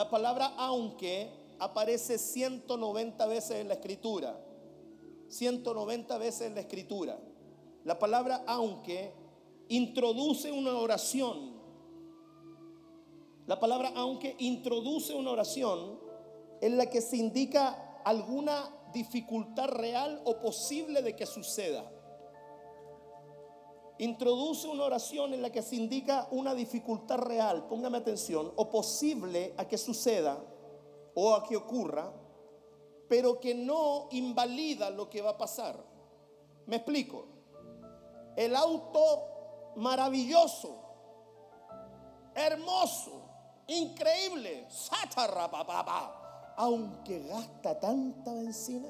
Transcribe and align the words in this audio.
La 0.00 0.08
palabra 0.08 0.54
aunque 0.56 1.28
aparece 1.58 2.16
190 2.16 3.26
veces 3.26 3.60
en 3.60 3.68
la 3.68 3.74
escritura. 3.74 4.34
190 5.28 6.16
veces 6.16 6.46
en 6.46 6.54
la 6.54 6.62
escritura. 6.62 7.18
La 7.84 7.98
palabra 7.98 8.42
aunque 8.46 9.12
introduce 9.68 10.50
una 10.50 10.72
oración. 10.78 11.52
La 13.46 13.60
palabra 13.60 13.92
aunque 13.94 14.36
introduce 14.38 15.14
una 15.14 15.32
oración 15.32 16.00
en 16.62 16.78
la 16.78 16.86
que 16.86 17.02
se 17.02 17.18
indica 17.18 18.00
alguna 18.02 18.74
dificultad 18.94 19.68
real 19.68 20.22
o 20.24 20.40
posible 20.40 21.02
de 21.02 21.14
que 21.14 21.26
suceda. 21.26 21.84
Introduce 24.00 24.66
una 24.66 24.84
oración 24.84 25.34
en 25.34 25.42
la 25.42 25.52
que 25.52 25.60
se 25.60 25.76
indica 25.76 26.26
una 26.30 26.54
dificultad 26.54 27.18
real, 27.18 27.66
póngame 27.68 27.98
atención, 27.98 28.50
o 28.56 28.70
posible 28.70 29.52
a 29.58 29.68
que 29.68 29.76
suceda 29.76 30.42
o 31.14 31.34
a 31.34 31.44
que 31.44 31.54
ocurra, 31.54 32.10
pero 33.10 33.38
que 33.38 33.54
no 33.54 34.08
invalida 34.12 34.88
lo 34.88 35.10
que 35.10 35.20
va 35.20 35.32
a 35.32 35.36
pasar. 35.36 35.84
Me 36.64 36.76
explico. 36.76 37.26
El 38.36 38.56
auto 38.56 39.74
maravilloso, 39.76 40.80
hermoso, 42.34 43.28
increíble, 43.66 44.66
aunque 46.56 47.22
gasta 47.24 47.78
tanta 47.78 48.32
benzina. 48.32 48.88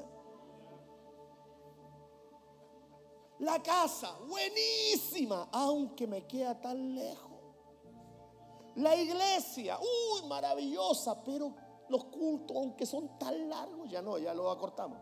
La 3.41 3.61
casa, 3.63 4.19
buenísima, 4.27 5.49
aunque 5.51 6.05
me 6.05 6.27
queda 6.27 6.61
tan 6.61 6.93
lejos. 6.93 7.39
La 8.75 8.95
iglesia, 8.95 9.79
uy, 9.79 10.27
maravillosa, 10.27 11.23
pero 11.23 11.55
los 11.89 12.03
cultos, 12.05 12.55
aunque 12.55 12.85
son 12.85 13.17
tan 13.17 13.49
largos, 13.49 13.89
ya 13.89 13.99
no, 14.03 14.19
ya 14.19 14.35
lo 14.35 14.51
acortamos. 14.51 14.99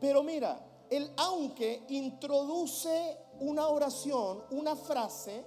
Pero 0.00 0.22
mira, 0.22 0.64
el 0.88 1.12
aunque 1.16 1.84
introduce 1.88 3.18
una 3.40 3.66
oración, 3.66 4.44
una 4.52 4.76
frase, 4.76 5.44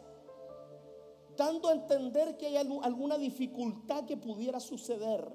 dando 1.38 1.70
a 1.70 1.74
entender 1.74 2.36
que 2.36 2.48
hay 2.48 2.58
alguna 2.58 3.18
dificultad 3.18 4.04
que 4.04 4.18
pudiera 4.18 4.60
suceder, 4.60 5.34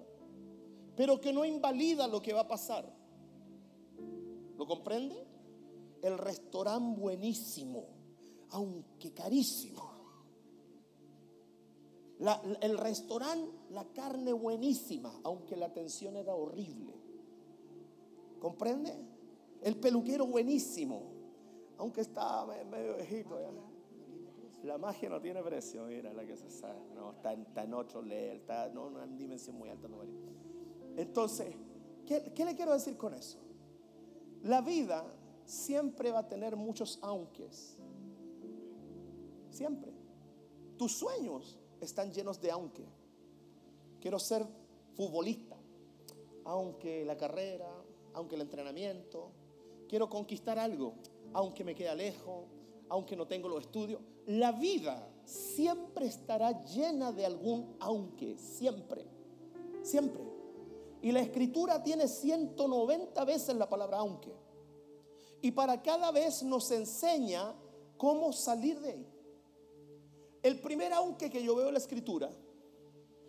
pero 0.95 1.23
que 1.23 1.33
no 1.33 1.43
invalida 1.43 2.07
lo 2.07 2.21
que 2.21 2.35
va 2.35 2.43
a 2.43 2.49
pasar. 2.49 2.85
¿Lo 4.59 4.67
comprende? 4.67 5.30
El 6.03 6.19
restaurante 6.19 7.01
buenísimo, 7.01 7.87
aunque 8.51 9.13
carísimo 9.13 9.91
el 12.61 12.77
restaurante, 12.77 13.51
la 13.71 13.85
carne 13.85 14.33
buenísima, 14.33 15.21
aunque 15.25 15.57
la 15.57 15.67
atención 15.67 16.17
era 16.17 16.35
horrible. 16.35 16.95
¿Comprende? 18.39 18.95
El 19.63 19.77
peluquero 19.77 20.27
buenísimo, 20.27 21.03
aunque 21.79 22.03
está 22.03 22.47
medio 22.71 22.97
viejito. 22.97 23.39
La 24.65 24.77
magia 24.77 25.09
no 25.09 25.21
tiene 25.21 25.43
precio, 25.43 25.85
mira 25.85 26.13
la 26.13 26.27
que 26.27 26.37
se 26.37 26.51
sabe. 26.51 26.81
No, 26.95 27.13
está, 27.13 27.63
en 27.63 27.73
otro 27.73 28.03
level, 28.03 28.39
está 28.39 28.67
en 28.67 28.77
una 28.77 29.07
dimensión 29.07 29.57
muy 29.57 29.71
alta. 29.71 29.89
Entonces, 30.97 31.55
¿qué, 32.07 32.33
¿qué 32.35 32.45
le 32.45 32.55
quiero 32.55 32.75
decir 32.75 32.99
con 32.99 33.15
eso? 33.15 33.39
La 34.43 34.61
vida 34.61 35.07
siempre 35.51 36.13
va 36.13 36.21
a 36.21 36.29
tener 36.29 36.57
muchos 36.57 36.99
aunques. 37.03 37.77
Siempre. 39.51 39.93
Tus 40.77 40.93
sueños 40.93 41.59
están 41.81 42.13
llenos 42.13 42.41
de 42.41 42.51
aunque. 42.51 42.87
Quiero 44.01 44.19
ser 44.19 44.47
futbolista, 44.95 45.57
aunque 46.45 47.05
la 47.05 47.17
carrera, 47.17 47.69
aunque 48.15 48.37
el 48.37 48.43
entrenamiento. 48.43 49.33
Quiero 49.89 50.09
conquistar 50.09 50.59
algo, 50.59 50.95
aunque 51.33 51.65
me 51.65 51.75
quede 51.75 51.95
lejos, 51.97 52.45
aunque 52.89 53.17
no 53.17 53.27
tengo 53.27 53.49
los 53.49 53.63
estudios. 53.63 54.01
La 54.27 54.53
vida 54.53 55.11
siempre 55.25 56.07
estará 56.07 56.65
llena 56.65 57.11
de 57.13 57.27
algún 57.27 57.77
aunque, 57.81 58.39
siempre, 58.39 59.05
siempre. 59.83 60.23
Y 61.03 61.11
la 61.11 61.21
escritura 61.21 61.83
tiene 61.83 62.07
190 62.07 63.25
veces 63.25 63.57
la 63.57 63.69
palabra 63.69 63.99
aunque. 63.99 64.50
Y 65.43 65.53
para 65.53 65.83
cada 65.83 66.11
vez 66.11 66.43
nos 66.43 66.71
enseña 66.71 67.55
cómo 67.97 68.33
salir 68.33 68.81
de 68.81 68.91
ahí. 68.91 69.07
El 70.43 70.61
primer 70.61 70.93
aunque 70.93 71.31
que 71.31 71.43
yo 71.43 71.55
veo 71.55 71.69
en 71.69 71.75
la 71.75 71.79
escritura, 71.79 72.31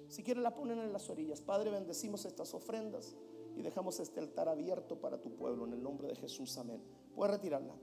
si 0.07 0.23
quieren 0.23 0.43
la 0.43 0.53
ponen 0.53 0.79
en 0.79 0.91
las 0.91 1.09
orillas. 1.09 1.41
Padre, 1.41 1.71
bendecimos 1.71 2.25
estas 2.25 2.53
ofrendas 2.53 3.15
y 3.55 3.61
dejamos 3.61 3.99
este 3.99 4.19
altar 4.19 4.49
abierto 4.49 4.99
para 4.99 5.21
tu 5.21 5.33
pueblo 5.35 5.65
en 5.65 5.73
el 5.73 5.81
nombre 5.81 6.09
de 6.09 6.15
Jesús. 6.15 6.57
Amén. 6.57 6.81
Puedes 7.15 7.35
retirarla. 7.35 7.75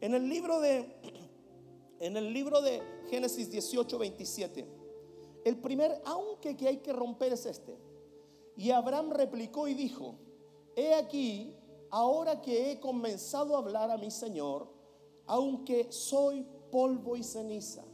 En 0.00 0.14
el 0.14 0.28
libro 0.28 0.60
de 0.60 0.86
en 2.00 2.16
el 2.16 2.32
libro 2.32 2.60
de 2.60 2.82
Génesis 3.08 3.50
18, 3.50 3.98
27, 3.98 4.66
el 5.44 5.56
primer 5.58 6.02
aunque 6.04 6.56
que 6.56 6.68
hay 6.68 6.78
que 6.78 6.92
romper 6.92 7.32
es 7.32 7.46
este. 7.46 7.78
Y 8.56 8.70
Abraham 8.70 9.10
replicó 9.12 9.66
y 9.66 9.74
dijo, 9.74 10.16
he 10.76 10.94
aquí, 10.94 11.54
ahora 11.92 12.40
que 12.40 12.72
he 12.72 12.80
comenzado 12.80 13.54
a 13.54 13.58
hablar 13.58 13.90
a 13.90 13.98
mi 13.98 14.10
Señor, 14.10 14.66
aunque 15.26 15.92
soy 15.92 16.44
polvo 16.70 17.16
y 17.16 17.22
ceniza. 17.22 17.84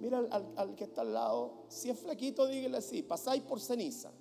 Mira 0.00 0.20
al, 0.56 0.74
que 0.76 0.84
está 0.84 1.00
al 1.00 1.12
lado. 1.12 1.64
Si 1.68 1.90
es 1.90 1.98
flaquito, 1.98 2.46
dígale 2.46 2.78
así. 2.78 3.02
Pasáis 3.02 3.42
por 3.42 3.58
ceniza. 3.60 4.12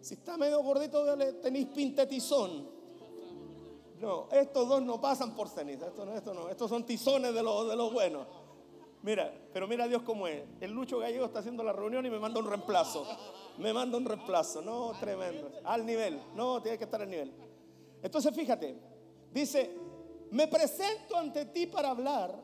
Si 0.00 0.14
está 0.14 0.36
medio 0.36 0.62
gordito, 0.62 1.04
tenéis 1.40 1.66
pintetizón. 1.68 2.68
No, 4.00 4.28
estos 4.30 4.68
dos 4.68 4.82
no 4.82 5.00
pasan 5.00 5.34
por 5.34 5.48
ceniza. 5.48 5.86
Esto 5.86 6.04
no, 6.04 6.14
esto 6.14 6.34
no. 6.34 6.48
Estos 6.48 6.68
son 6.68 6.84
tizones 6.84 7.34
de 7.34 7.42
los 7.42 7.68
de 7.68 7.76
los 7.76 7.92
buenos. 7.92 8.26
Mira, 9.02 9.32
pero 9.52 9.68
mira 9.68 9.86
Dios 9.86 10.02
cómo 10.02 10.26
es. 10.26 10.42
El 10.60 10.72
Lucho 10.72 10.98
Gallego 10.98 11.26
está 11.26 11.40
haciendo 11.40 11.62
la 11.62 11.72
reunión 11.72 12.04
y 12.04 12.10
me 12.10 12.18
manda 12.18 12.40
un 12.40 12.46
reemplazo. 12.46 13.06
Me 13.58 13.72
manda 13.72 13.96
un 13.96 14.04
reemplazo. 14.04 14.62
No, 14.62 14.92
tremendo. 15.00 15.50
Al 15.64 15.84
nivel. 15.86 16.20
No, 16.34 16.60
tiene 16.62 16.76
que 16.76 16.84
estar 16.84 17.00
al 17.00 17.08
nivel. 17.08 17.32
Entonces 18.06 18.32
fíjate. 18.36 18.78
Dice, 19.32 19.68
me 20.30 20.46
presento 20.46 21.16
ante 21.16 21.44
ti 21.46 21.66
para 21.66 21.90
hablar, 21.90 22.40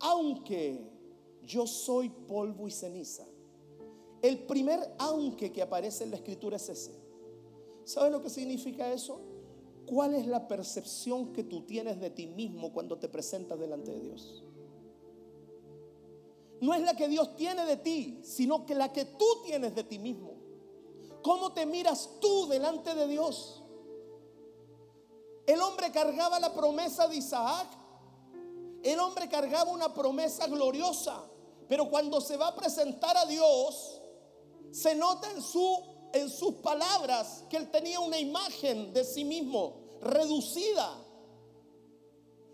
aunque 0.00 0.92
yo 1.42 1.66
soy 1.66 2.10
polvo 2.10 2.68
y 2.68 2.70
ceniza. 2.70 3.24
El 4.20 4.40
primer 4.40 4.94
aunque 4.98 5.50
que 5.50 5.62
aparece 5.62 6.04
en 6.04 6.10
la 6.10 6.16
escritura 6.16 6.56
es 6.56 6.68
ese. 6.68 6.92
¿Sabes 7.84 8.12
lo 8.12 8.20
que 8.20 8.28
significa 8.28 8.92
eso? 8.92 9.18
¿Cuál 9.86 10.14
es 10.14 10.26
la 10.26 10.46
percepción 10.46 11.32
que 11.32 11.42
tú 11.42 11.62
tienes 11.62 11.98
de 11.98 12.10
ti 12.10 12.26
mismo 12.26 12.74
cuando 12.74 12.98
te 12.98 13.08
presentas 13.08 13.58
delante 13.58 13.92
de 13.92 14.00
Dios? 14.00 14.44
No 16.60 16.74
es 16.74 16.82
la 16.82 16.94
que 16.94 17.08
Dios 17.08 17.34
tiene 17.34 17.64
de 17.64 17.78
ti, 17.78 18.20
sino 18.22 18.66
que 18.66 18.74
la 18.74 18.92
que 18.92 19.06
tú 19.06 19.24
tienes 19.42 19.74
de 19.74 19.84
ti 19.84 19.98
mismo. 19.98 20.34
¿Cómo 21.22 21.54
te 21.54 21.64
miras 21.64 22.10
tú 22.20 22.46
delante 22.46 22.94
de 22.94 23.06
Dios? 23.08 23.62
El 25.46 25.60
hombre 25.60 25.92
cargaba 25.92 26.40
la 26.40 26.52
promesa 26.52 27.06
de 27.06 27.16
Isaac. 27.16 27.68
El 28.82 28.98
hombre 28.98 29.28
cargaba 29.28 29.70
una 29.70 29.94
promesa 29.94 30.46
gloriosa. 30.46 31.22
Pero 31.68 31.88
cuando 31.88 32.20
se 32.20 32.36
va 32.36 32.48
a 32.48 32.54
presentar 32.54 33.16
a 33.16 33.26
Dios, 33.26 34.00
se 34.70 34.94
nota 34.94 35.30
en, 35.30 35.42
su, 35.42 35.82
en 36.12 36.28
sus 36.28 36.54
palabras 36.56 37.44
que 37.48 37.56
él 37.56 37.70
tenía 37.70 38.00
una 38.00 38.18
imagen 38.18 38.92
de 38.92 39.04
sí 39.04 39.24
mismo 39.24 39.74
reducida. 40.00 41.02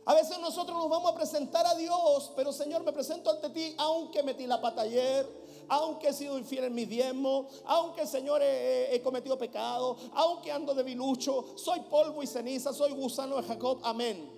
A 0.04 0.14
veces 0.14 0.38
nosotros 0.40 0.76
nos 0.76 0.88
vamos 0.88 1.12
a 1.12 1.14
presentar 1.14 1.66
a 1.66 1.74
Dios, 1.74 2.32
pero 2.34 2.52
Señor, 2.52 2.82
me 2.82 2.92
presento 2.92 3.30
ante 3.30 3.50
ti, 3.50 3.74
aunque 3.78 4.22
metí 4.22 4.46
la 4.46 4.60
pata 4.60 4.82
ayer, 4.82 5.26
aunque 5.72 6.08
he 6.08 6.12
sido 6.12 6.38
infiel 6.38 6.64
en 6.64 6.74
mi 6.74 6.84
diezmo, 6.84 7.48
aunque 7.64 8.06
Señor 8.06 8.42
he, 8.42 8.94
he 8.94 9.00
cometido 9.00 9.38
pecado, 9.38 9.96
aunque 10.12 10.52
ando 10.52 10.74
de 10.74 10.82
bilucho, 10.82 11.56
soy 11.56 11.80
polvo 11.80 12.22
y 12.22 12.26
ceniza, 12.26 12.74
soy 12.74 12.92
gusano 12.92 13.36
de 13.36 13.42
Jacob, 13.44 13.80
amén. 13.82 14.30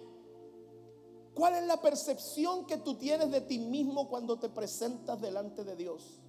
¿Cuál 1.34 1.56
es 1.56 1.64
la 1.66 1.80
percepción 1.80 2.64
que 2.66 2.76
tú 2.76 2.94
tienes 2.94 3.32
de 3.32 3.40
ti 3.40 3.58
mismo 3.58 4.08
cuando 4.08 4.38
te 4.38 4.48
presentas 4.48 5.20
delante 5.20 5.64
de 5.64 5.74
Dios? 5.74 6.20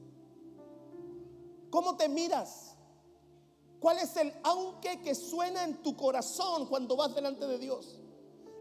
¿Cómo 1.70 1.96
te 1.96 2.10
miras? 2.10 2.76
¿Cuál 3.80 4.00
es 4.00 4.18
el 4.18 4.34
aunque 4.42 5.04
que 5.04 5.14
suena 5.14 5.66
en 5.66 5.84
tu 5.84 5.96
corazón 5.96 6.66
cuando 6.66 6.96
vas 6.96 7.14
delante 7.14 7.46
de 7.46 7.60
Dios? 7.60 8.00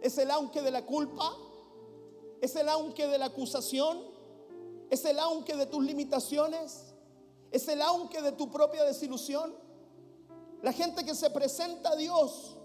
¿Es 0.03 0.19
el 0.19 0.31
aunque 0.31 0.61
de 0.61 0.71
la 0.71 0.85
culpa? 0.85 1.35
¿Es 2.43 2.55
el 2.57 2.69
aunque 2.69 3.07
de 3.07 3.17
la 3.17 3.27
acusación? 3.27 4.14
¿Es 4.91 5.05
el 5.05 5.19
aunque 5.19 5.57
de 5.57 5.67
tus 5.67 5.85
limitaciones? 5.85 6.95
¿Es 7.51 7.69
el 7.69 7.83
aunque 7.83 8.23
de 8.23 8.33
tu 8.33 8.51
propia 8.51 8.85
desilusión? 8.85 9.55
La 10.63 10.73
gente 10.73 11.05
que 11.05 11.15
se 11.15 11.31
presenta 11.31 11.91
a 11.91 11.97
Dios, 11.97 12.57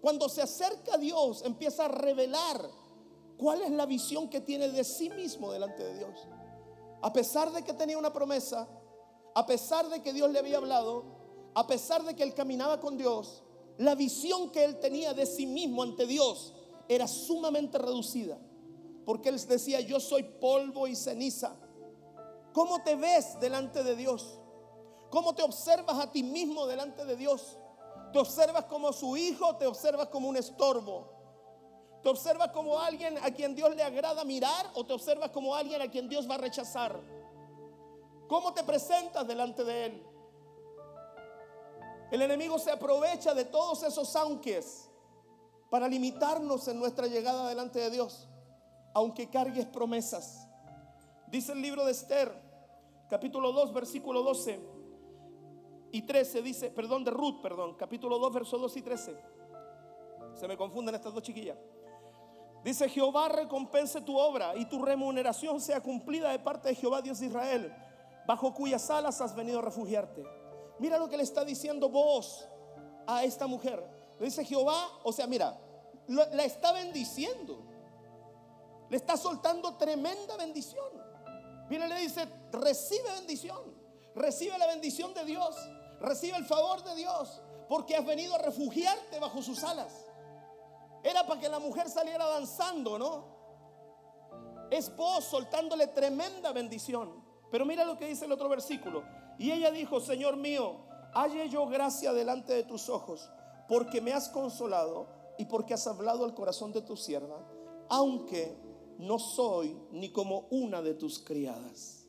cuando 0.00 0.28
se 0.28 0.42
acerca 0.42 0.94
a 0.94 0.98
Dios, 0.98 1.42
empieza 1.44 1.86
a 1.86 1.88
revelar 1.88 2.70
¿Cuál 3.42 3.62
es 3.62 3.72
la 3.72 3.86
visión 3.86 4.28
que 4.28 4.40
tiene 4.40 4.68
de 4.68 4.84
sí 4.84 5.10
mismo 5.10 5.50
delante 5.50 5.82
de 5.82 5.98
Dios? 5.98 6.28
A 7.00 7.12
pesar 7.12 7.50
de 7.50 7.64
que 7.64 7.72
tenía 7.72 7.98
una 7.98 8.12
promesa, 8.12 8.68
a 9.34 9.44
pesar 9.46 9.88
de 9.88 10.00
que 10.00 10.12
Dios 10.12 10.30
le 10.30 10.38
había 10.38 10.58
hablado, 10.58 11.04
a 11.52 11.66
pesar 11.66 12.04
de 12.04 12.14
que 12.14 12.22
él 12.22 12.34
caminaba 12.34 12.78
con 12.78 12.96
Dios, 12.96 13.42
la 13.78 13.96
visión 13.96 14.52
que 14.52 14.64
él 14.64 14.78
tenía 14.78 15.12
de 15.12 15.26
sí 15.26 15.46
mismo 15.46 15.82
ante 15.82 16.06
Dios 16.06 16.54
era 16.88 17.08
sumamente 17.08 17.78
reducida. 17.78 18.38
Porque 19.04 19.28
él 19.28 19.46
decía, 19.46 19.80
yo 19.80 20.00
soy 20.00 20.22
polvo 20.22 20.86
y 20.86 20.96
ceniza. 20.96 21.56
¿Cómo 22.52 22.82
te 22.82 22.94
ves 22.96 23.38
delante 23.40 23.82
de 23.82 23.96
Dios? 23.96 24.38
¿Cómo 25.10 25.34
te 25.34 25.42
observas 25.42 25.98
a 25.98 26.10
ti 26.10 26.22
mismo 26.22 26.66
delante 26.66 27.04
de 27.04 27.16
Dios? 27.16 27.58
¿Te 28.12 28.18
observas 28.18 28.64
como 28.64 28.92
su 28.92 29.16
hijo? 29.16 29.56
¿Te 29.56 29.66
observas 29.66 30.08
como 30.08 30.28
un 30.28 30.36
estorbo? 30.36 31.12
¿Te 32.02 32.08
observas 32.08 32.50
como 32.50 32.78
alguien 32.78 33.16
a 33.18 33.30
quien 33.30 33.54
Dios 33.54 33.74
le 33.76 33.82
agrada 33.82 34.24
mirar 34.24 34.70
o 34.74 34.84
te 34.84 34.92
observas 34.92 35.30
como 35.30 35.54
alguien 35.54 35.80
a 35.80 35.90
quien 35.90 36.08
Dios 36.08 36.28
va 36.28 36.34
a 36.34 36.38
rechazar? 36.38 37.00
¿Cómo 38.28 38.52
te 38.52 38.64
presentas 38.64 39.26
delante 39.26 39.64
de 39.64 39.86
Él? 39.86 40.06
El 42.10 42.22
enemigo 42.22 42.58
se 42.58 42.70
aprovecha 42.70 43.34
de 43.34 43.44
todos 43.44 43.82
esos 43.84 44.14
aunques 44.16 44.90
para 45.70 45.88
limitarnos 45.88 46.68
en 46.68 46.78
nuestra 46.78 47.06
llegada 47.06 47.48
delante 47.48 47.78
de 47.78 47.90
Dios, 47.90 48.28
aunque 48.94 49.28
cargues 49.28 49.66
promesas. 49.66 50.48
Dice 51.26 51.52
el 51.52 51.62
libro 51.62 51.84
de 51.84 51.92
Esther, 51.92 52.32
capítulo 53.08 53.52
2, 53.52 53.72
versículo 53.72 54.22
12 54.22 54.60
y 55.92 56.02
13, 56.02 56.42
dice, 56.42 56.70
perdón, 56.70 57.04
de 57.04 57.10
Ruth, 57.10 57.40
perdón, 57.42 57.74
capítulo 57.74 58.18
2, 58.18 58.32
versos 58.32 58.60
2 58.60 58.76
y 58.76 58.82
13. 58.82 59.16
Se 60.34 60.48
me 60.48 60.56
confunden 60.56 60.94
estas 60.94 61.12
dos 61.12 61.22
chiquillas. 61.22 61.58
Dice, 62.64 62.88
Jehová 62.88 63.28
recompense 63.28 64.00
tu 64.00 64.16
obra 64.16 64.56
y 64.56 64.66
tu 64.66 64.82
remuneración 64.82 65.60
sea 65.60 65.80
cumplida 65.80 66.30
de 66.30 66.38
parte 66.38 66.68
de 66.68 66.74
Jehová 66.74 67.02
Dios 67.02 67.18
de 67.20 67.26
Israel, 67.26 67.74
bajo 68.26 68.54
cuyas 68.54 68.88
alas 68.90 69.20
has 69.20 69.34
venido 69.34 69.58
a 69.58 69.62
refugiarte. 69.62 70.24
Mira 70.78 70.98
lo 70.98 71.08
que 71.08 71.16
le 71.16 71.22
está 71.22 71.44
diciendo 71.44 71.88
vos 71.88 72.48
a 73.06 73.24
esta 73.24 73.46
mujer. 73.46 73.84
Le 74.18 74.26
dice 74.26 74.44
Jehová, 74.44 74.88
o 75.02 75.12
sea, 75.12 75.26
mira, 75.26 75.58
la 76.06 76.44
está 76.44 76.72
bendiciendo. 76.72 77.71
Le 78.92 78.98
está 78.98 79.16
soltando 79.16 79.78
tremenda 79.78 80.36
bendición. 80.36 80.84
Y 81.70 81.78
le 81.78 81.98
dice, 82.00 82.28
recibe 82.52 83.10
bendición, 83.12 83.74
recibe 84.14 84.58
la 84.58 84.66
bendición 84.66 85.14
de 85.14 85.24
Dios, 85.24 85.56
recibe 85.98 86.36
el 86.36 86.44
favor 86.44 86.84
de 86.84 86.94
Dios, 86.96 87.40
porque 87.70 87.96
has 87.96 88.04
venido 88.04 88.34
a 88.34 88.38
refugiarte 88.38 89.18
bajo 89.18 89.40
sus 89.40 89.64
alas. 89.64 89.94
Era 91.02 91.26
para 91.26 91.40
que 91.40 91.48
la 91.48 91.58
mujer 91.58 91.88
saliera 91.88 92.26
danzando, 92.26 92.98
¿no? 92.98 94.68
Es 94.70 94.94
vos 94.94 95.24
soltándole 95.24 95.86
tremenda 95.86 96.52
bendición. 96.52 97.24
Pero 97.50 97.64
mira 97.64 97.86
lo 97.86 97.96
que 97.96 98.08
dice 98.08 98.26
el 98.26 98.32
otro 98.32 98.50
versículo. 98.50 99.04
Y 99.38 99.52
ella 99.52 99.70
dijo, 99.70 100.00
Señor 100.00 100.36
mío, 100.36 100.84
halle 101.14 101.48
yo 101.48 101.66
gracia 101.66 102.12
delante 102.12 102.52
de 102.52 102.64
tus 102.64 102.90
ojos, 102.90 103.30
porque 103.68 104.02
me 104.02 104.12
has 104.12 104.28
consolado 104.28 105.08
y 105.38 105.46
porque 105.46 105.72
has 105.72 105.86
hablado 105.86 106.26
al 106.26 106.34
corazón 106.34 106.74
de 106.74 106.82
tu 106.82 106.98
sierva, 106.98 107.38
aunque 107.88 108.70
no 109.02 109.18
soy 109.18 109.76
ni 109.90 110.10
como 110.10 110.46
una 110.50 110.80
de 110.80 110.94
tus 110.94 111.18
criadas. 111.18 112.06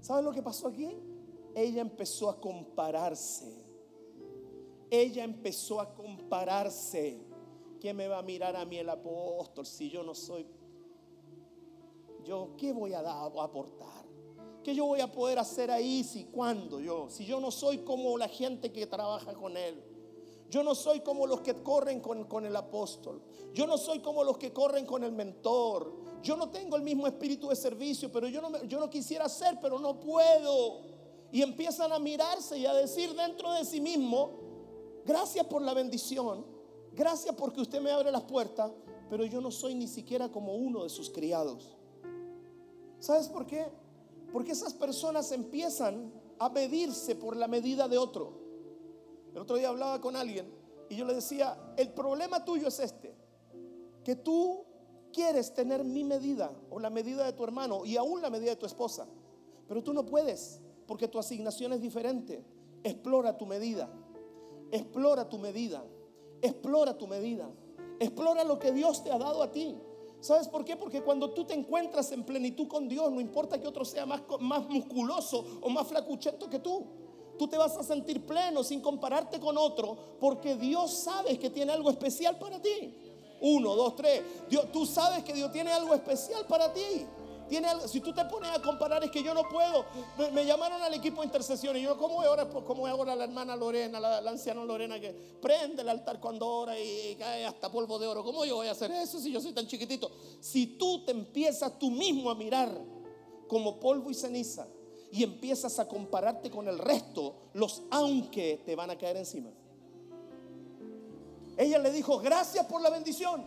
¿Sabes 0.00 0.24
lo 0.24 0.32
que 0.32 0.42
pasó 0.42 0.68
aquí? 0.68 0.96
Ella 1.54 1.82
empezó 1.82 2.30
a 2.30 2.40
compararse. 2.40 3.52
Ella 4.90 5.24
empezó 5.24 5.78
a 5.80 5.94
compararse. 5.94 7.20
¿Quién 7.80 7.96
me 7.96 8.08
va 8.08 8.18
a 8.18 8.22
mirar 8.22 8.56
a 8.56 8.64
mí 8.64 8.78
el 8.78 8.88
apóstol 8.88 9.66
si 9.66 9.90
yo 9.90 10.02
no 10.02 10.14
soy? 10.14 10.46
Yo, 12.24 12.54
¿qué 12.56 12.72
voy 12.72 12.94
a, 12.94 13.00
a 13.00 13.26
aportar? 13.26 14.04
¿Qué 14.64 14.74
yo 14.74 14.86
voy 14.86 15.00
a 15.00 15.10
poder 15.10 15.38
hacer 15.38 15.70
ahí 15.70 16.02
si 16.02 16.24
cuando 16.24 16.80
yo? 16.80 17.08
Si 17.10 17.24
yo 17.26 17.40
no 17.40 17.50
soy 17.50 17.78
como 17.78 18.16
la 18.16 18.28
gente 18.28 18.72
que 18.72 18.86
trabaja 18.86 19.34
con 19.34 19.56
él. 19.56 19.82
Yo 20.50 20.64
no 20.64 20.74
soy 20.74 21.00
como 21.00 21.28
los 21.28 21.42
que 21.42 21.54
corren 21.62 22.00
con, 22.00 22.44
el 22.44 22.56
apóstol. 22.56 23.22
Yo 23.54 23.68
no 23.68 23.78
soy 23.78 24.00
como 24.00 24.24
los 24.24 24.36
que 24.36 24.52
corren 24.52 24.84
con 24.84 25.04
el 25.04 25.12
mentor. 25.12 25.94
Yo 26.22 26.36
no 26.36 26.50
tengo 26.50 26.76
el 26.76 26.82
mismo 26.82 27.06
espíritu 27.06 27.48
de 27.48 27.56
servicio, 27.56 28.10
pero 28.10 28.26
yo 28.26 28.42
no, 28.42 28.64
yo 28.64 28.80
no 28.80 28.90
quisiera 28.90 29.28
ser, 29.28 29.58
pero 29.62 29.78
no 29.78 30.00
puedo. 30.00 30.80
Y 31.30 31.42
empiezan 31.42 31.92
a 31.92 32.00
mirarse 32.00 32.58
y 32.58 32.66
a 32.66 32.74
decir 32.74 33.14
dentro 33.14 33.52
de 33.52 33.64
sí 33.64 33.80
mismo, 33.80 34.40
gracias 35.06 35.46
por 35.46 35.62
la 35.62 35.72
bendición, 35.72 36.44
gracias 36.94 37.32
porque 37.36 37.60
usted 37.60 37.80
me 37.80 37.92
abre 37.92 38.10
las 38.10 38.22
puertas, 38.22 38.72
pero 39.08 39.24
yo 39.24 39.40
no 39.40 39.52
soy 39.52 39.76
ni 39.76 39.86
siquiera 39.86 40.32
como 40.32 40.54
uno 40.54 40.82
de 40.82 40.88
sus 40.88 41.10
criados. 41.10 41.76
¿Sabes 42.98 43.28
por 43.28 43.46
qué? 43.46 43.66
Porque 44.32 44.50
esas 44.50 44.74
personas 44.74 45.30
empiezan 45.30 46.12
a 46.40 46.48
medirse 46.48 47.14
por 47.14 47.36
la 47.36 47.46
medida 47.46 47.86
de 47.86 47.98
otro. 47.98 48.39
El 49.32 49.38
otro 49.38 49.56
día 49.56 49.68
hablaba 49.68 50.00
con 50.00 50.16
alguien 50.16 50.52
y 50.88 50.96
yo 50.96 51.04
le 51.04 51.14
decía, 51.14 51.56
el 51.76 51.90
problema 51.90 52.44
tuyo 52.44 52.68
es 52.68 52.80
este, 52.80 53.14
que 54.04 54.16
tú 54.16 54.64
quieres 55.12 55.54
tener 55.54 55.84
mi 55.84 56.04
medida 56.04 56.52
o 56.70 56.78
la 56.78 56.90
medida 56.90 57.24
de 57.24 57.32
tu 57.32 57.44
hermano 57.44 57.84
y 57.84 57.96
aún 57.96 58.20
la 58.20 58.30
medida 58.30 58.50
de 58.50 58.56
tu 58.56 58.66
esposa, 58.66 59.06
pero 59.68 59.82
tú 59.82 59.92
no 59.92 60.04
puedes 60.04 60.60
porque 60.86 61.06
tu 61.06 61.18
asignación 61.18 61.72
es 61.72 61.80
diferente. 61.80 62.44
Explora 62.82 63.36
tu 63.36 63.46
medida, 63.46 63.88
explora 64.72 65.28
tu 65.28 65.38
medida, 65.38 65.84
explora 66.42 66.96
tu 66.98 67.06
medida, 67.06 67.48
explora 68.00 68.42
lo 68.42 68.58
que 68.58 68.72
Dios 68.72 69.04
te 69.04 69.12
ha 69.12 69.18
dado 69.18 69.42
a 69.42 69.52
ti. 69.52 69.78
¿Sabes 70.20 70.48
por 70.48 70.64
qué? 70.64 70.76
Porque 70.76 71.02
cuando 71.02 71.30
tú 71.30 71.44
te 71.44 71.54
encuentras 71.54 72.10
en 72.12 72.24
plenitud 72.24 72.66
con 72.66 72.88
Dios, 72.88 73.10
no 73.12 73.20
importa 73.20 73.60
que 73.60 73.68
otro 73.68 73.84
sea 73.84 74.04
más, 74.04 74.22
más 74.40 74.68
musculoso 74.68 75.60
o 75.62 75.70
más 75.70 75.86
flacuchento 75.86 76.50
que 76.50 76.58
tú 76.58 76.84
tú 77.40 77.48
te 77.48 77.56
vas 77.56 77.74
a 77.74 77.82
sentir 77.82 78.26
pleno 78.26 78.62
sin 78.62 78.82
compararte 78.82 79.40
con 79.40 79.56
otro, 79.56 79.96
porque 80.20 80.56
Dios 80.56 80.92
sabe 80.92 81.38
que 81.38 81.48
tiene 81.48 81.72
algo 81.72 81.88
especial 81.88 82.38
para 82.38 82.60
ti. 82.60 82.94
Uno, 83.40 83.74
dos, 83.74 83.96
tres. 83.96 84.22
Dios, 84.50 84.70
tú 84.70 84.84
sabes 84.84 85.24
que 85.24 85.32
Dios 85.32 85.50
tiene 85.50 85.72
algo 85.72 85.94
especial 85.94 86.44
para 86.46 86.70
ti. 86.70 87.06
Tiene 87.48 87.66
si 87.86 88.02
tú 88.02 88.12
te 88.12 88.26
pones 88.26 88.50
a 88.50 88.60
comparar 88.60 89.02
es 89.04 89.10
que 89.10 89.22
yo 89.22 89.32
no 89.32 89.48
puedo. 89.48 89.86
Me, 90.34 90.44
llamaron 90.44 90.82
al 90.82 90.92
equipo 90.92 91.22
de 91.22 91.28
intercesión 91.28 91.78
y 91.78 91.80
yo, 91.80 91.96
¿cómo 91.96 92.16
voy 92.16 92.26
ahora? 92.26 92.46
Pues, 92.46 92.62
¿Cómo 92.66 92.86
ahora 92.86 93.16
la 93.16 93.24
hermana 93.24 93.56
Lorena, 93.56 93.98
la, 93.98 94.20
la, 94.20 94.32
anciana 94.32 94.62
Lorena 94.62 95.00
que 95.00 95.10
prende 95.40 95.80
el 95.80 95.88
altar 95.88 96.20
cuando 96.20 96.46
ora 96.46 96.78
y, 96.78 97.16
cae 97.18 97.46
hasta 97.46 97.72
polvo 97.72 97.98
de 97.98 98.06
oro? 98.06 98.22
¿Cómo 98.22 98.44
yo 98.44 98.56
voy 98.56 98.66
a 98.66 98.72
hacer 98.72 98.90
eso 98.90 99.18
si 99.18 99.32
yo 99.32 99.40
soy 99.40 99.54
tan 99.54 99.66
chiquitito? 99.66 100.10
Si 100.40 100.76
tú 100.76 101.06
te 101.06 101.12
empiezas 101.12 101.78
tú 101.78 101.90
mismo 101.90 102.30
a 102.30 102.34
mirar 102.34 102.70
como 103.48 103.80
polvo 103.80 104.10
y 104.10 104.14
ceniza, 104.14 104.68
y 105.12 105.24
empiezas 105.24 105.78
a 105.78 105.88
compararte 105.88 106.50
con 106.50 106.68
el 106.68 106.78
resto, 106.78 107.34
los 107.54 107.82
aunque 107.90 108.62
te 108.64 108.76
van 108.76 108.90
a 108.90 108.98
caer 108.98 109.16
encima. 109.16 109.50
Ella 111.56 111.78
le 111.78 111.90
dijo, 111.90 112.18
gracias 112.18 112.64
por 112.66 112.80
la 112.80 112.90
bendición, 112.90 113.44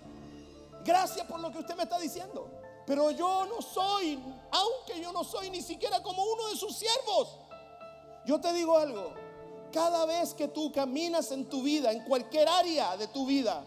gracias 0.83 1.25
por 1.25 1.39
lo 1.39 1.51
que 1.51 1.59
usted 1.59 1.75
me 1.75 1.83
está 1.83 1.99
diciendo, 1.99 2.47
pero 2.85 3.11
yo 3.11 3.45
no 3.45 3.61
soy, 3.61 4.19
aunque 4.51 5.01
yo 5.01 5.11
no 5.11 5.23
soy 5.23 5.49
ni 5.49 5.61
siquiera 5.61 6.03
como 6.03 6.23
uno 6.23 6.49
de 6.49 6.55
sus 6.55 6.75
siervos. 6.75 7.39
Yo 8.25 8.39
te 8.39 8.53
digo 8.53 8.77
algo, 8.77 9.13
cada 9.71 10.05
vez 10.05 10.33
que 10.33 10.47
tú 10.47 10.71
caminas 10.71 11.31
en 11.31 11.49
tu 11.49 11.63
vida, 11.63 11.91
en 11.91 12.03
cualquier 12.03 12.47
área 12.47 12.97
de 12.97 13.07
tu 13.07 13.25
vida, 13.25 13.63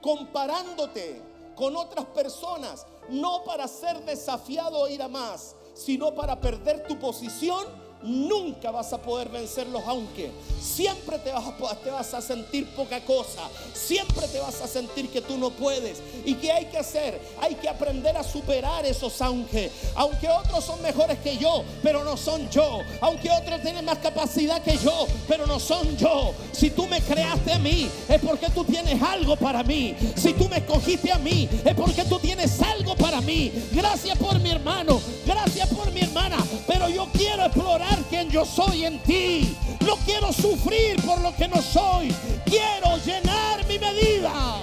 comparándote 0.00 1.20
con 1.54 1.76
otras 1.76 2.06
personas, 2.06 2.86
no 3.10 3.44
para 3.44 3.68
ser 3.68 4.04
desafiado 4.04 4.78
o 4.78 4.88
ir 4.88 5.02
a 5.02 5.08
más, 5.08 5.56
sino 5.80 6.14
para 6.14 6.38
perder 6.40 6.86
tu 6.86 6.98
posición 6.98 7.64
nunca 8.02 8.70
vas 8.70 8.92
a 8.92 8.98
poder 8.98 9.28
vencerlos 9.28 9.82
aunque 9.86 10.30
siempre 10.60 11.18
te 11.18 11.32
vas, 11.32 12.14
a, 12.14 12.20
sentir 12.20 12.66
poca 12.74 13.00
cosa, 13.00 13.42
siempre 13.72 14.26
te 14.28 14.38
vas 14.40 14.60
a 14.60 14.66
sentir 14.66 15.08
que 15.10 15.20
tú 15.20 15.38
no 15.38 15.50
puedes. 15.50 15.98
¿Y 16.24 16.34
qué 16.34 16.52
hay 16.52 16.66
que 16.66 16.78
hacer? 16.78 17.20
Hay 17.40 17.54
que 17.54 17.68
aprender 17.68 18.16
a 18.16 18.22
superar 18.22 18.84
esos 18.84 19.20
aunque. 19.22 19.70
Aunque 19.94 20.28
otros 20.28 20.64
son 20.64 20.80
mejores 20.82 21.18
que 21.20 21.36
yo, 21.36 21.64
pero 21.82 22.04
no 22.04 22.16
son 22.16 22.48
yo. 22.50 22.80
Aunque 23.00 23.30
otros 23.30 23.62
tienen 23.62 23.84
más 23.84 23.98
capacidad 23.98 24.62
que 24.62 24.76
yo, 24.76 25.06
pero 25.26 25.46
no 25.46 25.58
son 25.58 25.96
yo. 25.96 26.34
Si 26.52 26.70
tú 26.70 26.86
me 26.86 27.00
creaste 27.00 27.52
a 27.52 27.58
mí, 27.58 27.88
es 28.08 28.20
porque 28.20 28.48
tú 28.50 28.64
tienes 28.64 29.02
algo 29.02 29.36
para 29.36 29.62
mí. 29.62 29.96
Si 30.16 30.34
tú 30.34 30.48
me 30.48 30.58
escogiste 30.58 31.10
a 31.10 31.18
mí, 31.18 31.48
es 31.64 31.74
porque 31.74 32.04
tú 32.04 32.18
tienes 32.18 32.60
algo 32.60 32.94
para 32.96 33.20
mí. 33.20 33.52
Gracias 33.72 34.16
por 34.18 34.38
mi 34.40 34.50
hermano, 34.50 35.00
gracias 35.26 35.68
por 35.68 35.90
mi 35.90 36.00
hermana, 36.00 36.36
pero 36.66 36.88
yo 36.88 37.08
quiero 37.12 37.44
explorar 37.46 37.89
quien 38.08 38.30
yo 38.30 38.44
soy 38.44 38.84
en 38.84 39.02
ti. 39.02 39.56
No 39.86 39.96
quiero 40.04 40.32
sufrir 40.32 41.00
por 41.04 41.20
lo 41.20 41.34
que 41.34 41.48
no 41.48 41.60
soy. 41.62 42.14
Quiero 42.44 42.96
llenar 43.04 43.66
mi 43.66 43.78
medida. 43.78 44.56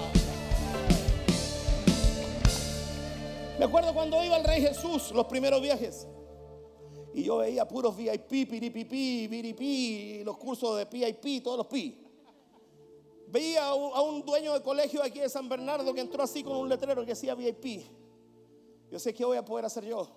Me 3.58 3.66
acuerdo 3.66 3.94
cuando 3.94 4.24
iba 4.24 4.38
el 4.38 4.44
Rey 4.44 4.62
Jesús, 4.62 5.12
los 5.12 5.26
primeros 5.26 5.62
viajes. 5.62 6.08
Y 7.14 7.24
yo 7.24 7.38
veía 7.38 7.68
puros 7.68 7.98
VIP, 7.98 8.48
piripipi, 8.48 9.28
viripi, 9.28 10.24
los 10.24 10.38
cursos 10.38 10.78
de 10.78 10.86
PIP, 10.86 11.44
todos 11.44 11.58
los 11.58 11.68
pi. 11.68 12.04
Veía 13.28 13.68
a 13.68 14.02
un 14.02 14.24
dueño 14.24 14.54
de 14.54 14.62
colegio 14.62 15.02
aquí 15.04 15.20
de 15.20 15.28
San 15.28 15.50
Bernardo 15.50 15.94
que 15.94 16.02
entró 16.02 16.24
así 16.24 16.44
con 16.44 16.58
un 16.58 16.70
letrero 16.70 17.02
que 17.02 17.10
decía 17.10 17.34
VIP. 17.34 17.84
Yo 18.92 19.00
sé 19.00 19.14
que 19.14 19.26
voy 19.26 19.38
a 19.38 19.44
poder 19.44 19.66
hacer 19.66 19.86
yo. 19.86 20.08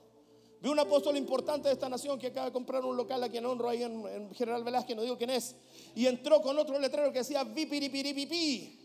Vi 0.61 0.69
un 0.69 0.79
apóstol 0.79 1.17
importante 1.17 1.69
de 1.69 1.75
esta 1.75 1.89
nación 1.89 2.19
que 2.19 2.27
acaba 2.27 2.47
de 2.47 2.53
comprar 2.53 2.85
un 2.85 2.95
local 2.95 3.23
aquí 3.25 3.39
en 3.39 3.47
Honro, 3.47 3.69
ahí 3.69 3.83
en, 3.83 4.35
General 4.35 4.63
Velázquez, 4.63 4.95
no 4.95 5.03
digo 5.03 5.17
quién 5.17 5.31
es, 5.31 5.57
y 5.95 6.07
entró 6.07 6.43
con 6.43 6.59
otro 6.59 6.79
letrero 6.79 7.11
que 7.13 7.21
decía 7.21 7.45
vipiripiripipi. 7.45 8.79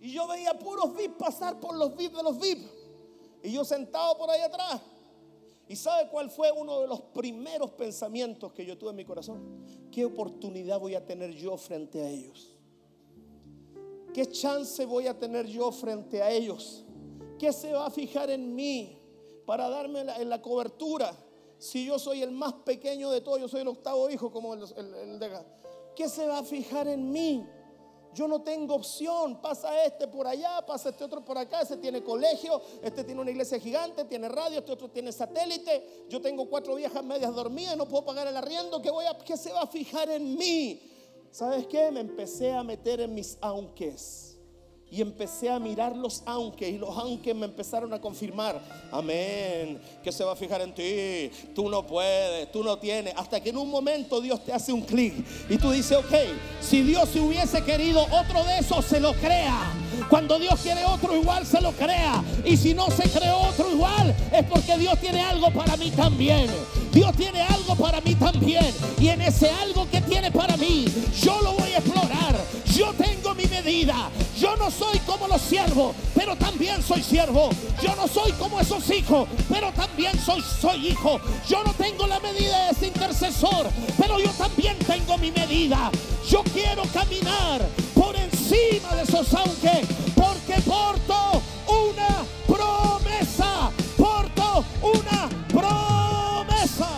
Y 0.00 0.12
yo 0.12 0.28
veía 0.28 0.58
puros 0.58 0.94
VIP 0.94 1.16
pasar 1.16 1.58
por 1.58 1.74
los 1.74 1.96
VIP 1.96 2.14
de 2.14 2.22
los 2.22 2.38
VIP. 2.38 2.68
Y 3.42 3.52
yo 3.52 3.64
sentado 3.64 4.16
por 4.18 4.30
ahí 4.30 4.42
atrás. 4.42 4.80
¿Y 5.66 5.76
sabe 5.76 6.08
cuál 6.08 6.30
fue 6.30 6.52
uno 6.52 6.80
de 6.80 6.86
los 6.86 7.00
primeros 7.00 7.70
pensamientos 7.72 8.52
que 8.52 8.64
yo 8.64 8.76
tuve 8.78 8.90
en 8.90 8.96
mi 8.96 9.04
corazón? 9.04 9.64
¿Qué 9.90 10.04
oportunidad 10.04 10.78
voy 10.78 10.94
a 10.94 11.04
tener 11.04 11.32
yo 11.32 11.56
frente 11.56 12.02
a 12.02 12.08
ellos? 12.08 12.54
¿Qué 14.14 14.26
chance 14.26 14.84
voy 14.84 15.06
a 15.06 15.18
tener 15.18 15.46
yo 15.46 15.70
frente 15.72 16.22
a 16.22 16.30
ellos? 16.30 16.84
¿Qué 17.38 17.52
se 17.52 17.72
va 17.72 17.86
a 17.86 17.90
fijar 17.90 18.30
en 18.30 18.54
mí 18.54 18.97
para 19.48 19.70
darme 19.70 20.04
la 20.04 20.42
cobertura? 20.42 21.10
Si 21.56 21.86
yo 21.86 21.98
soy 21.98 22.22
el 22.22 22.32
más 22.32 22.52
pequeño 22.52 23.08
de 23.08 23.22
todos, 23.22 23.40
yo 23.40 23.48
soy 23.48 23.62
el 23.62 23.68
octavo 23.68 24.10
hijo 24.10 24.30
como 24.30 24.52
el, 24.52 24.62
el 24.76 25.18
de 25.18 25.30
¿Qué 25.96 26.06
se 26.06 26.26
va 26.26 26.40
a 26.40 26.42
fijar 26.42 26.86
en 26.86 27.10
mí? 27.10 27.48
Yo 28.12 28.28
no 28.28 28.42
tengo 28.42 28.74
opción. 28.74 29.40
Pasa 29.40 29.86
este 29.86 30.06
por 30.06 30.26
allá, 30.26 30.60
pasa 30.66 30.90
este 30.90 31.02
otro 31.02 31.24
por 31.24 31.38
acá. 31.38 31.62
Ese 31.62 31.78
tiene 31.78 32.02
colegio, 32.02 32.60
este 32.82 33.04
tiene 33.04 33.22
una 33.22 33.30
iglesia 33.30 33.58
gigante, 33.58 34.04
tiene 34.04 34.28
radio, 34.28 34.58
este 34.58 34.72
otro 34.72 34.90
tiene 34.90 35.12
satélite. 35.12 36.04
Yo 36.10 36.20
tengo 36.20 36.46
cuatro 36.50 36.74
viejas 36.74 37.02
medias 37.02 37.34
dormidas, 37.34 37.74
no 37.74 37.88
puedo 37.88 38.04
pagar 38.04 38.26
el 38.26 38.36
arriendo. 38.36 38.82
¿Qué, 38.82 38.90
voy 38.90 39.06
a, 39.06 39.16
qué 39.16 39.38
se 39.38 39.50
va 39.50 39.62
a 39.62 39.66
fijar 39.66 40.10
en 40.10 40.36
mí? 40.36 40.78
¿Sabes 41.30 41.66
qué? 41.68 41.90
Me 41.90 42.00
empecé 42.00 42.52
a 42.52 42.62
meter 42.62 43.00
en 43.00 43.14
mis 43.14 43.38
aunques. 43.40 44.27
Y 44.90 45.02
empecé 45.02 45.50
a 45.50 45.58
mirar 45.58 45.94
los 45.96 46.22
aunque 46.24 46.68
y 46.68 46.78
los 46.78 46.96
aunque 46.96 47.34
me 47.34 47.46
empezaron 47.46 47.92
a 47.92 48.00
confirmar. 48.00 48.60
Amén. 48.90 49.78
Que 50.02 50.10
se 50.10 50.24
va 50.24 50.32
a 50.32 50.36
fijar 50.36 50.62
en 50.62 50.74
ti. 50.74 51.30
Tú 51.54 51.68
no 51.68 51.86
puedes, 51.86 52.50
tú 52.50 52.64
no 52.64 52.78
tienes. 52.78 53.14
Hasta 53.16 53.40
que 53.40 53.50
en 53.50 53.58
un 53.58 53.70
momento 53.70 54.20
Dios 54.20 54.42
te 54.44 54.52
hace 54.52 54.72
un 54.72 54.82
clic 54.82 55.14
y 55.48 55.58
tú 55.58 55.70
dices, 55.70 55.98
ok, 55.98 56.14
si 56.60 56.82
Dios 56.82 57.08
se 57.10 57.20
hubiese 57.20 57.62
querido 57.62 58.02
otro 58.10 58.44
de 58.44 58.58
esos, 58.58 58.84
se 58.84 58.98
lo 58.98 59.12
crea. 59.14 59.87
Cuando 60.08 60.38
Dios 60.38 60.58
quiere 60.60 60.84
otro 60.84 61.14
igual, 61.14 61.46
se 61.46 61.60
lo 61.60 61.72
crea. 61.72 62.22
Y 62.44 62.56
si 62.56 62.74
no 62.74 62.88
se 62.90 63.08
creó 63.08 63.38
otro 63.38 63.70
igual, 63.70 64.14
es 64.32 64.44
porque 64.44 64.76
Dios 64.78 64.98
tiene 65.00 65.22
algo 65.22 65.50
para 65.50 65.76
mí 65.76 65.90
también. 65.90 66.46
Dios 66.92 67.12
tiene 67.16 67.42
algo 67.42 67.76
para 67.76 68.00
mí 68.00 68.14
también. 68.14 68.66
Y 68.98 69.08
en 69.08 69.22
ese 69.22 69.50
algo 69.50 69.88
que 69.90 70.00
tiene 70.00 70.30
para 70.30 70.56
mí, 70.56 70.86
yo 71.20 71.40
lo 71.42 71.52
voy 71.52 71.72
a 71.72 71.78
explorar. 71.78 72.36
Yo 72.74 72.92
tengo 72.94 73.34
mi 73.34 73.44
medida. 73.46 74.10
Yo 74.38 74.56
no 74.56 74.70
soy 74.70 74.98
como 75.00 75.26
los 75.26 75.42
siervos, 75.42 75.96
pero 76.14 76.36
también 76.36 76.82
soy 76.82 77.02
siervo. 77.02 77.50
Yo 77.82 77.94
no 77.96 78.06
soy 78.06 78.32
como 78.32 78.60
esos 78.60 78.88
hijos, 78.90 79.28
pero 79.48 79.72
también 79.72 80.18
soy, 80.24 80.42
soy 80.42 80.88
hijo. 80.88 81.20
Yo 81.48 81.64
no 81.64 81.72
tengo 81.74 82.06
la 82.06 82.20
medida 82.20 82.66
de 82.66 82.70
ese 82.70 82.86
intercesor, 82.86 83.68
pero 83.98 84.20
yo 84.20 84.30
también 84.30 84.76
tengo 84.78 85.18
mi 85.18 85.32
medida. 85.32 85.90
Yo 86.28 86.42
quiero 86.44 86.82
caminar 86.92 87.62
encima 88.48 88.94
de 88.94 89.02
esos 89.02 89.34
aunque, 89.34 89.82
porque 90.14 90.54
porto 90.62 91.42
una 91.68 92.24
promesa. 92.46 93.70
Porto 93.96 94.64
una 94.82 95.28
promesa. 95.48 96.88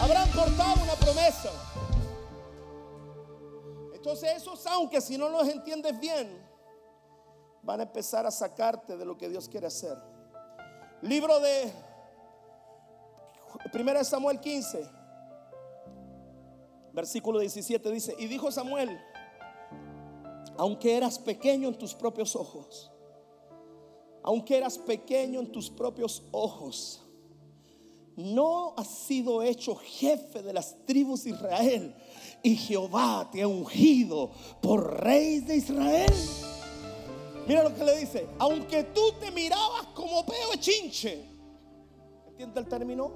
Habrán 0.00 0.28
portado 0.30 0.82
una 0.82 0.94
promesa. 0.94 1.50
Entonces 3.94 4.36
esos, 4.36 4.64
aunque 4.66 5.00
si 5.00 5.18
no 5.18 5.28
los 5.28 5.48
entiendes 5.48 5.98
bien, 5.98 6.46
van 7.62 7.80
a 7.80 7.82
empezar 7.82 8.26
a 8.26 8.30
sacarte 8.30 8.96
de 8.96 9.04
lo 9.04 9.16
que 9.16 9.28
Dios 9.28 9.48
quiere 9.48 9.66
hacer. 9.66 9.98
Libro 11.02 11.40
de 11.40 11.72
1 13.74 14.04
Samuel 14.04 14.38
15, 14.38 14.95
versículo 16.96 17.38
17 17.40 17.92
dice, 17.92 18.16
y 18.18 18.26
dijo 18.26 18.50
Samuel, 18.50 18.98
aunque 20.56 20.96
eras 20.96 21.18
pequeño 21.18 21.68
en 21.68 21.76
tus 21.76 21.94
propios 21.94 22.34
ojos, 22.34 22.90
aunque 24.22 24.56
eras 24.56 24.78
pequeño 24.78 25.40
en 25.40 25.52
tus 25.52 25.68
propios 25.68 26.22
ojos, 26.32 27.02
no 28.16 28.72
has 28.78 28.88
sido 28.88 29.42
hecho 29.42 29.76
jefe 29.76 30.42
de 30.42 30.54
las 30.54 30.74
tribus 30.86 31.24
de 31.24 31.30
Israel 31.30 31.94
y 32.42 32.56
Jehová 32.56 33.28
te 33.30 33.42
ha 33.42 33.46
ungido 33.46 34.30
por 34.62 35.04
rey 35.04 35.40
de 35.40 35.56
Israel. 35.56 36.14
Mira 37.46 37.62
lo 37.62 37.74
que 37.74 37.84
le 37.84 37.98
dice, 37.98 38.26
aunque 38.38 38.84
tú 38.84 39.02
te 39.20 39.30
mirabas 39.32 39.88
como 39.88 40.24
peo 40.24 40.50
de 40.52 40.60
chinche, 40.60 41.28
¿entiende 42.26 42.58
el 42.58 42.66
término? 42.66 43.12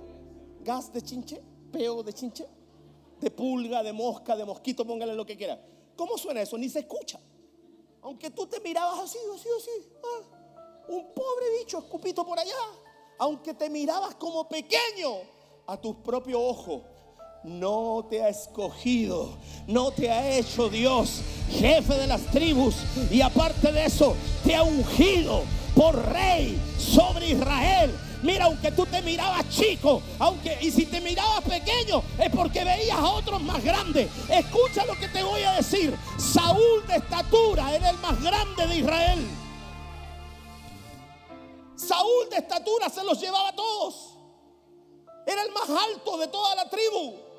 Gas 0.63 0.93
de 0.93 1.01
chinche, 1.01 1.41
peo 1.73 2.03
de 2.03 2.13
chinche, 2.13 2.47
de 3.21 3.31
pulga, 3.31 3.83
de 3.83 3.93
mosca, 3.93 4.37
de 4.37 4.45
mosquito, 4.45 4.87
póngale 4.87 5.15
lo 5.15 5.27
que 5.27 5.37
quiera. 5.37 5.61
¿Cómo 5.97 6.17
suena 6.17 6.43
eso? 6.43 6.57
Ni 6.57 6.69
se 6.69 6.81
escucha. 6.81 7.21
Aunque 8.03 8.31
tú 8.31 8.47
te 8.47 8.61
mirabas 8.61 8.99
así, 9.01 9.19
así, 9.35 9.49
así, 9.59 9.93
ah, 10.03 10.87
un 10.89 11.13
pobre 11.13 11.59
bicho 11.59 11.79
escupito 11.79 12.25
por 12.25 12.39
allá, 12.39 12.55
aunque 13.19 13.53
te 13.53 13.69
mirabas 13.69 14.15
como 14.15 14.49
pequeño 14.49 15.19
a 15.67 15.77
tus 15.77 15.97
propios 15.97 16.41
ojos, 16.43 16.83
no 17.45 18.07
te 18.09 18.23
ha 18.23 18.29
escogido, 18.29 19.37
no 19.67 19.91
te 19.91 20.11
ha 20.11 20.37
hecho 20.37 20.69
Dios 20.69 21.23
jefe 21.51 21.95
de 21.95 22.07
las 22.07 22.23
tribus 22.27 22.77
y 23.11 23.21
aparte 23.21 23.73
de 23.73 23.87
eso 23.87 24.15
te 24.45 24.55
ha 24.55 24.63
ungido 24.63 25.43
por 25.75 25.97
rey 26.13 26.61
sobre 26.79 27.31
Israel. 27.31 27.91
Mira, 28.23 28.45
aunque 28.45 28.71
tú 28.73 28.85
te 28.87 29.01
mirabas 29.03 29.49
chico, 29.49 30.03
aunque 30.19 30.59
y 30.61 30.71
si 30.71 30.87
te 30.87 31.01
mirabas 31.01 31.43
pequeño 31.43 32.03
es 32.19 32.31
porque 32.31 32.65
veías 32.65 32.99
a 32.99 33.09
otros 33.11 33.41
más 33.43 33.63
grandes. 33.65 34.11
Escucha 34.29 34.85
lo 34.85 34.95
que 34.97 35.09
te 35.09 35.23
voy 35.23 35.43
a 35.43 35.53
decir. 35.53 35.97
Saúl 36.19 36.87
de 36.87 36.97
estatura 36.97 37.75
era 37.75 37.91
el 37.91 37.99
más 37.99 38.23
grande 38.23 38.67
de 38.67 38.77
Israel. 38.77 39.27
Saúl 41.77 42.29
de 42.31 42.37
estatura 42.37 42.91
se 42.91 43.03
los 43.05 43.19
llevaba 43.19 43.49
a 43.49 43.55
todos. 43.55 44.19
Era 45.27 45.43
el 45.43 45.53
más 45.53 45.71
alto 45.71 46.19
de 46.19 46.29
toda 46.29 46.55
la 46.55 46.69
tribu. 46.69 47.30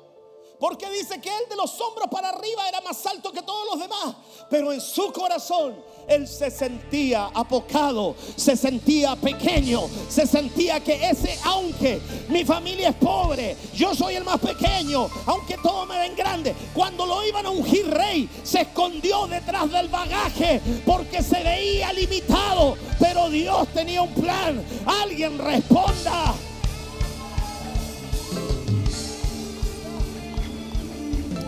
Porque 0.62 0.88
dice 0.90 1.20
que 1.20 1.28
él 1.28 1.42
de 1.50 1.56
los 1.56 1.80
hombros 1.80 2.06
para 2.08 2.28
arriba 2.28 2.68
era 2.68 2.80
más 2.82 3.04
alto 3.04 3.32
que 3.32 3.42
todos 3.42 3.66
los 3.72 3.80
demás. 3.80 4.14
Pero 4.48 4.70
en 4.70 4.80
su 4.80 5.10
corazón 5.10 5.74
él 6.06 6.28
se 6.28 6.52
sentía 6.52 7.32
apocado, 7.34 8.14
se 8.36 8.56
sentía 8.56 9.16
pequeño, 9.16 9.88
se 10.08 10.24
sentía 10.24 10.78
que 10.78 11.10
ese, 11.10 11.36
aunque 11.42 12.00
mi 12.28 12.44
familia 12.44 12.90
es 12.90 12.94
pobre, 12.94 13.56
yo 13.74 13.92
soy 13.92 14.14
el 14.14 14.22
más 14.22 14.38
pequeño, 14.38 15.08
aunque 15.26 15.56
todo 15.58 15.84
me 15.84 15.98
ven 15.98 16.14
grande. 16.14 16.54
Cuando 16.72 17.06
lo 17.06 17.26
iban 17.26 17.44
a 17.44 17.50
ungir 17.50 17.90
rey, 17.90 18.30
se 18.44 18.60
escondió 18.60 19.26
detrás 19.26 19.68
del 19.68 19.88
bagaje 19.88 20.60
porque 20.86 21.24
se 21.24 21.42
veía 21.42 21.92
limitado. 21.92 22.76
Pero 23.00 23.28
Dios 23.30 23.66
tenía 23.74 24.02
un 24.02 24.14
plan. 24.14 24.64
Alguien 24.86 25.38
responda. 25.38 26.36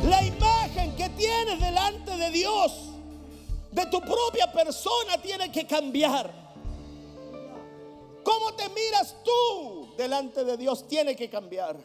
La 0.09 0.23
imagen 0.23 0.95
que 0.97 1.09
tienes 1.11 1.61
delante 1.61 2.17
de 2.17 2.31
Dios, 2.31 2.91
de 3.71 3.87
tu 3.87 4.01
propia 4.01 4.53
persona, 4.53 5.17
tiene 5.23 5.51
que 5.51 5.67
cambiar. 5.67 6.31
¿Cómo 8.23 8.55
te 8.55 8.69
miras 8.69 9.17
tú 9.25 9.95
delante 9.97 10.45
de 10.45 10.57
Dios? 10.57 10.87
Tiene 10.89 11.17
que 11.17 11.31
cambiar. 11.31 11.77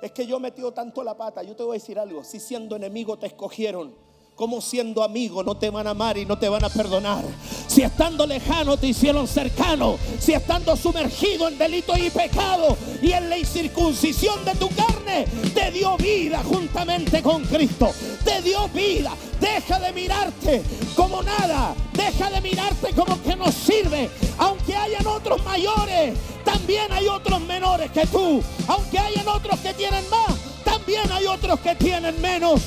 Es 0.00 0.12
que 0.12 0.26
yo 0.26 0.36
he 0.36 0.40
metido 0.40 0.72
tanto 0.72 1.02
la 1.02 1.16
pata. 1.16 1.42
Yo 1.42 1.56
te 1.56 1.62
voy 1.62 1.76
a 1.76 1.80
decir 1.80 1.98
algo. 1.98 2.22
Si 2.24 2.40
siendo 2.40 2.76
enemigo 2.76 3.18
te 3.18 3.26
escogieron, 3.26 3.96
como 4.36 4.60
siendo 4.60 5.02
amigo 5.02 5.42
no 5.42 5.56
te 5.56 5.70
van 5.70 5.86
a 5.86 5.90
amar 5.90 6.18
y 6.18 6.26
no 6.26 6.38
te 6.38 6.48
van 6.48 6.62
a 6.62 6.68
perdonar. 6.68 7.24
Si 7.66 7.82
estando 7.82 8.26
lejano 8.26 8.76
te 8.76 8.88
hicieron 8.88 9.26
cercano, 9.26 9.98
si 10.20 10.34
estando 10.34 10.76
sumergido 10.76 11.48
en 11.48 11.56
delito 11.56 11.96
y 11.96 12.10
pecado 12.10 12.76
y 13.00 13.12
en 13.12 13.30
la 13.30 13.38
incircuncisión 13.38 14.44
de 14.44 14.54
tu 14.54 14.68
carne, 14.68 15.24
te 15.54 15.70
dio 15.70 15.96
vida 15.96 16.42
juntamente 16.44 17.22
con 17.22 17.44
Cristo. 17.44 17.90
Te 18.24 18.42
dio 18.42 18.68
vida. 18.68 19.12
Deja 19.40 19.78
de 19.80 19.92
mirarte 19.92 20.62
como 20.94 21.22
nada. 21.22 21.74
Deja 21.94 22.30
de 22.30 22.40
mirarte 22.42 22.92
como 22.92 23.20
que 23.22 23.36
no 23.36 23.50
sirve. 23.50 24.10
Aunque 24.36 24.76
hayan 24.76 25.06
otros 25.06 25.42
mayores, 25.44 26.14
también 26.44 26.92
hay 26.92 27.08
otros 27.08 27.40
menores 27.40 27.90
que 27.90 28.06
tú. 28.06 28.42
Aunque 28.68 28.98
hayan 28.98 29.28
otros 29.28 29.58
que 29.60 29.72
tienen 29.72 30.04
más, 30.10 30.34
también 30.62 31.10
hay 31.10 31.26
otros 31.26 31.58
que 31.60 31.74
tienen 31.74 32.20
menos. 32.20 32.60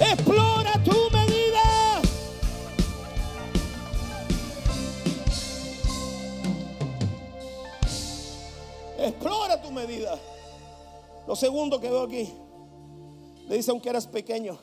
Explora 0.00 0.72
tu 0.82 1.10
medida. 1.12 2.00
Explora 8.98 9.60
tu 9.60 9.70
medida. 9.70 10.18
Lo 11.26 11.36
segundo 11.36 11.78
que 11.78 11.90
veo 11.90 12.02
aquí, 12.02 12.32
le 13.46 13.56
dice 13.56 13.70
aunque 13.70 13.90
eras 13.90 14.06
pequeño. 14.06 14.58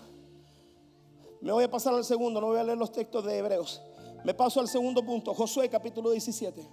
Me 1.41 1.51
voy 1.51 1.63
a 1.63 1.69
pasar 1.69 1.93
al 1.93 2.03
segundo, 2.03 2.41
no 2.41 2.47
voy 2.47 2.57
a 2.57 2.63
leer 2.63 2.77
los 2.77 2.91
textos 2.91 3.23
de 3.23 3.37
Hebreos. 3.37 3.81
Me 4.23 4.33
paso 4.33 4.59
al 4.59 4.67
segundo 4.67 5.05
punto, 5.05 5.33
Josué 5.35 5.69
capítulo 5.69 6.09
17. 6.09 6.67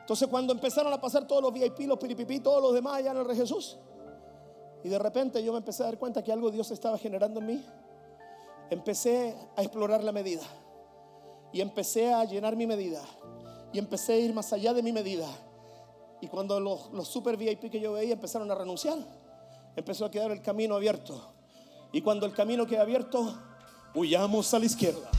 Entonces 0.00 0.28
cuando 0.28 0.52
empezaron 0.52 0.92
a 0.92 1.00
pasar 1.00 1.26
todos 1.26 1.42
los 1.42 1.52
VIP, 1.52 1.80
los 1.80 1.98
piripipí, 1.98 2.40
todos 2.40 2.62
los 2.62 2.74
demás 2.74 2.94
allá 2.94 3.10
en 3.10 3.18
el 3.18 3.24
Rey 3.24 3.36
Jesús, 3.36 3.76
y 4.82 4.88
de 4.88 4.98
repente 4.98 5.42
yo 5.42 5.52
me 5.52 5.58
empecé 5.58 5.82
a 5.82 5.86
dar 5.86 5.98
cuenta 5.98 6.22
que 6.22 6.32
algo 6.32 6.50
Dios 6.50 6.70
estaba 6.70 6.96
generando 6.98 7.40
en 7.40 7.46
mí, 7.46 7.64
empecé 8.70 9.34
a 9.56 9.62
explorar 9.62 10.02
la 10.02 10.12
medida 10.12 10.42
y 11.52 11.60
empecé 11.60 12.12
a 12.12 12.24
llenar 12.24 12.56
mi 12.56 12.66
medida 12.66 13.02
y 13.72 13.78
empecé 13.78 14.14
a 14.14 14.18
ir 14.18 14.32
más 14.32 14.52
allá 14.52 14.72
de 14.72 14.82
mi 14.82 14.92
medida. 14.92 15.26
Y 16.20 16.26
cuando 16.28 16.60
los, 16.60 16.90
super 17.08 17.36
VIP 17.36 17.70
que 17.70 17.80
yo 17.80 17.92
veía 17.92 18.14
empezaron 18.14 18.50
a 18.50 18.54
renunciar, 18.54 18.98
empezó 19.76 20.04
a 20.04 20.10
quedar 20.10 20.30
el 20.30 20.42
camino 20.42 20.74
abierto. 20.74 21.32
Y 21.92 22.02
cuando 22.02 22.26
el 22.26 22.32
camino 22.32 22.66
queda 22.66 22.82
abierto, 22.82 23.34
huyamos 23.94 24.52
a 24.54 24.58
la 24.58 24.66
izquierda. 24.66 25.10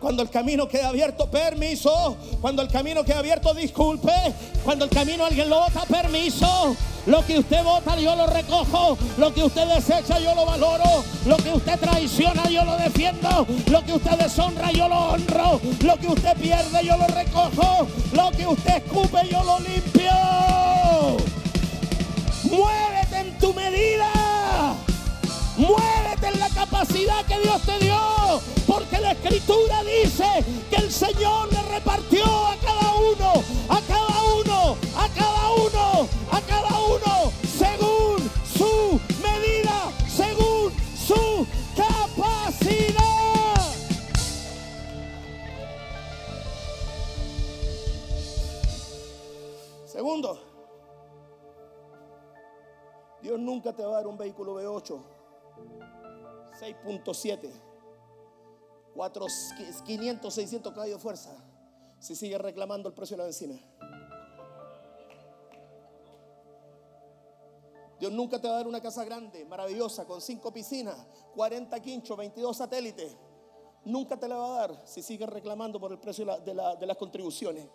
Cuando 0.00 0.22
el 0.22 0.30
camino 0.30 0.66
queda 0.66 0.88
abierto, 0.88 1.30
permiso. 1.30 2.16
Cuando 2.40 2.62
el 2.62 2.68
camino 2.68 3.04
queda 3.04 3.18
abierto, 3.18 3.52
disculpe. 3.52 4.12
Cuando 4.64 4.86
el 4.86 4.90
camino 4.90 5.26
alguien 5.26 5.50
lo 5.50 5.60
vota, 5.60 5.84
permiso. 5.84 6.74
Lo 7.06 7.24
que 7.24 7.38
usted 7.38 7.62
vota 7.64 7.96
yo 7.96 8.14
lo 8.14 8.26
recojo. 8.26 8.98
Lo 9.16 9.32
que 9.32 9.44
usted 9.44 9.66
desecha 9.66 10.18
yo 10.18 10.34
lo 10.34 10.46
valoro. 10.46 11.04
Lo 11.26 11.36
que 11.36 11.50
usted 11.50 11.78
traiciona 11.78 12.48
yo 12.48 12.64
lo 12.64 12.76
defiendo. 12.76 13.46
Lo 13.66 13.84
que 13.84 13.94
usted 13.94 14.18
deshonra 14.18 14.70
yo 14.72 14.88
lo 14.88 14.96
honro. 15.10 15.60
Lo 15.82 15.96
que 15.96 16.08
usted 16.08 16.36
pierde 16.36 16.84
yo 16.84 16.96
lo 16.96 17.06
recojo. 17.06 17.86
Lo 18.12 18.30
que 18.32 18.46
usted 18.46 18.76
escupe 18.76 19.28
yo 19.30 19.42
lo 19.44 19.58
limpio. 19.60 20.12
Muévete 22.44 23.18
en 23.18 23.38
tu 23.38 23.54
medida. 23.54 24.10
Muévete 25.56 26.28
en 26.32 26.40
la 26.40 26.48
capacidad 26.50 27.24
que 27.26 27.38
Dios 27.40 27.62
te 27.62 27.78
dio. 27.78 28.40
Porque 28.66 29.00
la 29.00 29.12
escritura 29.12 29.82
dice 29.82 30.44
que 30.70 30.76
el 30.76 30.92
Señor 30.92 31.52
le 31.52 31.62
repartió 31.62 32.24
a 32.24 32.56
cada 32.56 32.94
uno, 32.94 33.42
Dios 53.40 53.54
nunca 53.54 53.72
te 53.72 53.82
va 53.82 53.92
a 53.92 53.94
dar 53.94 54.06
un 54.06 54.18
vehículo 54.18 54.60
V8 54.60 55.02
6.7. 56.60 57.50
500, 59.86 60.34
600 60.34 60.72
caballos 60.72 60.96
de 60.96 61.02
fuerza. 61.02 61.30
Si 61.98 62.14
sigue 62.14 62.36
reclamando 62.36 62.88
el 62.90 62.94
precio 62.94 63.16
de 63.16 63.18
la 63.18 63.24
benzina. 63.24 63.58
Dios 67.98 68.12
nunca 68.12 68.38
te 68.40 68.46
va 68.48 68.54
a 68.54 68.56
dar 68.58 68.66
una 68.66 68.80
casa 68.80 69.04
grande, 69.04 69.44
maravillosa, 69.46 70.06
con 70.06 70.20
5 70.20 70.52
piscinas, 70.52 70.96
40 71.34 71.80
quinchos, 71.80 72.16
22 72.16 72.56
satélites. 72.56 73.16
Nunca 73.84 74.18
te 74.18 74.28
la 74.28 74.36
va 74.36 74.46
a 74.46 74.66
dar 74.66 74.86
si 74.86 75.02
sigues 75.02 75.28
reclamando 75.28 75.80
por 75.80 75.92
el 75.92 75.98
precio 75.98 76.26
de 76.26 76.86
las 76.86 76.96
contribuciones. 76.98 77.66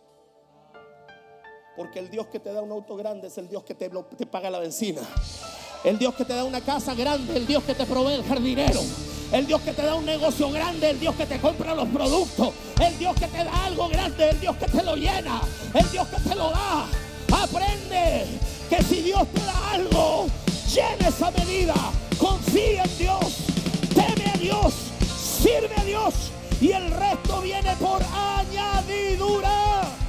Porque 1.75 2.00
el 2.00 2.10
Dios 2.10 2.27
que 2.27 2.39
te 2.39 2.53
da 2.53 2.62
un 2.62 2.72
auto 2.72 2.96
grande 2.96 3.27
es 3.27 3.38
el 3.38 3.50
Dios 3.50 3.63
que 3.63 3.75
te, 3.75 3.89
paga 4.25 4.50
la 4.50 4.60
benzina. 4.60 5.01
El 5.84 5.98
Dios 5.98 6.15
que 6.15 6.24
te 6.24 6.34
da 6.34 6.46
una 6.46 6.62
casa 6.62 6.96
grande, 6.96 7.36
el 7.36 7.46
Dios 7.46 7.63
que 7.63 7.75
te 7.75 7.86
provee 7.86 8.13
el 8.13 8.24
jardinero. 8.24 8.79
El 9.32 9.46
Dios 9.46 9.60
que 9.62 9.74
te 9.74 9.82
da 9.82 9.96
un 9.96 10.05
negocio 10.05 10.50
grande, 10.51 10.91
el 10.91 11.00
Dios 11.00 11.15
que 11.15 11.25
te 11.25 11.39
compra 11.39 11.75
los 11.75 11.88
productos. 11.89 12.53
El 12.79 12.98
Dios 12.98 13.15
que 13.20 13.27
te 13.27 13.44
da 13.44 13.65
algo 13.65 13.89
grande, 13.89 14.29
el 14.29 14.39
Dios 14.39 14.55
que 14.55 14.67
te 14.67 14.84
lo 14.84 14.96
llena. 14.96 15.41
El 15.74 15.91
Dios 15.91 16.08
que 16.08 16.29
te 16.29 16.36
lo 16.36 16.51
da. 16.51 16.86
Aprende 17.44 18.25
que 18.70 18.82
si 18.84 19.01
Dios 19.01 19.27
te 19.34 19.41
da 19.41 19.72
algo, 19.72 20.27
llena 20.74 21.10
esa 21.10 21.32
medida. 21.32 21.74
Confía 22.17 22.84
en 22.84 22.98
Dios. 22.98 23.38
Teme 23.94 24.31
a 24.31 24.38
Dios. 24.38 24.74
Sirve 25.42 25.75
a 25.75 25.83
Dios. 25.83 26.14
Y 26.61 26.72
el 26.72 26.90
resto 26.92 27.42
viene 27.42 27.75
por 27.75 28.01
añadidura. 28.03 30.04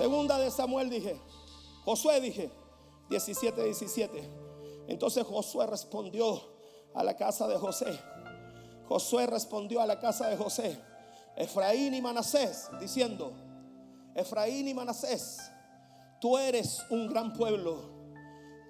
Segunda 0.00 0.38
de 0.38 0.50
Samuel 0.50 0.88
dije. 0.88 1.20
Josué 1.84 2.22
dije. 2.22 2.50
17, 3.10 3.62
17. 3.62 4.30
Entonces 4.86 5.26
Josué 5.26 5.66
respondió 5.66 6.40
a 6.94 7.04
la 7.04 7.18
casa 7.18 7.46
de 7.46 7.58
José. 7.58 8.00
Josué 8.88 9.26
respondió 9.26 9.78
a 9.82 9.86
la 9.86 10.00
casa 10.00 10.28
de 10.28 10.38
José. 10.38 10.80
Efraín 11.36 11.92
y 11.92 12.00
Manasés 12.00 12.70
diciendo, 12.80 13.34
Efraín 14.14 14.68
y 14.68 14.72
Manasés, 14.72 15.38
tú 16.18 16.38
eres 16.38 16.82
un 16.88 17.06
gran 17.06 17.34
pueblo, 17.34 17.76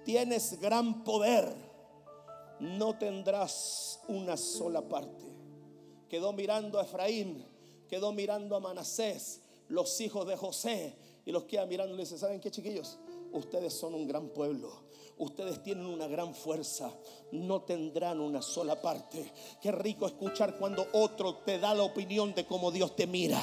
tienes 0.03 0.59
gran 0.59 1.05
poder, 1.05 1.55
no 2.59 2.97
tendrás 2.97 4.01
una 4.09 4.35
sola 4.35 4.81
parte. 4.81 5.23
Quedó 6.09 6.33
mirando 6.33 6.77
a 6.77 6.83
Efraín, 6.83 7.45
quedó 7.87 8.11
mirando 8.11 8.57
a 8.57 8.59
Manasés, 8.59 9.41
los 9.69 10.01
hijos 10.01 10.27
de 10.27 10.35
José, 10.35 10.97
y 11.25 11.31
los 11.31 11.43
queda 11.43 11.65
mirando 11.65 11.93
y 11.93 11.97
le 11.97 12.03
dice, 12.03 12.17
¿saben 12.17 12.39
qué 12.39 12.51
chiquillos? 12.51 12.99
Ustedes 13.31 13.73
son 13.73 13.95
un 13.95 14.07
gran 14.07 14.29
pueblo. 14.29 14.91
Ustedes 15.17 15.61
tienen 15.61 15.85
una 15.85 16.07
gran 16.07 16.33
fuerza. 16.33 16.91
No 17.31 17.61
tendrán 17.61 18.19
una 18.19 18.41
sola 18.41 18.81
parte. 18.81 19.31
Qué 19.61 19.71
rico 19.71 20.07
escuchar 20.07 20.57
cuando 20.57 20.87
otro 20.93 21.35
te 21.45 21.59
da 21.59 21.75
la 21.75 21.83
opinión 21.83 22.33
de 22.33 22.45
cómo 22.45 22.71
Dios 22.71 22.95
te 22.95 23.05
mira. 23.05 23.39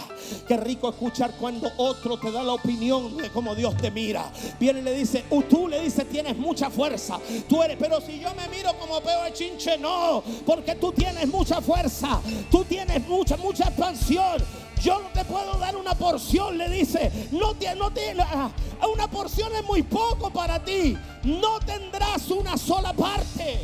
Qué 0.47 0.57
rico 0.57 0.89
escuchar 0.91 1.37
cuando 1.39 1.71
otro 1.77 2.19
te 2.19 2.33
da 2.33 2.43
la 2.43 2.55
opinión 2.55 3.17
de 3.17 3.31
cómo 3.31 3.55
Dios 3.55 3.77
te 3.77 3.91
mira. 3.93 4.33
Viene 4.59 4.81
y 4.81 4.83
le 4.83 4.93
dice, 4.93 5.25
tú 5.49 5.69
le 5.69 5.81
dices, 5.81 6.09
tienes 6.09 6.37
mucha 6.37 6.69
fuerza. 6.69 7.21
Tú 7.49 7.63
eres, 7.63 7.77
pero 7.79 8.01
si 8.01 8.19
yo 8.19 8.35
me 8.35 8.49
miro 8.49 8.77
como 8.79 9.01
peo 9.01 9.23
de 9.23 9.33
chinche, 9.33 9.79
no. 9.79 10.23
Porque 10.45 10.75
tú 10.75 10.93
tienes 10.93 11.29
mucha 11.29 11.61
fuerza. 11.61 12.21
Tú 12.51 12.65
tienes 12.65 13.07
mucha, 13.07 13.37
mucha 13.37 13.69
expansión. 13.69 14.43
Yo 14.83 15.01
no 15.01 15.09
te 15.09 15.25
puedo 15.25 15.59
dar 15.59 15.77
una 15.77 15.95
porción, 15.95 16.57
le 16.57 16.69
dice. 16.69 17.11
No, 17.33 17.55
no 17.77 17.93
tiene, 17.93 18.23
ah, 18.23 18.51
una 18.93 19.11
porción 19.11 19.55
es 19.55 19.65
muy 19.65 19.83
poco 19.83 20.31
para 20.31 20.63
ti. 20.63 20.97
No 21.25 21.59
tendrás 21.61 22.31
una 22.31 22.57
sola 22.57 22.93
parte. 22.93 23.59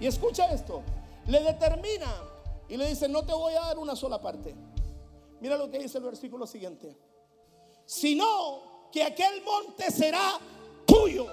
Y 0.00 0.06
escucha 0.06 0.52
esto. 0.52 0.82
Le 1.26 1.40
determina 1.42 2.12
y 2.68 2.76
le 2.76 2.88
dice, 2.88 3.08
no 3.08 3.24
te 3.24 3.32
voy 3.32 3.54
a 3.54 3.60
dar 3.60 3.78
una 3.78 3.94
sola 3.94 4.20
parte. 4.20 4.54
Mira 5.40 5.56
lo 5.56 5.70
que 5.70 5.78
dice 5.78 5.98
el 5.98 6.04
versículo 6.04 6.46
siguiente. 6.46 6.96
Sino 7.84 8.88
que 8.90 9.04
aquel 9.04 9.42
monte 9.44 9.90
será 9.90 10.38
tuyo. 10.84 11.26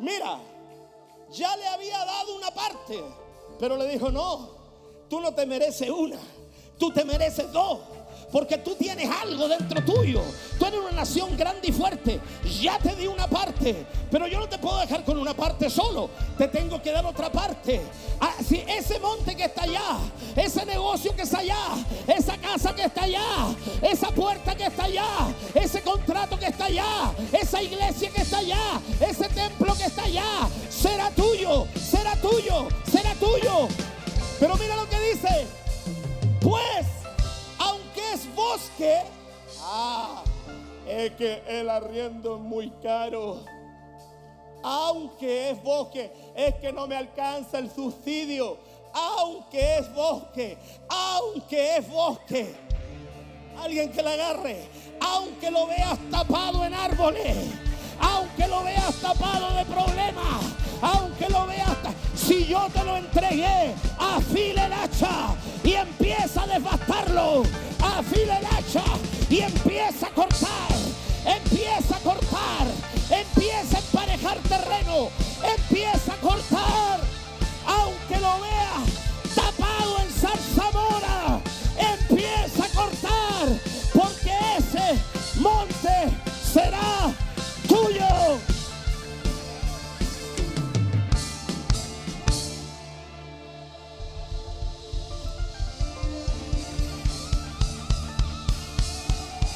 Mira, 0.00 0.38
ya 1.30 1.56
le 1.56 1.66
había 1.66 2.04
dado 2.04 2.36
una 2.36 2.50
parte, 2.50 3.02
pero 3.58 3.76
le 3.76 3.88
dijo, 3.88 4.10
no, 4.10 4.50
tú 5.08 5.20
no 5.20 5.32
te 5.34 5.46
mereces 5.46 5.88
una 5.88 6.18
Tú 6.82 6.90
te 6.90 7.04
mereces 7.04 7.52
dos. 7.52 7.78
Porque 8.32 8.58
tú 8.58 8.74
tienes 8.74 9.08
algo 9.08 9.46
dentro 9.46 9.84
tuyo. 9.84 10.20
Tú 10.58 10.66
eres 10.66 10.80
una 10.80 10.90
nación 10.90 11.36
grande 11.36 11.68
y 11.68 11.70
fuerte. 11.70 12.18
Ya 12.60 12.76
te 12.80 12.96
di 12.96 13.06
una 13.06 13.28
parte. 13.28 13.86
Pero 14.10 14.26
yo 14.26 14.40
no 14.40 14.48
te 14.48 14.58
puedo 14.58 14.80
dejar 14.80 15.04
con 15.04 15.16
una 15.16 15.32
parte 15.32 15.70
solo. 15.70 16.10
Te 16.36 16.48
tengo 16.48 16.82
que 16.82 16.90
dar 16.90 17.06
otra 17.06 17.30
parte. 17.30 17.82
Ah, 18.20 18.34
si 18.44 18.64
ese 18.66 18.98
monte 18.98 19.36
que 19.36 19.44
está 19.44 19.62
allá, 19.62 19.98
ese 20.34 20.66
negocio 20.66 21.14
que 21.14 21.22
está 21.22 21.38
allá, 21.38 21.68
esa 22.08 22.36
casa 22.38 22.74
que 22.74 22.82
está 22.82 23.04
allá, 23.04 23.54
esa 23.80 24.08
puerta 24.08 24.56
que 24.56 24.64
está 24.64 24.84
allá, 24.86 25.28
ese 25.54 25.82
contrato 25.82 26.36
que 26.36 26.46
está 26.46 26.64
allá, 26.64 27.12
esa 27.32 27.62
iglesia 27.62 28.10
que 28.10 28.22
está 28.22 28.38
allá, 28.38 28.80
ese 28.98 29.28
templo 29.28 29.72
que 29.76 29.84
está 29.84 30.02
allá, 30.02 30.48
será 30.68 31.12
tuyo, 31.12 31.68
será 31.76 32.16
tuyo, 32.16 32.66
será 32.90 33.14
tuyo. 33.14 33.68
Pero 34.40 34.56
mira 34.56 34.74
lo 34.74 34.88
que 34.88 34.98
dice. 34.98 35.61
Pues, 36.52 36.86
aunque 37.58 38.12
es 38.12 38.34
bosque, 38.34 38.98
ah, 39.62 40.22
es 40.86 41.12
que 41.12 41.42
el 41.48 41.70
arriendo 41.70 42.36
es 42.36 42.42
muy 42.42 42.68
caro. 42.82 43.42
Aunque 44.62 45.48
es 45.48 45.62
bosque, 45.62 46.12
es 46.34 46.54
que 46.56 46.70
no 46.70 46.86
me 46.86 46.94
alcanza 46.94 47.58
el 47.58 47.70
subsidio. 47.70 48.58
Aunque 48.92 49.78
es 49.78 49.94
bosque, 49.94 50.58
aunque 50.90 51.78
es 51.78 51.88
bosque. 51.88 52.54
Alguien 53.58 53.90
que 53.90 54.02
la 54.02 54.12
agarre, 54.12 54.68
aunque 55.00 55.50
lo 55.50 55.66
veas 55.68 55.98
tapado 56.10 56.66
en 56.66 56.74
árboles, 56.74 57.34
aunque 58.02 58.48
lo 58.48 58.64
veas 58.64 58.94
tapado 58.96 59.54
de 59.54 59.64
problemas, 59.64 60.42
aunque 60.82 61.28
lo 61.28 61.46
veas, 61.46 61.70
si 62.14 62.46
yo 62.46 62.68
te 62.72 62.84
lo 62.84 62.96
entregué, 62.96 63.74
afila 63.98 64.66
el 64.66 64.72
hacha 64.72 65.34
y 65.62 65.72
empieza 65.74 66.42
a 66.42 66.46
devastarlo, 66.48 67.44
afila 67.80 68.38
el 68.38 68.46
hacha 68.46 68.84
y 69.30 69.40
empieza 69.40 70.08
a 70.08 70.10
cortar, 70.10 70.72
empieza 71.24 71.96
a 71.96 72.00
cortar, 72.00 72.66
empieza 73.08 73.76
a 73.76 73.80
emparejar 73.80 74.38
terreno, 74.48 75.08
empieza 75.56 76.12
a 76.12 76.16
cortar, 76.16 77.00
aunque 77.66 78.18
lo 78.20 78.40
veas 78.40 79.34
tapado 79.34 79.98
en 80.00 80.10
zarzamora, 80.10 81.40
empieza 81.78 82.64
a 82.64 82.68
cortar, 82.68 83.60
porque 83.94 84.32
ese 84.58 85.40
monte 85.40 86.10
será 86.52 87.12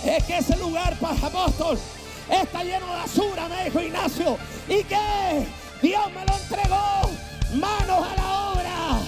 es 0.04 0.24
que 0.24 0.38
ese 0.38 0.56
lugar 0.58 0.96
para 0.98 1.14
apóstol 1.26 1.78
está 2.30 2.62
lleno 2.62 2.86
de 2.86 2.92
basura, 2.92 3.48
me 3.48 3.64
dijo 3.64 3.80
Ignacio. 3.80 4.38
¿Y 4.68 4.84
que 4.84 5.46
Dios 5.82 6.06
me 6.12 6.24
lo 6.24 6.36
entregó. 6.36 7.10
Manos 7.54 8.06
a 8.06 8.16
la 8.16 8.52
obra. 8.52 9.00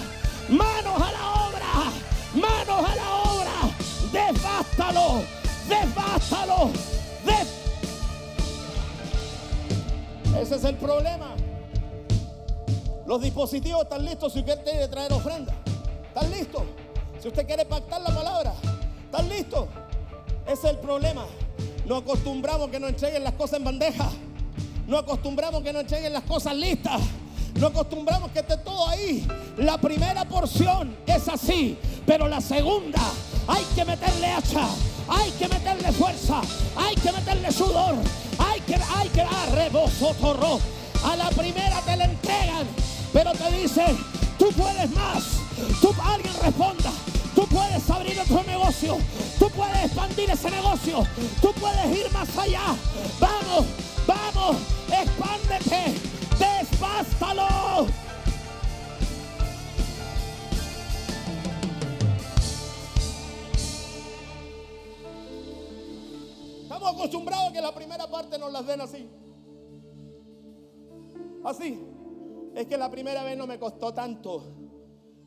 Manos 0.49 1.01
a 1.01 1.11
la 1.11 1.31
obra. 1.47 1.91
Manos 2.33 2.89
a 2.89 2.95
la 2.95 3.15
obra. 3.15 3.51
Desbástalo. 4.11 5.23
Desbástalo. 5.67 6.98
Ese 10.37 10.55
es 10.55 10.63
el 10.63 10.75
problema. 10.75 11.35
Los 13.05 13.21
dispositivos 13.21 13.83
están 13.83 14.05
listos 14.05 14.33
si 14.33 14.39
usted 14.39 14.63
quiere 14.63 14.87
traer 14.87 15.11
ofrenda. 15.13 15.53
¿Están 16.07 16.29
listos? 16.31 16.63
Si 17.21 17.27
usted 17.27 17.45
quiere 17.45 17.65
pactar 17.65 18.01
la 18.01 18.13
palabra. 18.13 18.53
¿Están 19.05 19.27
listos? 19.29 19.67
Ese 20.45 20.53
es 20.53 20.73
el 20.73 20.77
problema. 20.77 21.25
No 21.85 21.97
acostumbramos 21.97 22.69
que 22.69 22.79
nos 22.79 22.91
entreguen 22.91 23.23
las 23.23 23.33
cosas 23.33 23.57
en 23.59 23.65
bandeja. 23.65 24.09
No 24.87 24.97
acostumbramos 24.97 25.63
que 25.63 25.73
nos 25.73 25.81
entreguen 25.81 26.13
las 26.13 26.23
cosas 26.23 26.55
listas. 26.55 27.01
No 27.55 27.67
acostumbramos 27.67 28.31
que 28.31 28.39
esté 28.39 28.57
todo 28.57 28.87
ahí. 28.87 29.27
La 29.57 29.77
primera 29.77 30.23
porción 30.25 30.95
es 31.05 31.27
así, 31.27 31.77
pero 32.05 32.27
la 32.27 32.41
segunda 32.41 33.01
hay 33.47 33.63
que 33.75 33.83
meterle 33.83 34.27
hacha, 34.27 34.67
hay 35.07 35.31
que 35.31 35.47
meterle 35.47 35.91
fuerza, 35.91 36.41
hay 36.75 36.95
que 36.95 37.11
meterle 37.11 37.51
sudor, 37.51 37.95
hay 38.59 38.65
que, 38.65 38.83
hay 38.95 39.09
que 39.09 39.23
dar 39.23 39.51
rebozo, 39.51 40.13
torro. 40.15 40.59
A 41.03 41.15
la 41.15 41.29
primera 41.29 41.81
te 41.81 41.95
la 41.95 42.05
entregan, 42.05 42.67
pero 43.13 43.31
te 43.31 43.51
dice, 43.51 43.85
tú 44.37 44.51
puedes 44.51 44.89
más. 44.91 45.23
Tú, 45.81 45.93
alguien 46.03 46.33
responda, 46.41 46.91
tú 47.35 47.45
puedes 47.47 47.89
abrir 47.89 48.19
otro 48.19 48.43
negocio, 48.43 48.97
tú 49.37 49.49
puedes 49.49 49.85
expandir 49.85 50.29
ese 50.29 50.49
negocio, 50.49 51.05
tú 51.41 51.53
puedes 51.53 51.97
ir 51.97 52.11
más 52.11 52.29
allá. 52.37 52.75
Vamos, 53.19 53.65
vamos, 54.07 54.57
expándete, 54.89 55.95
despástalo. 56.39 57.87
Estamos 66.89 67.05
acostumbrados 67.05 67.49
a 67.49 67.53
que 67.53 67.61
la 67.61 67.71
primera 67.71 68.07
parte 68.09 68.39
nos 68.39 68.51
las 68.51 68.65
den 68.65 68.81
así. 68.81 69.07
Así. 71.43 71.79
Es 72.55 72.65
que 72.65 72.77
la 72.77 72.89
primera 72.89 73.23
vez 73.23 73.37
no 73.37 73.45
me 73.45 73.59
costó 73.59 73.93
tanto. 73.93 74.41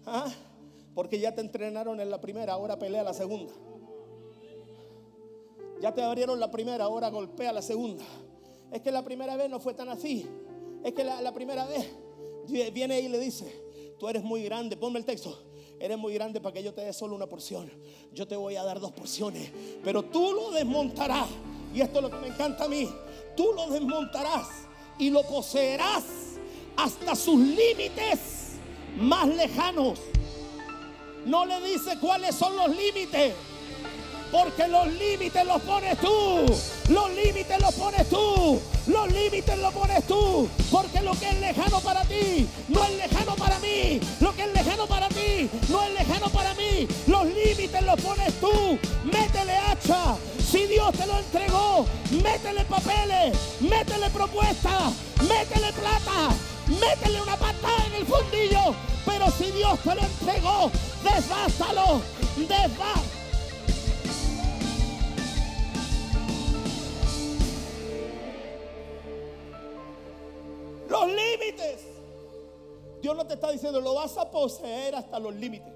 ¿Ah? 0.05 0.29
Porque 0.93 1.21
ya 1.21 1.33
te 1.33 1.41
entrenaron 1.41 2.01
en 2.01 2.11
la 2.11 2.21
primera, 2.21 2.55
ahora 2.55 2.81
pelea 2.81 3.05
la 3.05 3.15
segunda. 3.15 3.53
Ya 5.81 5.95
te 5.95 6.03
abrieron 6.03 6.41
la 6.41 6.51
primera, 6.51 6.83
ahora 6.83 7.11
golpea 7.11 7.53
la 7.53 7.63
segunda. 7.63 8.05
Es 8.73 8.81
que 8.81 8.91
la 8.91 9.05
primera 9.05 9.37
vez 9.37 9.49
no 9.49 9.61
fue 9.61 9.75
tan 9.75 9.89
así. 9.89 10.29
Es 10.83 10.93
que 10.95 11.05
la, 11.05 11.21
la 11.21 11.33
primera 11.33 11.65
vez 11.67 11.89
viene 12.73 12.99
y 12.99 13.09
le 13.09 13.21
dice, 13.21 13.95
tú 14.01 14.09
eres 14.09 14.25
muy 14.25 14.43
grande, 14.43 14.77
ponme 14.77 14.99
el 14.99 15.05
texto. 15.05 15.39
Eres 15.79 15.97
muy 15.97 16.15
grande 16.15 16.41
para 16.41 16.55
que 16.55 16.63
yo 16.65 16.75
te 16.75 16.81
dé 16.81 16.93
solo 16.93 17.15
una 17.15 17.29
porción. 17.29 17.71
Yo 18.13 18.27
te 18.27 18.35
voy 18.35 18.57
a 18.57 18.65
dar 18.65 18.81
dos 18.81 18.91
porciones. 18.91 19.53
Pero 19.85 20.05
tú 20.05 20.33
lo 20.33 20.51
desmontarás. 20.51 21.29
Y 21.75 21.81
esto 21.81 21.99
es 21.99 22.03
lo 22.03 22.11
que 22.11 22.19
me 22.19 22.29
encanta 22.29 22.65
a 22.65 22.69
mí. 22.69 22.89
Tú 23.37 23.53
lo 23.55 23.69
desmontarás 23.71 24.49
y 24.99 25.11
lo 25.11 25.23
poseerás 25.23 26.05
hasta 26.77 27.15
sus 27.15 27.39
límites 27.39 28.53
más 28.97 29.29
lejanos. 29.29 29.99
No 31.25 31.47
le 31.47 31.61
dice 31.63 31.99
cuáles 32.01 32.35
son 32.35 32.57
los 32.57 32.69
límites. 32.77 33.35
Porque 34.33 34.67
los 34.67 34.87
límites 34.87 35.45
los 35.45 35.61
pones 35.61 35.99
tú. 35.99 36.47
Los 36.89 37.11
límites 37.13 37.61
los 37.61 37.75
pones 37.75 38.09
tú. 38.09 38.61
Los 38.87 39.13
límites 39.13 39.59
los 39.59 39.75
pones 39.75 40.07
tú. 40.07 40.49
Porque 40.71 41.03
lo 41.03 41.13
que 41.13 41.29
es 41.29 41.39
lejano 41.39 41.81
para 41.81 42.03
ti 42.05 42.49
no 42.69 42.83
es 42.83 42.97
lejano 42.97 43.37
para 43.37 43.59
mí. 43.59 44.01
Lo 44.21 44.35
que 44.35 44.45
es 44.45 44.53
lejano 44.55 44.87
para 44.87 45.09
ti 45.11 45.51
no 45.69 45.83
es 45.83 45.93
lejano 45.93 46.31
para 46.31 46.55
mí. 46.55 46.89
Los 47.07 47.27
límites 47.27 47.83
los 47.83 48.01
pones 48.01 48.33
tú. 48.41 48.79
Métele 49.05 49.55
hacha. 49.55 50.17
Si 50.51 50.67
Dios 50.67 50.93
te 50.93 51.07
lo 51.07 51.19
entregó, 51.19 51.87
métele 52.11 52.65
papeles, 52.67 53.35
métele 53.61 54.11
propuestas, 54.11 54.93
métele 55.21 55.73
plata, 55.73 56.35
métele 56.69 57.23
una 57.23 57.37
patada 57.37 57.87
en 57.87 57.95
el 57.95 58.07
fundillo. 58.07 58.75
Pero 59.07 59.31
si 59.31 59.51
Dios 59.51 59.79
te 59.81 59.95
lo 59.95 60.03
entregó, 60.03 60.71
desvástalo, 61.03 62.03
desvástalo. 62.37 63.12
Los 70.93 71.07
límites. 71.09 71.81
Dios 73.01 73.17
no 73.17 73.27
te 73.27 73.35
está 73.35 73.51
diciendo, 73.51 73.81
lo 73.81 73.95
vas 73.95 74.17
a 74.19 74.31
poseer 74.31 74.95
hasta 74.95 75.19
los 75.19 75.35
límites. 75.35 75.73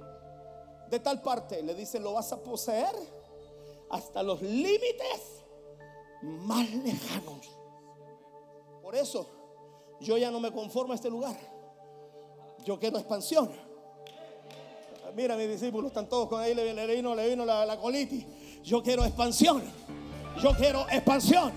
De 0.90 1.00
tal 1.00 1.22
parte, 1.22 1.62
le 1.62 1.74
dice, 1.74 1.98
lo 1.98 2.12
vas 2.12 2.30
a 2.32 2.42
poseer 2.42 2.94
hasta 3.90 4.22
los 4.22 4.42
límites 4.42 5.42
más 6.22 6.70
lejanos. 6.70 7.48
Por 8.82 8.94
eso, 8.94 9.26
yo 10.00 10.18
ya 10.18 10.30
no 10.30 10.38
me 10.38 10.52
conformo 10.52 10.92
a 10.92 10.96
este 10.96 11.10
lugar. 11.10 11.36
Yo 12.64 12.78
quiero 12.78 12.98
expansión. 12.98 13.50
Mira, 15.14 15.36
mis 15.36 15.48
discípulos 15.48 15.88
están 15.90 16.08
todos 16.08 16.28
con 16.28 16.40
ahí, 16.40 16.54
le, 16.54 16.94
vino, 16.94 17.14
le 17.14 17.28
vino 17.28 17.44
la, 17.44 17.64
la 17.64 17.80
colitis. 17.80 18.26
Yo 18.62 18.82
quiero 18.82 19.04
expansión. 19.04 19.62
Yo 20.42 20.50
quiero 20.52 20.86
expansión. 20.90 21.52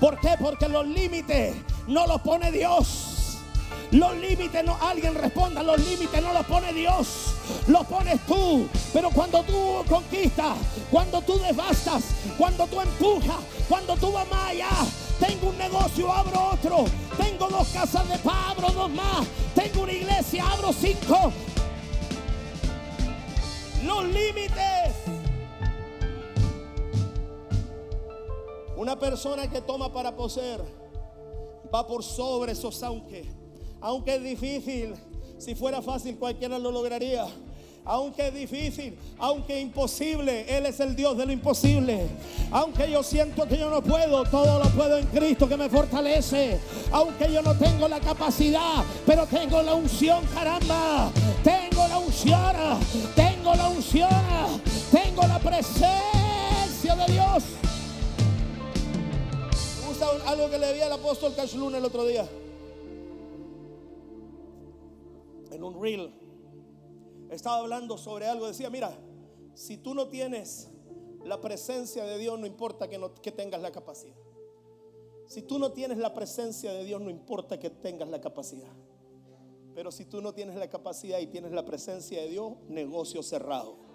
¿Por 0.00 0.18
qué? 0.18 0.34
Porque 0.40 0.68
los 0.68 0.86
límites 0.86 1.54
no 1.86 2.06
los 2.06 2.20
pone 2.22 2.50
Dios. 2.50 3.10
Los 3.90 4.16
límites 4.16 4.64
no, 4.64 4.78
alguien 4.80 5.14
responda, 5.14 5.64
los 5.64 5.78
límites 5.84 6.22
no 6.22 6.32
los 6.32 6.46
pone 6.46 6.72
Dios, 6.72 7.34
los 7.66 7.84
pones 7.86 8.24
tú. 8.24 8.68
Pero 8.92 9.10
cuando 9.10 9.42
tú 9.42 9.84
conquistas, 9.88 10.56
cuando 10.92 11.20
tú 11.22 11.38
devastas, 11.38 12.04
cuando 12.38 12.68
tú 12.68 12.80
empujas, 12.80 13.38
cuando 13.68 13.96
tú 13.96 14.12
vas 14.12 14.28
más 14.30 14.50
allá, 14.50 14.70
tengo 15.18 15.48
un 15.48 15.58
negocio, 15.58 16.12
abro 16.12 16.50
otro, 16.52 16.84
tengo 17.16 17.48
dos 17.48 17.68
casas 17.68 18.08
de 18.08 18.16
paz, 18.18 18.50
abro 18.56 18.70
dos 18.70 18.90
más, 18.90 19.26
tengo 19.56 19.82
una 19.82 19.92
iglesia, 19.92 20.44
abro 20.48 20.72
cinco. 20.72 21.32
Los 23.84 24.04
límites 24.04 25.09
Una 28.80 28.98
persona 28.98 29.46
que 29.46 29.60
toma 29.60 29.92
para 29.92 30.16
poseer 30.16 30.58
va 31.72 31.86
por 31.86 32.02
sobre 32.02 32.52
esos 32.52 32.82
aunque. 32.82 33.26
Aunque 33.78 34.14
es 34.14 34.22
difícil, 34.22 34.94
si 35.36 35.54
fuera 35.54 35.82
fácil 35.82 36.16
cualquiera 36.16 36.58
lo 36.58 36.72
lograría. 36.72 37.26
Aunque 37.84 38.28
es 38.28 38.34
difícil, 38.34 38.98
aunque 39.18 39.60
imposible, 39.60 40.46
Él 40.48 40.64
es 40.64 40.80
el 40.80 40.96
Dios 40.96 41.14
de 41.18 41.26
lo 41.26 41.32
imposible. 41.32 42.06
Aunque 42.50 42.90
yo 42.90 43.02
siento 43.02 43.46
que 43.46 43.58
yo 43.58 43.68
no 43.68 43.82
puedo, 43.82 44.24
todo 44.24 44.64
lo 44.64 44.70
puedo 44.70 44.96
en 44.96 45.04
Cristo 45.08 45.46
que 45.46 45.58
me 45.58 45.68
fortalece. 45.68 46.58
Aunque 46.90 47.30
yo 47.30 47.42
no 47.42 47.54
tengo 47.58 47.86
la 47.86 48.00
capacidad, 48.00 48.82
pero 49.04 49.26
tengo 49.26 49.60
la 49.60 49.74
unción, 49.74 50.24
caramba. 50.32 51.10
Tengo 51.44 51.86
la 51.86 51.98
unción, 51.98 52.78
tengo 53.14 53.54
la 53.54 53.68
unción, 53.68 54.62
tengo 54.90 55.26
la 55.26 55.38
presencia 55.38 56.96
de 56.96 57.12
Dios 57.12 57.44
algo 60.02 60.50
que 60.50 60.58
le 60.58 60.72
vi 60.72 60.80
al 60.80 60.92
apóstol 60.92 61.34
Cashlun 61.34 61.74
el 61.74 61.84
otro 61.84 62.04
día. 62.04 62.28
En 65.50 65.64
un 65.64 65.80
reel. 65.80 66.12
Estaba 67.30 67.58
hablando 67.58 67.98
sobre 67.98 68.26
algo. 68.26 68.46
Decía, 68.46 68.70
mira, 68.70 68.96
si 69.54 69.76
tú 69.76 69.94
no 69.94 70.08
tienes 70.08 70.68
la 71.24 71.40
presencia 71.40 72.04
de 72.04 72.18
Dios, 72.18 72.38
no 72.38 72.46
importa 72.46 72.88
que, 72.88 72.98
no, 72.98 73.14
que 73.14 73.32
tengas 73.32 73.60
la 73.60 73.70
capacidad. 73.70 74.16
Si 75.26 75.42
tú 75.42 75.58
no 75.58 75.72
tienes 75.72 75.98
la 75.98 76.12
presencia 76.14 76.72
de 76.72 76.84
Dios, 76.84 77.00
no 77.00 77.10
importa 77.10 77.58
que 77.58 77.70
tengas 77.70 78.08
la 78.08 78.20
capacidad. 78.20 78.72
Pero 79.74 79.92
si 79.92 80.04
tú 80.04 80.20
no 80.20 80.34
tienes 80.34 80.56
la 80.56 80.68
capacidad 80.68 81.20
y 81.20 81.26
tienes 81.28 81.52
la 81.52 81.64
presencia 81.64 82.22
de 82.22 82.28
Dios, 82.28 82.54
negocio 82.68 83.22
cerrado 83.22 83.89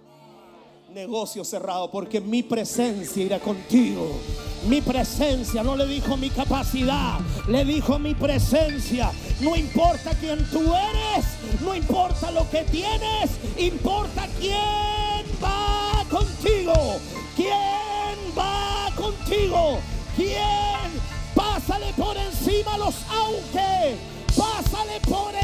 negocio 0.93 1.43
cerrado, 1.43 1.89
porque 1.91 2.21
mi 2.21 2.43
presencia 2.43 3.23
irá 3.23 3.39
contigo. 3.39 4.19
Mi 4.67 4.81
presencia, 4.81 5.63
no 5.63 5.75
le 5.75 5.85
dijo 5.85 6.17
mi 6.17 6.29
capacidad, 6.29 7.19
le 7.47 7.65
dijo 7.65 7.99
mi 7.99 8.15
presencia. 8.15 9.11
No 9.41 9.55
importa 9.55 10.11
quién 10.19 10.39
tú 10.49 10.61
eres, 10.73 11.25
no 11.61 11.75
importa 11.75 12.31
lo 12.31 12.49
que 12.49 12.63
tienes, 12.63 13.31
importa 13.57 14.27
quién 14.39 15.25
va 15.43 16.03
contigo. 16.09 16.99
¿Quién 17.35 18.17
va 18.37 18.89
contigo? 18.95 19.79
¿Quién? 20.15 20.89
Pásale 21.35 21.91
por 21.97 22.15
encima 22.15 22.77
los 22.77 22.95
aunque. 23.11 23.97
Pásale 24.35 24.99
por 25.01 25.34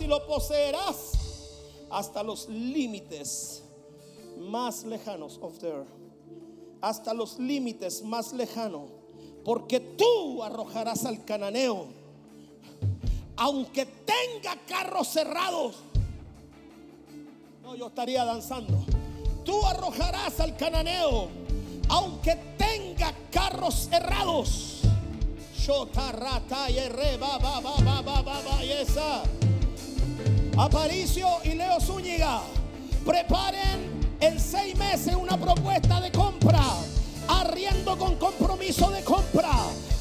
y 0.00 0.06
lo 0.06 0.24
poseerás 0.26 1.12
hasta 1.90 2.22
los 2.22 2.48
límites 2.48 3.64
más 4.38 4.84
lejanos 4.84 5.38
of 5.42 5.58
the 5.58 5.68
earth. 5.68 5.88
Hasta 6.80 7.12
los 7.12 7.38
límites 7.38 8.02
más 8.02 8.32
lejanos. 8.32 8.90
Porque 9.44 9.80
tú 9.80 10.42
arrojarás 10.42 11.04
al 11.04 11.24
cananeo. 11.24 11.86
Aunque 13.36 13.86
tenga 13.86 14.56
carros 14.66 15.08
cerrados. 15.08 15.76
No, 17.62 17.74
yo 17.74 17.88
estaría 17.88 18.24
danzando. 18.24 18.78
Tú 19.44 19.64
arrojarás 19.66 20.38
al 20.40 20.56
cananeo. 20.56 21.28
Aunque 21.88 22.36
tenga 22.56 23.12
carros 23.30 23.88
cerrados. 23.90 24.71
Aparicio 30.58 31.28
y 31.44 31.54
Leo 31.54 31.80
Zúñiga, 31.80 32.40
preparen 33.06 34.16
en 34.18 34.40
seis 34.40 34.76
meses 34.76 35.14
una 35.14 35.36
propuesta 35.36 36.00
de 36.00 36.10
compra, 36.10 36.64
arriendo 37.28 37.96
con 37.96 38.16
compromiso 38.16 38.90
de 38.90 39.04
compra. 39.04 39.52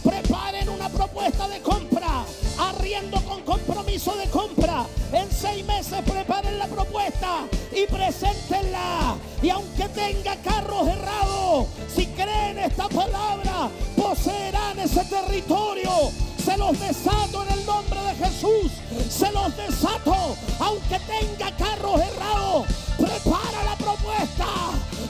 Preparen 0.03 0.67
una 0.69 0.89
propuesta 0.89 1.47
de 1.47 1.61
compra, 1.61 2.25
arriendo 2.59 3.21
con 3.23 3.41
compromiso 3.41 4.15
de 4.15 4.25
compra. 4.27 4.85
En 5.11 5.31
seis 5.31 5.65
meses 5.65 6.01
preparen 6.05 6.57
la 6.57 6.67
propuesta 6.67 7.45
y 7.71 7.85
preséntenla. 7.91 9.15
Y 9.41 9.49
aunque 9.49 9.87
tenga 9.89 10.35
carros 10.37 10.87
errados, 10.87 11.67
si 11.93 12.05
creen 12.07 12.59
esta 12.59 12.87
palabra, 12.89 13.69
poseerán 13.95 14.79
ese 14.79 15.03
territorio 15.05 16.11
se 16.43 16.57
los 16.57 16.79
desato 16.79 17.43
en 17.43 17.59
el 17.59 17.65
nombre 17.65 17.99
de 18.01 18.15
Jesús. 18.15 18.71
Se 19.09 19.31
los 19.31 19.55
desato. 19.55 20.35
Aunque 20.59 20.99
tenga 20.99 21.55
carros 21.55 22.01
errados. 22.01 22.65
Prepara 22.97 23.63
la 23.63 23.75
propuesta. 23.75 24.47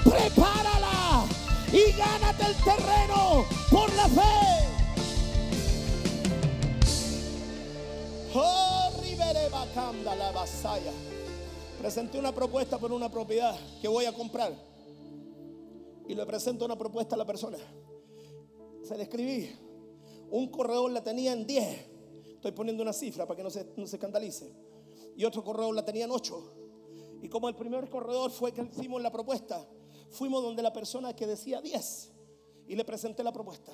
Prepárala. 0.04 1.24
Y 1.72 1.92
gánate 1.94 2.46
el 2.48 2.56
terreno 2.56 3.46
por 3.70 3.94
la 3.94 4.08
fe. 4.10 4.71
Oh, 8.34 8.92
la 10.04 10.32
vasalla. 10.32 10.92
Presenté 11.80 12.20
una 12.20 12.32
propuesta 12.32 12.78
por 12.78 12.92
una 12.92 13.10
propiedad 13.10 13.56
que 13.82 13.88
voy 13.88 14.06
a 14.06 14.14
comprar. 14.14 14.54
Y 16.08 16.16
le 16.16 16.26
presento 16.26 16.66
una 16.66 16.78
propuesta 16.78 17.16
a 17.16 17.18
la 17.18 17.26
persona. 17.26 17.58
Se 18.84 18.98
le 18.98 19.04
escribí 19.04 19.50
un 20.32 20.48
corredor 20.48 20.92
la 20.92 21.04
tenía 21.04 21.34
en 21.34 21.46
10. 21.46 21.90
Estoy 22.36 22.52
poniendo 22.54 22.82
una 22.82 22.94
cifra 22.94 23.28
para 23.28 23.38
que 23.38 23.44
no 23.44 23.50
se, 23.50 23.74
no 23.76 23.86
se 23.86 23.98
escandalice. 23.98 24.52
Y 25.16 25.26
otro 25.26 25.44
corredor 25.44 25.76
la 25.76 25.84
tenía 25.84 26.06
en 26.06 26.12
8. 26.12 26.54
Y 27.22 27.30
como 27.30 27.50
el 27.50 27.56
primer 27.56 27.90
corredor 27.90 28.32
fue 28.32 28.54
que 28.54 28.64
hicimos 28.64 29.02
la 29.02 29.12
propuesta, 29.12 29.68
fuimos 30.10 30.42
donde 30.42 30.64
la 30.64 30.74
persona 30.74 31.14
que 31.16 31.28
decía 31.28 31.62
10 31.62 32.12
y 32.68 32.76
le 32.76 32.86
presenté 32.86 33.24
la 33.24 33.32
propuesta. 33.32 33.72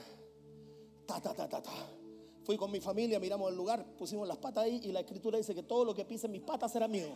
Ta, 1.05 1.21
ta, 1.21 1.33
ta, 1.33 1.47
ta, 1.47 1.61
ta. 1.61 1.96
Fui 2.47 2.55
con 2.55 2.71
mi 2.71 2.79
familia, 2.79 3.19
miramos 3.19 3.51
el 3.51 3.57
lugar, 3.57 3.85
pusimos 3.97 4.25
las 4.25 4.37
patas 4.37 4.63
ahí 4.63 4.79
y 4.85 4.93
la 4.93 5.01
escritura 5.01 5.37
dice 5.37 5.53
que 5.53 5.63
todo 5.63 5.83
lo 5.83 5.93
que 5.93 6.05
pise 6.05 6.29
mis 6.29 6.41
patas 6.41 6.71
será 6.71 6.87
mío. 6.87 7.09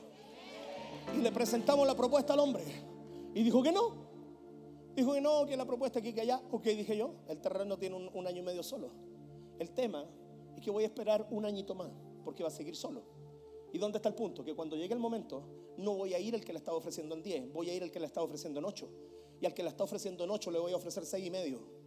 Y 1.16 1.22
le 1.22 1.32
presentamos 1.32 1.88
la 1.88 1.96
propuesta 1.96 2.34
al 2.34 2.42
hombre. 2.42 2.66
Y 3.34 3.42
dijo 3.42 3.64
que 3.64 3.72
no. 3.72 3.94
Dijo 4.94 5.14
que 5.14 5.22
no, 5.22 5.46
que 5.46 5.56
la 5.56 5.64
propuesta 5.64 6.00
aquí, 6.00 6.12
que 6.12 6.20
allá. 6.20 6.42
Ok, 6.52 6.64
dije 6.64 6.98
yo, 6.98 7.14
el 7.30 7.40
terreno 7.40 7.78
tiene 7.78 8.10
un 8.14 8.28
año 8.28 8.40
y 8.40 8.42
medio 8.42 8.62
solo. 8.62 8.90
El 9.58 9.72
tema 9.72 10.06
es 10.58 10.62
que 10.62 10.70
voy 10.70 10.84
a 10.84 10.88
esperar 10.88 11.26
un 11.32 11.46
añito 11.46 11.76
más 11.76 11.92
porque 12.26 12.44
va 12.44 12.50
a 12.50 12.52
seguir 12.52 12.76
solo. 12.76 13.02
¿Y 13.72 13.78
dónde 13.78 14.00
está 14.00 14.10
el 14.10 14.16
punto? 14.16 14.44
Que 14.44 14.54
cuando 14.54 14.76
llegue 14.76 14.94
el 14.94 15.00
momento, 15.00 15.44
no 15.78 15.96
voy 15.96 16.14
a 16.14 16.20
ir 16.20 16.36
el 16.36 16.44
que 16.44 16.52
le 16.52 16.60
estaba 16.60 16.76
ofreciendo 16.76 17.16
en 17.16 17.24
10, 17.24 17.54
voy 17.54 17.70
a 17.70 17.74
ir 17.74 17.84
el 17.84 17.90
que 17.90 18.02
le 18.02 18.06
estaba 18.06 18.26
ofreciendo 18.26 18.60
en 18.60 18.66
8. 18.66 18.90
Y 19.40 19.46
al 19.46 19.54
que 19.54 19.64
le 19.64 19.70
está 19.70 19.86
ofreciendo 19.86 20.26
en 20.26 20.30
8 20.30 20.52
le 20.52 20.60
voy 20.60 20.74
a 20.74 20.76
ofrecer 20.76 21.06
6 21.06 21.26
y 21.26 21.32
medio. 21.32 21.81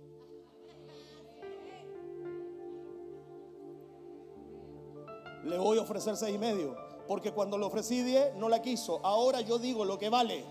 Le 5.44 5.59
voy 5.59 5.78
a 5.78 5.83
ofrecer 5.83 6.16
6 6.16 6.35
y 6.35 6.38
medio. 6.38 6.76
Porque 7.07 7.33
cuando 7.33 7.59
le 7.59 7.64
ofrecí 7.66 8.02
10 8.02 8.37
no 8.37 8.48
la 8.48 8.62
quiso. 8.62 9.00
Ahora 9.04 9.40
yo 9.40 9.59
digo 9.59 9.85
lo 9.85 9.98
que 9.98 10.09
vale. 10.09 10.44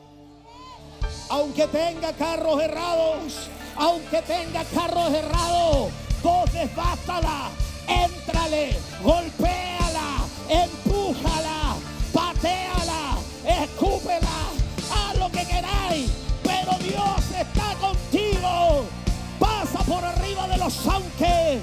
Aunque 1.29 1.67
tenga 1.67 2.13
carros 2.13 2.61
errados, 2.61 3.49
aunque 3.75 4.21
tenga 4.21 4.63
carros 4.65 5.11
errados, 5.13 5.91
Vos 6.23 6.49
desbátala, 6.53 7.49
éntrale, 7.85 8.77
golpéala, 9.03 10.23
empújala, 10.47 11.75
pateala, 12.13 13.17
escúpela, 13.45 14.37
haz 14.89 15.19
lo 15.19 15.29
que 15.29 15.45
queráis, 15.45 16.09
pero 16.41 16.77
Dios 16.77 17.19
está 17.37 17.75
contigo. 17.81 18.85
Pasa 19.37 19.79
por 19.79 20.01
arriba 20.01 20.47
de 20.47 20.57
los 20.57 20.87
aunque, 20.87 21.61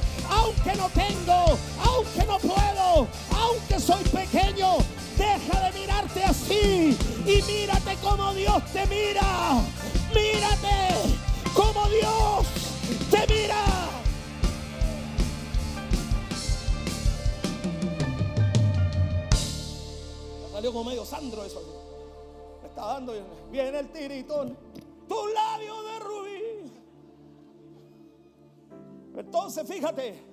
aunque 0.50 0.76
no 0.76 0.88
tengo, 0.90 1.58
aunque 1.84 2.26
no 2.26 2.38
puedo, 2.38 3.06
aunque 3.36 3.78
soy 3.78 4.02
pequeño, 4.04 4.78
deja 5.16 5.60
de 5.60 5.78
mirarte 5.78 6.24
así 6.24 6.96
y 7.24 7.42
mírate 7.42 7.96
como 8.02 8.34
Dios 8.34 8.62
te 8.72 8.86
mira. 8.86 9.62
Mírate 10.14 11.18
como 11.54 11.88
Dios 11.88 12.46
te 13.10 13.26
mira. 13.32 13.64
salió 20.52 20.72
como 20.72 20.90
medio 20.90 21.06
Sandro 21.06 21.44
eso. 21.44 21.62
Me 22.60 22.68
está 22.68 22.86
dando, 22.86 23.14
viene 23.50 23.78
el 23.78 23.88
tiritón, 23.88 24.56
tu 25.08 25.26
labio 25.28 25.82
de 25.82 25.98
rubí. 26.00 26.72
Entonces, 29.16 29.66
fíjate, 29.66 30.29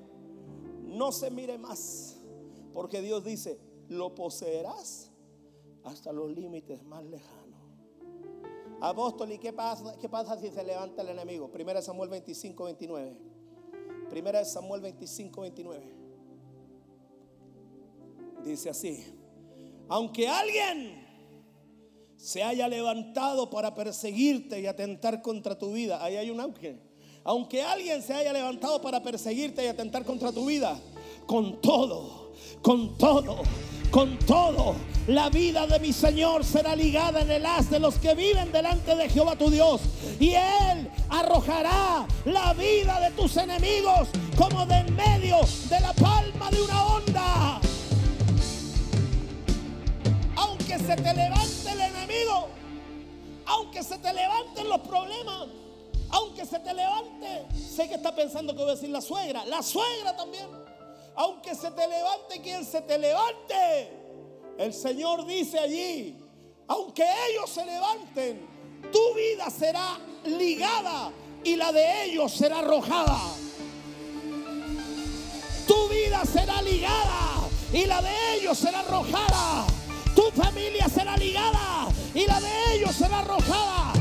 no 0.88 1.12
se 1.12 1.30
mire 1.30 1.58
más, 1.58 2.18
porque 2.74 3.02
Dios 3.02 3.24
dice, 3.24 3.60
lo 3.90 4.16
poseerás 4.16 5.12
hasta 5.84 6.12
los 6.12 6.32
límites 6.32 6.84
más 6.84 7.04
lejanos. 7.06 7.38
Apóstol, 8.80 9.32
¿y 9.32 9.40
qué 9.40 9.54
pasa, 9.54 9.98
qué 10.00 10.08
pasa 10.08 10.40
si 10.40 10.50
se 10.52 10.64
levanta 10.64 11.02
el 11.02 11.10
enemigo? 11.10 11.52
Primera 11.52 11.82
Samuel 11.82 12.10
25, 12.10 12.64
29. 12.66 13.18
Primera 14.10 14.46
Samuel 14.46 14.82
25, 14.82 15.42
29. 15.42 15.96
Dice 18.44 18.70
así. 18.70 19.04
Aunque 19.90 20.28
alguien 20.28 21.06
se 22.18 22.44
haya 22.44 22.68
levantado 22.68 23.50
para 23.50 23.74
perseguirte 23.74 24.60
y 24.60 24.68
atentar 24.68 25.22
contra 25.22 25.58
tu 25.58 25.72
vida, 25.74 26.04
ahí 26.04 26.18
hay 26.18 26.30
un 26.30 26.40
ángel. 26.40 26.80
Aunque 27.28 27.62
alguien 27.62 28.02
se 28.02 28.14
haya 28.14 28.32
levantado 28.32 28.82
para 28.82 29.04
perseguirte 29.04 29.64
y 29.64 29.68
atentar 29.68 30.06
contra 30.06 30.32
tu 30.32 30.46
vida, 30.46 30.80
con 31.26 31.60
todo, 31.60 32.32
con 32.62 32.98
todo, 32.98 33.44
con 33.92 34.18
todo, 34.20 34.76
la 35.08 35.30
vida 35.30 35.68
de 35.68 35.78
mi 35.80 35.92
Señor 35.92 36.46
será 36.46 36.74
ligada 36.74 37.20
en 37.20 37.30
el 37.30 37.46
haz 37.46 37.70
de 37.70 37.80
los 37.80 37.96
que 37.96 38.16
viven 38.16 38.54
delante 38.54 38.96
de 38.96 39.10
Jehová 39.10 39.36
tu 39.36 39.50
Dios. 39.50 39.82
Y 40.22 40.36
Él 40.36 40.90
arrojará 41.10 42.08
la 42.24 42.54
vida 42.54 42.98
de 43.02 43.12
tus 43.12 43.36
enemigos 43.36 44.08
como 44.38 44.66
de 44.66 44.76
en 44.76 44.96
medio 44.96 45.38
de 45.70 45.80
la 45.82 45.92
palma 45.92 46.50
de 46.50 46.62
una 46.62 46.86
onda 46.86 47.62
aunque 50.38 50.80
se 50.80 50.96
te 50.96 51.14
levante 51.14 51.72
el 51.72 51.82
enemigo, 51.82 52.48
aunque 53.46 53.84
se 53.84 53.98
te 53.98 54.14
levanten 54.14 54.70
los 54.70 54.80
problemas, 54.82 55.48
aunque 56.10 56.46
se 56.46 56.60
te 56.60 56.74
levante, 56.74 57.48
sé 57.56 57.88
que 57.88 57.96
está 57.96 58.16
pensando 58.16 58.54
que 58.54 58.62
voy 58.62 58.72
a 58.72 58.76
decir 58.76 58.90
la 58.90 59.02
suegra, 59.02 59.46
la 59.46 59.62
suegra 59.62 60.16
también, 60.16 60.48
aunque 61.16 61.56
se 61.56 61.72
te 61.72 61.88
levante 61.88 62.42
quien 62.42 62.66
se 62.66 62.82
te 62.82 62.98
levante, 62.98 63.92
el 64.58 64.74
Señor 64.74 65.26
dice 65.26 65.60
allí, 65.60 66.18
aunque 66.68 67.04
ellos 67.30 67.50
se 67.50 67.66
levanten, 67.66 68.48
tu 68.92 69.14
vida 69.16 69.50
será 69.50 69.98
ligada 70.26 71.12
y 71.44 71.56
la 71.56 71.72
de 71.72 72.06
ellos 72.06 72.32
será 72.32 72.60
arrojada. 72.60 73.20
Tu 75.68 75.88
vida 75.90 76.24
será 76.26 76.62
ligada 76.62 77.48
y 77.74 77.86
la 77.86 78.02
de 78.02 78.36
ellos 78.36 78.58
será 78.58 78.80
arrojada. 78.80 79.66
Tu 80.16 80.32
familia 80.32 80.88
será 80.88 81.18
ligada 81.18 81.88
y 82.14 82.26
la 82.26 82.40
de 82.40 82.76
ellos 82.76 82.96
será 82.96 83.20
arrojada. 83.20 83.97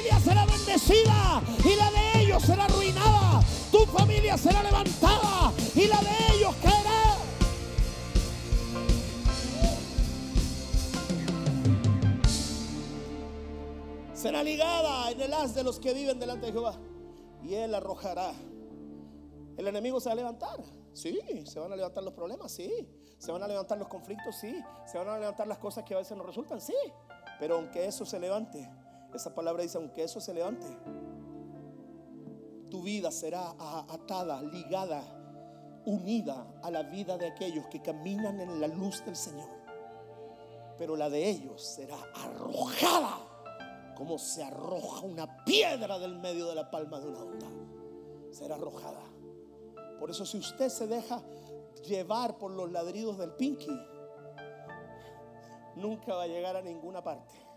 Familia 0.00 0.20
será 0.20 0.46
bendecida 0.46 1.42
y 1.62 1.76
la 1.76 1.90
de 1.90 2.22
ellos 2.22 2.42
será 2.42 2.64
arruinada. 2.64 3.42
Tu 3.70 3.84
familia 3.84 4.38
será 4.38 4.62
levantada 4.62 5.52
y 5.74 5.86
la 5.88 5.98
de 5.98 6.36
ellos 6.36 6.54
caerá. 6.62 7.18
Será 14.14 14.42
ligada 14.42 15.10
en 15.10 15.20
el 15.20 15.34
haz 15.34 15.54
de 15.54 15.64
los 15.64 15.78
que 15.78 15.92
viven 15.92 16.18
delante 16.18 16.46
de 16.46 16.52
Jehová 16.52 16.78
y 17.42 17.56
él 17.56 17.74
arrojará. 17.74 18.32
El 19.58 19.68
enemigo 19.68 20.00
se 20.00 20.08
va 20.08 20.14
a 20.14 20.16
levantar. 20.16 20.60
Sí, 20.94 21.44
se 21.44 21.60
van 21.60 21.74
a 21.74 21.76
levantar 21.76 22.02
los 22.02 22.14
problemas, 22.14 22.50
sí. 22.52 22.88
Se 23.18 23.32
van 23.32 23.42
a 23.42 23.48
levantar 23.48 23.76
los 23.76 23.88
conflictos, 23.88 24.34
sí. 24.36 24.64
Se 24.86 24.96
van 24.96 25.08
a 25.08 25.18
levantar 25.18 25.46
las 25.46 25.58
cosas 25.58 25.84
que 25.84 25.92
a 25.92 25.98
veces 25.98 26.16
no 26.16 26.22
resultan, 26.22 26.58
sí. 26.58 26.74
Pero 27.38 27.56
aunque 27.56 27.84
eso 27.84 28.06
se 28.06 28.18
levante, 28.18 28.66
esa 29.16 29.34
palabra 29.34 29.62
dice, 29.62 29.78
aunque 29.78 30.04
eso 30.04 30.20
se 30.20 30.34
levante, 30.34 30.66
tu 32.70 32.82
vida 32.82 33.10
será 33.10 33.54
atada, 33.88 34.40
ligada, 34.42 35.02
unida 35.84 36.46
a 36.62 36.70
la 36.70 36.82
vida 36.84 37.18
de 37.18 37.26
aquellos 37.26 37.66
que 37.66 37.82
caminan 37.82 38.40
en 38.40 38.60
la 38.60 38.68
luz 38.68 39.04
del 39.04 39.16
Señor. 39.16 39.48
Pero 40.78 40.96
la 40.96 41.10
de 41.10 41.28
ellos 41.28 41.62
será 41.62 41.96
arrojada 42.14 43.18
como 44.00 44.18
se 44.18 44.42
arroja 44.42 45.04
una 45.04 45.44
piedra 45.44 45.98
del 45.98 46.18
medio 46.18 46.46
de 46.46 46.54
la 46.54 46.70
palma 46.70 46.98
de 47.00 47.08
una 47.08 47.18
onda. 47.22 47.46
Será 48.30 48.54
arrojada. 48.54 49.02
Por 49.98 50.10
eso 50.10 50.24
si 50.24 50.38
usted 50.38 50.70
se 50.70 50.86
deja 50.86 51.20
llevar 51.86 52.38
por 52.38 52.50
los 52.50 52.72
ladridos 52.72 53.18
del 53.18 53.32
pinky, 53.32 53.78
nunca 55.76 56.14
va 56.14 56.22
a 56.22 56.26
llegar 56.28 56.56
a 56.56 56.62
ninguna 56.62 57.02
parte. 57.02 57.49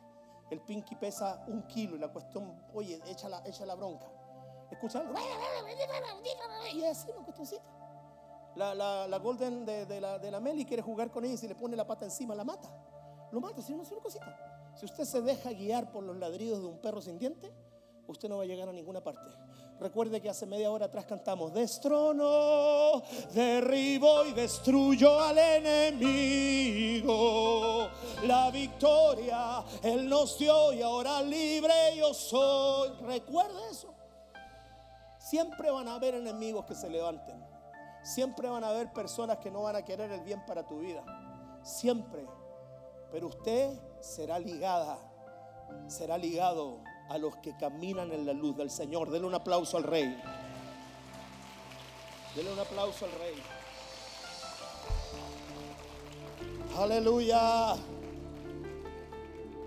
El 0.54 0.62
pinky 0.62 0.96
pesa 0.96 1.44
un 1.48 1.64
kilo 1.64 1.96
y 1.96 2.00
la 2.00 2.10
cuestión, 2.10 2.64
oye, 2.76 3.02
echa 3.08 3.28
la, 3.28 3.42
echa 3.44 3.66
la 3.66 3.74
bronca. 3.74 4.06
Escucha 4.70 5.00
algo. 5.00 5.16
Y 6.76 6.84
así 6.84 7.10
una 7.10 7.24
cuestioncita. 7.24 7.64
La, 8.56 8.76
la, 8.76 9.08
la 9.08 9.18
Golden 9.18 9.66
de, 9.66 9.88
de, 9.88 10.00
la, 10.00 10.20
de 10.20 10.30
la 10.30 10.40
Meli 10.40 10.64
quiere 10.64 10.84
jugar 10.84 11.10
con 11.10 11.26
ella 11.26 11.34
y 11.34 11.38
si 11.38 11.48
le 11.48 11.56
pone 11.56 11.76
la 11.76 11.88
pata 11.88 12.06
encima 12.06 12.36
la 12.36 12.44
mata. 12.44 12.70
Lo 13.32 13.42
mata, 13.42 13.64
si 13.64 13.74
no 13.74 13.82
es 13.82 13.92
una 13.92 14.02
cosita. 14.02 14.72
Si 14.76 14.86
usted 14.86 15.06
se 15.06 15.24
deja 15.24 15.52
guiar 15.54 15.92
por 15.92 16.04
los 16.04 16.18
ladridos 16.18 16.62
de 16.62 16.68
un 16.68 16.78
perro 16.80 17.02
sin 17.02 17.18
diente, 17.18 17.52
usted 18.06 18.30
no 18.30 18.38
va 18.38 18.44
a 18.44 18.46
llegar 18.46 18.70
a 18.70 18.74
ninguna 18.74 19.04
parte. 19.04 19.26
Recuerde 19.84 20.22
que 20.22 20.30
hace 20.30 20.46
media 20.46 20.72
hora 20.72 20.86
atrás 20.86 21.04
cantamos, 21.04 21.54
destrono, 21.54 23.04
derribo 23.34 24.24
y 24.24 24.32
destruyo 24.32 25.20
al 25.20 25.38
enemigo. 25.38 27.10
La 28.24 28.50
victoria 28.50 29.62
Él 29.82 30.08
nos 30.08 30.40
dio 30.40 30.72
y 30.72 30.82
ahora 30.82 31.22
libre 31.22 31.74
yo 31.98 32.14
soy. 32.14 32.92
Recuerde 33.02 33.60
eso. 33.72 33.94
Siempre 35.18 35.70
van 35.70 35.90
a 35.90 35.96
haber 35.96 36.16
enemigos 36.16 36.64
que 36.64 36.76
se 36.76 36.90
levanten. 36.90 37.46
Siempre 38.04 38.48
van 38.48 38.64
a 38.64 38.70
haber 38.70 38.94
personas 38.94 39.40
que 39.40 39.52
no 39.52 39.64
van 39.64 39.76
a 39.76 39.84
querer 39.84 40.10
el 40.14 40.22
bien 40.22 40.46
para 40.46 40.66
tu 40.66 40.80
vida. 40.80 41.04
Siempre. 41.62 42.26
Pero 43.12 43.28
usted 43.28 43.78
será 44.00 44.40
ligada, 44.40 44.98
será 45.90 46.18
ligado 46.18 46.93
a 47.14 47.20
los 47.20 47.36
que 47.38 47.56
caminan 47.56 48.12
en 48.12 48.26
la 48.26 48.34
luz 48.34 48.58
del 48.58 48.72
Señor. 48.72 49.12
Denle 49.12 49.28
un 49.28 49.36
aplauso 49.36 49.78
al 49.78 49.84
Rey. 49.84 50.20
Denle 52.36 52.52
un 52.52 52.60
aplauso 52.60 53.06
al 53.06 53.12
Rey. 53.12 53.36
Aleluya. 56.76 57.76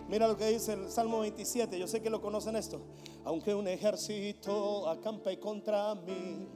Mira 0.08 0.26
lo 0.26 0.36
que 0.36 0.48
dice 0.48 0.72
el 0.72 0.90
Salmo 0.90 1.20
27. 1.20 1.78
Yo 1.78 1.86
sé 1.86 2.02
que 2.02 2.10
lo 2.10 2.20
conocen 2.20 2.56
esto. 2.56 2.80
Aunque 3.24 3.54
un 3.54 3.68
ejército 3.68 4.88
acampe 4.88 5.38
contra 5.38 5.94
mí, 5.94 6.48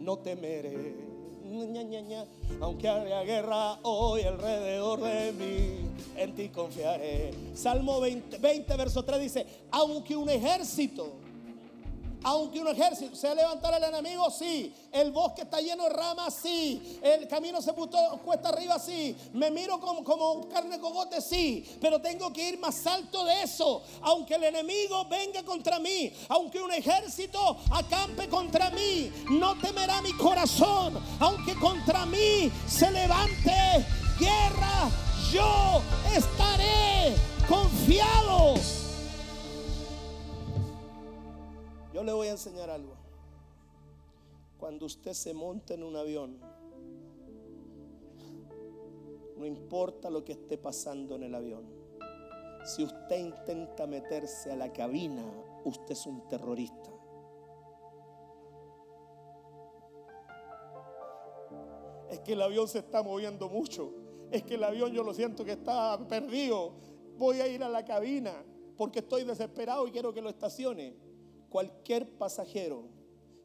no 0.00 0.18
temeré. 0.18 1.11
Aunque 2.60 2.88
haya 2.88 3.22
guerra 3.22 3.78
hoy 3.82 4.22
alrededor 4.22 5.00
de 5.00 5.32
mí, 5.32 5.90
en 6.16 6.34
ti 6.34 6.48
confiaré. 6.48 7.32
Salmo 7.54 8.00
20, 8.00 8.38
20, 8.38 8.76
verso 8.76 9.04
3 9.04 9.20
dice, 9.20 9.46
aunque 9.70 10.16
un 10.16 10.28
ejército 10.28 11.21
aunque 12.24 12.60
un 12.60 12.68
ejército 12.68 13.16
se 13.16 13.34
levantar 13.34 13.74
el 13.74 13.84
enemigo, 13.84 14.30
sí. 14.30 14.72
El 14.90 15.10
bosque 15.10 15.42
está 15.42 15.60
lleno 15.60 15.84
de 15.84 15.90
ramas, 15.90 16.34
sí. 16.34 16.98
El 17.02 17.26
camino 17.28 17.60
se 17.60 17.72
puso 17.72 17.98
cuesta 18.24 18.50
arriba, 18.50 18.78
sí. 18.78 19.16
Me 19.32 19.50
miro 19.50 19.80
como, 19.80 20.04
como 20.04 20.48
carne 20.48 20.78
cogote, 20.78 21.20
sí. 21.20 21.64
Pero 21.80 22.00
tengo 22.00 22.32
que 22.32 22.48
ir 22.48 22.58
más 22.58 22.86
alto 22.86 23.24
de 23.24 23.42
eso. 23.42 23.82
Aunque 24.02 24.34
el 24.34 24.44
enemigo 24.44 25.04
venga 25.06 25.42
contra 25.42 25.78
mí, 25.78 26.12
aunque 26.28 26.60
un 26.60 26.72
ejército 26.72 27.56
acampe 27.70 28.28
contra 28.28 28.70
mí, 28.70 29.10
no 29.30 29.58
temerá 29.58 30.00
mi 30.02 30.12
corazón. 30.12 30.98
Aunque 31.20 31.54
contra 31.58 32.06
mí 32.06 32.50
se 32.68 32.90
levante 32.90 33.86
guerra, 34.18 34.90
yo 35.32 35.80
estaré 36.14 37.14
confiado 37.48 38.81
Yo 41.92 42.02
le 42.02 42.12
voy 42.12 42.28
a 42.28 42.32
enseñar 42.32 42.70
algo. 42.70 42.94
Cuando 44.58 44.86
usted 44.86 45.12
se 45.12 45.34
monta 45.34 45.74
en 45.74 45.82
un 45.82 45.94
avión, 45.96 46.38
no 49.36 49.44
importa 49.44 50.08
lo 50.08 50.24
que 50.24 50.32
esté 50.32 50.56
pasando 50.56 51.16
en 51.16 51.24
el 51.24 51.34
avión. 51.34 51.66
Si 52.64 52.82
usted 52.84 53.18
intenta 53.18 53.86
meterse 53.86 54.50
a 54.50 54.56
la 54.56 54.72
cabina, 54.72 55.22
usted 55.64 55.90
es 55.90 56.06
un 56.06 56.26
terrorista. 56.28 56.90
Es 62.08 62.20
que 62.20 62.32
el 62.34 62.42
avión 62.42 62.68
se 62.68 62.78
está 62.78 63.02
moviendo 63.02 63.48
mucho. 63.48 63.92
Es 64.30 64.44
que 64.44 64.54
el 64.54 64.64
avión 64.64 64.92
yo 64.92 65.02
lo 65.02 65.12
siento 65.12 65.44
que 65.44 65.52
está 65.52 65.98
perdido. 66.08 66.72
Voy 67.18 67.40
a 67.40 67.48
ir 67.48 67.62
a 67.62 67.68
la 67.68 67.84
cabina 67.84 68.32
porque 68.78 69.00
estoy 69.00 69.24
desesperado 69.24 69.86
y 69.86 69.90
quiero 69.90 70.14
que 70.14 70.22
lo 70.22 70.30
estacione 70.30 71.01
cualquier 71.52 72.08
pasajero, 72.16 72.88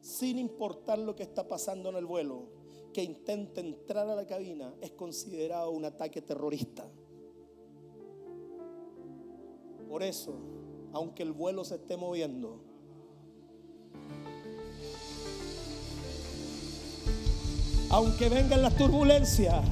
sin 0.00 0.38
importar 0.38 0.98
lo 0.98 1.14
que 1.14 1.24
está 1.24 1.46
pasando 1.46 1.90
en 1.90 1.96
el 1.96 2.06
vuelo, 2.06 2.48
que 2.94 3.04
intente 3.04 3.60
entrar 3.60 4.08
a 4.08 4.16
la 4.16 4.26
cabina 4.26 4.74
es 4.80 4.92
considerado 4.92 5.70
un 5.70 5.84
ataque 5.84 6.22
terrorista. 6.22 6.90
Por 9.86 10.02
eso, 10.02 10.34
aunque 10.92 11.22
el 11.22 11.32
vuelo 11.32 11.64
se 11.64 11.74
esté 11.74 11.98
moviendo, 11.98 12.62
aunque 17.90 18.30
vengan 18.30 18.62
las 18.62 18.74
turbulencias, 18.74 19.62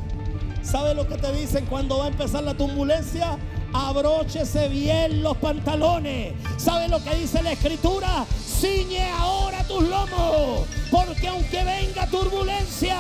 ¿sabe 0.63 0.95
lo 0.95 1.09
que 1.09 1.17
te 1.17 1.33
dicen 1.33 1.65
cuando 1.67 1.99
va 1.99 2.05
a 2.05 2.09
empezar 2.09 2.45
la 2.45 2.55
turbulencia? 2.55 3.39
Abróchese 3.77 4.69
bien 4.69 5.23
los 5.23 5.37
pantalones. 5.37 6.33
¿Sabe 6.57 6.89
lo 6.89 7.03
que 7.03 7.15
dice 7.15 7.43
la 7.43 7.53
escritura? 7.53 8.25
Ciñe 8.61 9.11
ahora 9.11 9.63
tus 9.65 9.83
lomos, 9.83 10.67
porque 10.91 11.29
aunque 11.29 11.63
venga 11.63 12.07
turbulencia, 12.07 12.97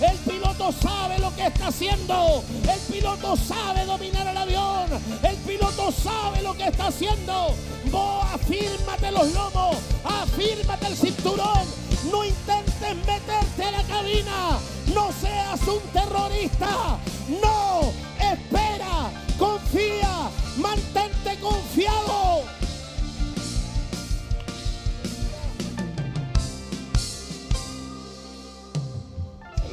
el 0.00 0.16
piloto 0.18 0.70
sabe 0.70 1.18
lo 1.18 1.34
que 1.34 1.46
está 1.46 1.68
haciendo. 1.68 2.44
El 2.62 2.94
piloto 2.94 3.36
sabe 3.36 3.86
dominar 3.86 4.26
el 4.26 4.36
avión. 4.36 4.86
El 5.22 5.36
piloto 5.36 5.90
sabe 5.92 6.42
lo 6.42 6.52
que 6.54 6.68
está 6.68 6.88
haciendo. 6.88 7.54
Vos 7.90 8.24
afírmate 8.34 9.10
los 9.10 9.32
lomos, 9.32 9.76
afírmate 10.04 10.88
el 10.88 10.96
cinturón. 10.96 11.64
No 12.12 12.24
intentes 12.24 12.96
meterte 13.06 13.64
a 13.64 13.70
la 13.70 13.82
cabina. 13.84 14.58
No 14.94 15.10
seas 15.20 15.60
un 15.66 15.80
terrorista. 15.92 16.98
No, 17.42 17.67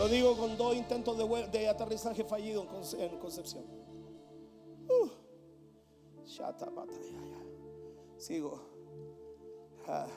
lo 0.05 0.11
digo 0.11 0.37
con 0.37 0.55
dos 0.55 0.75
intentos 0.75 1.17
de, 1.51 1.67
aterrizaje 1.67 2.23
fallido 2.23 2.61
en, 2.61 3.17
Concepción. 3.17 3.65
Uh. 4.87 5.09
Sigo. 8.15 8.59
Ah. 9.87 10.07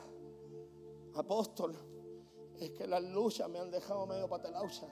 Apóstol, 1.15 1.75
es 2.59 2.69
que 2.69 2.85
las 2.85 3.01
luchas 3.01 3.49
me 3.49 3.57
han 3.57 3.71
dejado 3.71 4.05
medio 4.05 4.29
patelaucha. 4.29 4.85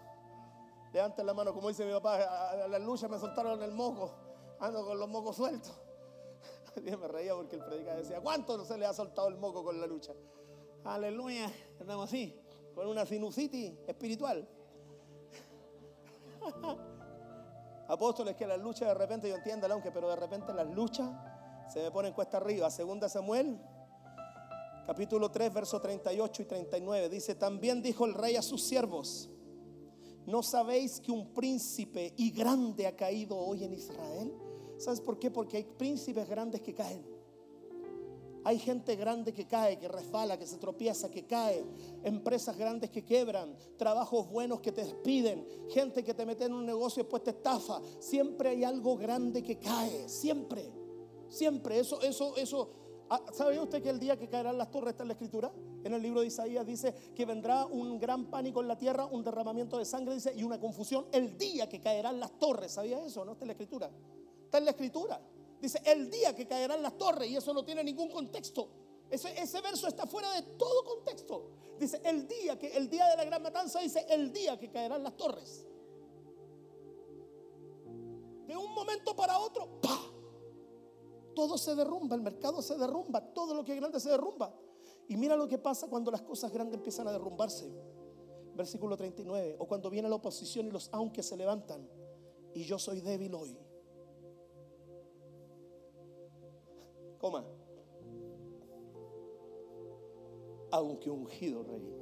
Levanten 0.91 1.27
la 1.27 1.33
mano, 1.35 1.53
como 1.53 1.67
dice 1.67 1.85
mi 1.85 1.91
papá, 1.91 2.63
a 2.63 2.67
las 2.67 2.81
luchas 2.81 3.07
me 3.07 3.19
soltaron 3.19 3.61
el 3.61 3.73
moco 3.73 4.11
ando 4.59 4.83
con 4.83 4.97
los 4.97 5.07
mocos 5.07 5.35
sueltos. 5.35 5.73
Dios 6.83 6.99
me 6.99 7.07
reía 7.07 7.35
porque 7.35 7.57
el 7.57 7.63
predicador 7.63 8.01
decía, 8.01 8.19
¿cuánto 8.19 8.57
no 8.57 8.65
se 8.65 8.79
le 8.79 8.87
ha 8.87 8.93
soltado 8.93 9.27
el 9.27 9.37
moco 9.37 9.63
con 9.63 9.79
la 9.79 9.85
lucha? 9.85 10.13
Aleluya, 10.85 11.53
andamos 11.79 12.05
así, 12.05 12.35
con 12.73 12.87
una 12.87 13.05
sinusitis 13.05 13.73
espiritual. 13.87 14.56
Apóstoles, 17.87 18.35
que 18.35 18.45
las 18.45 18.59
luchas 18.59 18.89
de 18.89 18.93
repente, 18.93 19.29
yo 19.29 19.35
entiendo 19.35 19.67
aunque, 19.71 19.91
pero 19.91 20.09
de 20.09 20.15
repente 20.15 20.53
las 20.53 20.67
luchas 20.67 21.09
se 21.71 21.81
me 21.81 21.91
ponen 21.91 22.13
cuesta 22.13 22.37
arriba. 22.37 22.69
Segunda 22.69 23.07
Samuel, 23.07 23.59
capítulo 24.85 25.31
3, 25.31 25.53
versos 25.53 25.81
38 25.81 26.41
y 26.41 26.45
39, 26.45 27.09
dice, 27.09 27.35
también 27.35 27.81
dijo 27.81 28.05
el 28.05 28.13
rey 28.13 28.35
a 28.35 28.41
sus 28.41 28.63
siervos, 28.63 29.29
¿no 30.25 30.43
sabéis 30.43 30.99
que 30.99 31.11
un 31.11 31.33
príncipe 31.33 32.13
y 32.17 32.31
grande 32.31 32.87
ha 32.87 32.95
caído 32.95 33.37
hoy 33.37 33.63
en 33.63 33.73
Israel? 33.73 34.33
¿Sabes 34.77 35.01
por 35.01 35.17
qué? 35.17 35.31
Porque 35.31 35.57
hay 35.57 35.63
príncipes 35.63 36.27
grandes 36.27 36.61
que 36.61 36.73
caen. 36.73 37.16
Hay 38.47 38.59
gente 38.59 38.95
grande 38.95 39.33
que 39.33 39.45
cae, 39.45 39.77
que 39.77 39.89
resbala, 39.89 40.37
que 40.37 40.47
se 40.47 40.55
tropieza, 40.55 41.11
que 41.11 41.25
cae. 41.25 41.65
Empresas 42.01 42.55
grandes 42.55 42.89
que 42.89 43.03
quebran. 43.03 43.53
Trabajos 43.75 44.29
buenos 44.29 44.61
que 44.61 44.71
te 44.71 44.85
despiden. 44.85 45.45
Gente 45.69 46.01
que 46.01 46.13
te 46.13 46.25
mete 46.25 46.45
en 46.45 46.53
un 46.53 46.65
negocio 46.65 47.01
y 47.01 47.03
después 47.03 47.23
te 47.23 47.31
estafa. 47.31 47.81
Siempre 47.99 48.47
hay 48.47 48.63
algo 48.63 48.95
grande 48.95 49.43
que 49.43 49.59
cae. 49.59 50.07
Siempre. 50.07 50.71
Siempre. 51.27 51.77
Eso, 51.77 52.01
eso, 52.01 52.37
eso. 52.37 52.69
Ah, 53.09 53.21
¿Sabe 53.33 53.59
usted 53.59 53.83
que 53.83 53.89
el 53.89 53.99
día 53.99 54.17
que 54.17 54.29
caerán 54.29 54.57
las 54.57 54.71
torres 54.71 54.91
está 54.91 55.03
en 55.03 55.09
la 55.09 55.15
escritura? 55.15 55.51
En 55.83 55.93
el 55.93 56.01
libro 56.01 56.21
de 56.21 56.27
Isaías 56.27 56.65
dice 56.65 56.95
que 57.13 57.25
vendrá 57.25 57.65
un 57.65 57.99
gran 57.99 58.27
pánico 58.27 58.61
en 58.61 58.69
la 58.69 58.77
tierra, 58.77 59.07
un 59.07 59.25
derramamiento 59.25 59.77
de 59.77 59.83
sangre, 59.83 60.13
dice, 60.13 60.33
y 60.33 60.43
una 60.43 60.57
confusión 60.57 61.05
el 61.11 61.37
día 61.37 61.67
que 61.67 61.81
caerán 61.81 62.17
las 62.17 62.39
torres. 62.39 62.71
¿Sabía 62.71 63.05
eso? 63.05 63.25
¿No 63.25 63.33
está 63.33 63.43
en 63.43 63.47
la 63.47 63.53
escritura? 63.55 63.91
Está 64.45 64.59
en 64.59 64.63
la 64.63 64.71
escritura. 64.71 65.19
Dice, 65.61 65.81
el 65.85 66.09
día 66.09 66.35
que 66.35 66.47
caerán 66.47 66.81
las 66.81 66.97
torres, 66.97 67.29
y 67.29 67.35
eso 67.35 67.53
no 67.53 67.63
tiene 67.63 67.83
ningún 67.83 68.09
contexto. 68.09 68.69
Ese, 69.09 69.39
ese, 69.41 69.61
verso 69.61 69.87
está 69.87 70.05
fuera 70.05 70.31
de 70.33 70.41
todo 70.57 70.83
contexto. 70.83 71.49
Dice, 71.79 72.01
el 72.03 72.27
día 72.27 72.59
que, 72.59 72.75
el 72.75 72.89
día 72.89 73.07
de 73.07 73.17
la 73.17 73.25
gran 73.25 73.41
matanza, 73.41 73.79
dice, 73.79 74.05
el 74.09 74.31
día 74.31 74.57
que 74.59 74.69
caerán 74.69 75.03
las 75.03 75.15
torres. 75.15 75.65
De 78.45 78.55
un 78.55 78.73
momento 78.73 79.15
para 79.15 79.39
otro, 79.39 79.81
¡pa! 79.81 79.97
Todo 81.33 81.57
se 81.57 81.75
derrumba, 81.75 82.15
el 82.15 82.21
mercado 82.21 82.61
se 82.61 82.77
derrumba, 82.77 83.21
todo 83.33 83.53
lo 83.53 83.63
que 83.63 83.73
es 83.73 83.79
grande 83.79 83.99
se 83.99 84.09
derrumba. 84.09 84.53
Y 85.07 85.15
mira 85.15 85.35
lo 85.35 85.47
que 85.47 85.57
pasa 85.57 85.87
cuando 85.87 86.11
las 86.11 86.21
cosas 86.21 86.51
grandes 86.51 86.75
empiezan 86.75 87.07
a 87.07 87.11
derrumbarse. 87.11 87.71
Versículo 88.55 88.97
39. 88.97 89.55
O 89.59 89.67
cuando 89.67 89.89
viene 89.89 90.09
la 90.09 90.15
oposición 90.15 90.67
y 90.67 90.71
los 90.71 90.89
aunque 90.91 91.23
se 91.23 91.37
levantan. 91.37 91.87
Y 92.53 92.63
yo 92.63 92.77
soy 92.77 93.01
débil 93.01 93.35
hoy. 93.35 93.57
Coma. 97.19 97.43
Aunque 100.71 101.09
ungido 101.09 101.63
rey. 101.63 101.97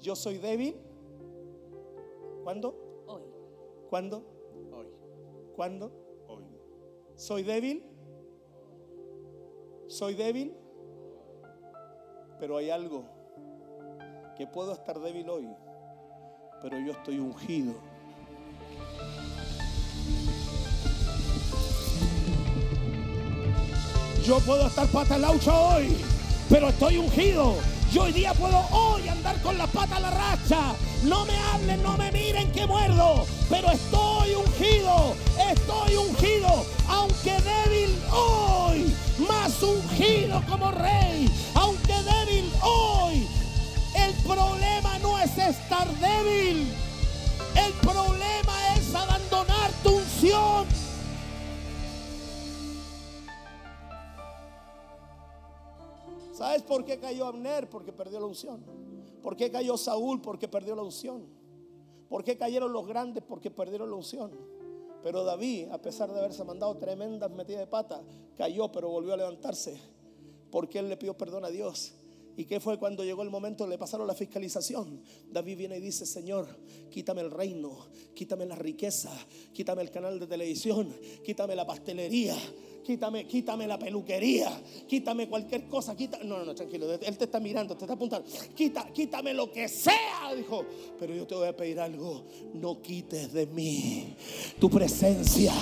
Yo 0.00 0.14
soy 0.14 0.38
débil. 0.38 0.76
¿Cuándo? 2.42 2.74
Hoy. 3.06 3.22
¿Cuándo? 3.88 4.22
Hoy. 4.72 4.88
¿Cuándo? 5.56 5.90
Hoy. 6.28 6.44
¿Soy 7.14 7.42
débil? 7.42 7.82
¿Soy 9.86 10.14
débil? 10.14 10.54
Pero 12.38 12.56
hay 12.56 12.70
algo 12.70 13.04
que 14.36 14.46
puedo 14.46 14.72
estar 14.72 14.98
débil 15.00 15.30
hoy, 15.30 15.48
pero 16.60 16.78
yo 16.78 16.92
estoy 16.92 17.18
ungido. 17.18 17.72
Yo 24.24 24.40
puedo 24.40 24.66
estar 24.66 24.86
patalaucha 24.88 25.52
hoy, 25.52 25.98
pero 26.48 26.70
estoy 26.70 26.96
ungido. 26.96 27.56
Yo 27.92 28.04
hoy 28.04 28.12
día 28.12 28.32
puedo 28.32 28.58
hoy 28.70 29.06
andar 29.06 29.38
con 29.42 29.58
la 29.58 29.66
pata 29.66 29.96
a 29.96 30.00
la 30.00 30.10
racha. 30.10 30.74
No 31.02 31.26
me 31.26 31.36
hablen, 31.36 31.82
no 31.82 31.94
me 31.98 32.10
miren 32.10 32.50
que 32.52 32.66
muerdo, 32.66 33.26
pero 33.50 33.70
estoy 33.70 34.34
ungido, 34.34 35.14
estoy 35.50 35.96
ungido, 35.96 36.64
aunque 36.88 37.32
débil 37.32 37.98
hoy, 38.10 38.94
más 39.28 39.62
ungido 39.62 40.42
como 40.48 40.70
rey, 40.70 41.30
aunque 41.54 41.92
débil 41.92 42.50
hoy. 42.62 43.28
El 43.94 44.14
problema 44.24 44.98
no 45.00 45.18
es 45.18 45.36
estar 45.36 45.86
débil, 46.00 46.66
el 47.56 47.72
problema 47.74 48.74
es 48.74 48.94
abandonar 48.94 49.70
tu 49.82 49.96
unción. 49.96 50.73
¿Sabes 56.54 56.68
por 56.68 56.84
qué 56.84 57.00
cayó 57.00 57.26
Abner? 57.26 57.68
Porque 57.68 57.92
perdió 57.92 58.20
la 58.20 58.26
unción. 58.26 58.62
¿Por 59.20 59.36
qué 59.36 59.50
cayó 59.50 59.76
Saúl? 59.76 60.20
Porque 60.22 60.46
perdió 60.46 60.76
la 60.76 60.82
unción. 60.82 61.26
¿Por 62.08 62.22
qué 62.22 62.38
cayeron 62.38 62.72
los 62.72 62.86
grandes? 62.86 63.24
Porque 63.26 63.50
perdieron 63.50 63.90
la 63.90 63.96
unción. 63.96 64.30
Pero 65.02 65.24
David, 65.24 65.70
a 65.72 65.82
pesar 65.82 66.12
de 66.12 66.20
haberse 66.20 66.44
mandado 66.44 66.76
tremendas 66.76 67.28
metidas 67.32 67.58
de 67.58 67.66
pata, 67.66 68.04
cayó 68.38 68.70
pero 68.70 68.88
volvió 68.88 69.14
a 69.14 69.16
levantarse. 69.16 69.76
Porque 70.52 70.78
él 70.78 70.88
le 70.88 70.96
pidió 70.96 71.18
perdón 71.18 71.44
a 71.44 71.48
Dios. 71.48 71.94
¿Y 72.36 72.44
qué 72.44 72.60
fue 72.60 72.78
cuando 72.78 73.02
llegó 73.02 73.24
el 73.24 73.30
momento? 73.30 73.66
Le 73.66 73.76
pasaron 73.76 74.06
la 74.06 74.14
fiscalización. 74.14 75.02
David 75.32 75.58
viene 75.58 75.78
y 75.78 75.80
dice, 75.80 76.06
Señor, 76.06 76.46
quítame 76.88 77.22
el 77.22 77.32
reino, 77.32 77.88
quítame 78.14 78.46
la 78.46 78.54
riqueza, 78.54 79.10
quítame 79.52 79.82
el 79.82 79.90
canal 79.90 80.20
de 80.20 80.28
televisión, 80.28 80.94
quítame 81.24 81.56
la 81.56 81.66
pastelería, 81.66 82.36
quítame, 82.84 83.26
quítame 83.26 83.66
la 83.66 83.78
peluquería, 83.78 84.50
quítame 84.86 85.28
cualquier 85.28 85.64
cosa, 85.64 85.96
quita, 85.96 86.18
no, 86.22 86.38
no, 86.38 86.44
no, 86.44 86.54
tranquilo, 86.54 86.92
él 86.92 87.16
te 87.16 87.24
está 87.24 87.40
mirando, 87.40 87.74
te 87.74 87.84
está 87.84 87.94
apuntando, 87.94 88.28
Quita, 88.54 88.86
quítame 88.92 89.32
lo 89.32 89.50
que 89.50 89.68
sea, 89.68 90.34
dijo, 90.36 90.64
pero 91.00 91.14
yo 91.14 91.26
te 91.26 91.34
voy 91.34 91.48
a 91.48 91.56
pedir 91.56 91.80
algo, 91.80 92.24
no 92.52 92.80
quites 92.80 93.32
de 93.32 93.46
mí 93.46 94.14
tu 94.60 94.70
presencia, 94.70 95.52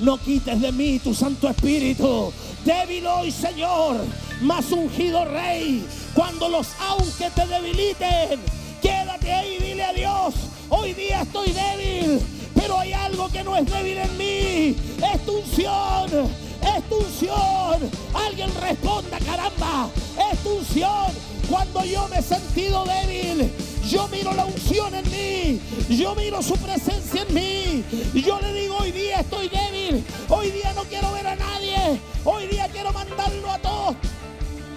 no 0.00 0.18
quites 0.18 0.60
de 0.60 0.72
mí 0.72 0.98
tu 0.98 1.14
Santo 1.14 1.48
Espíritu, 1.48 2.32
débil 2.64 3.06
hoy 3.06 3.30
Señor, 3.30 3.96
más 4.40 4.72
ungido 4.72 5.24
Rey, 5.26 5.84
cuando 6.14 6.48
los 6.48 6.68
aunque 6.80 7.30
te 7.30 7.46
debiliten, 7.46 8.40
quédate 8.80 9.30
ahí, 9.30 9.58
dile 9.58 9.84
a 9.84 9.92
Dios, 9.92 10.34
hoy 10.70 10.94
día 10.94 11.22
estoy 11.22 11.52
débil, 11.52 12.18
pero 12.54 12.78
hay 12.78 12.94
algo 12.94 13.28
que 13.28 13.44
no 13.44 13.56
es 13.56 13.70
débil 13.70 13.98
en 13.98 14.16
mí, 14.16 14.76
es 15.14 15.26
tu 15.26 15.38
unción 15.38 16.51
es 16.62 16.82
unción. 16.90 17.90
Alguien 18.14 18.50
responda, 18.60 19.18
caramba, 19.18 19.88
es 20.32 20.38
tu 20.42 20.50
unción. 20.58 21.12
Cuando 21.48 21.84
yo 21.84 22.08
me 22.08 22.18
he 22.18 22.22
sentido 22.22 22.84
débil, 22.84 23.50
yo 23.88 24.08
miro 24.08 24.32
la 24.32 24.46
unción 24.46 24.94
en 24.94 25.10
mí, 25.10 25.60
yo 25.90 26.14
miro 26.14 26.40
su 26.42 26.54
presencia 26.54 27.26
en 27.28 27.34
mí. 27.34 27.84
Yo 28.14 28.40
le 28.40 28.52
digo, 28.54 28.76
hoy 28.78 28.92
día 28.92 29.20
estoy 29.20 29.48
débil, 29.48 30.04
hoy 30.28 30.50
día 30.50 30.72
no 30.74 30.84
quiero 30.84 31.12
ver 31.12 31.26
a 31.26 31.36
nadie, 31.36 32.00
hoy 32.24 32.46
día 32.46 32.68
quiero 32.72 32.92
mandarlo 32.92 33.50
a 33.50 33.58
todos. 33.58 33.96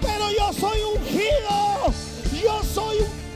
Pero 0.02 0.30
yo 0.30 0.52
soy 0.52 0.78
ungido, 0.94 1.94
yo 2.42 2.62
soy 2.62 2.98
un... 2.98 3.26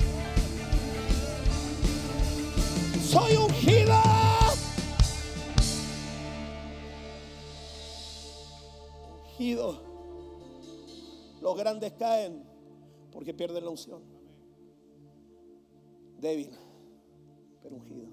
Soy 3.11 3.37
ungido. 3.37 4.20
Los 11.41 11.57
grandes 11.57 11.95
caen 11.95 12.45
porque 13.11 13.33
pierden 13.33 13.65
la 13.65 13.71
unción. 13.71 14.03
Débil, 16.19 16.51
pero 17.63 17.77
ungido. 17.77 18.07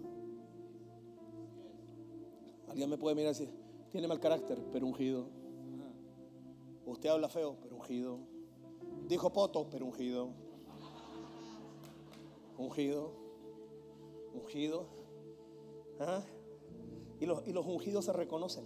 Alguien 2.70 2.90
me 2.90 2.98
puede 2.98 3.16
mirar 3.16 3.36
y 3.36 3.38
decir, 3.38 3.54
tiene 3.92 4.08
mal 4.08 4.22
carácter, 4.22 4.58
pero 4.72 4.86
ungido. 4.86 5.28
Usted 6.86 7.10
habla 7.10 7.28
feo, 7.28 7.58
pero 7.62 7.76
ungido. 7.76 8.20
Dijo 9.10 9.34
poto, 9.34 9.70
pero 9.70 9.86
ungido. 9.86 10.30
Ungido. 12.58 13.12
Ungido. 14.34 14.86
¿Ah? 16.00 16.24
Y, 17.20 17.26
los, 17.26 17.46
y 17.46 17.52
los 17.52 17.66
ungidos 17.66 18.06
se 18.06 18.14
reconocen. 18.14 18.64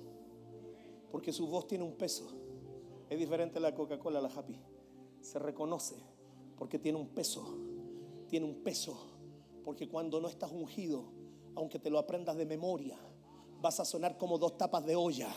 Porque 1.11 1.33
su 1.33 1.47
voz 1.47 1.65
tiene 1.65 1.83
un 1.83 1.93
peso. 1.93 2.40
Es 3.11 3.19
diferente 3.19 3.59
la 3.59 3.75
Coca-Cola 3.75 4.21
la 4.21 4.29
Happy. 4.29 4.57
Se 5.19 5.37
reconoce 5.37 5.95
porque 6.57 6.79
tiene 6.79 6.97
un 6.97 7.09
peso. 7.09 7.45
Tiene 8.29 8.45
un 8.45 8.63
peso. 8.63 8.97
Porque 9.65 9.89
cuando 9.89 10.21
no 10.21 10.29
estás 10.29 10.49
ungido, 10.49 11.11
aunque 11.57 11.77
te 11.77 11.89
lo 11.89 11.99
aprendas 11.99 12.37
de 12.37 12.45
memoria, 12.45 12.97
vas 13.61 13.81
a 13.81 13.85
sonar 13.85 14.17
como 14.17 14.37
dos 14.37 14.57
tapas 14.57 14.85
de 14.85 14.95
olla. 14.95 15.27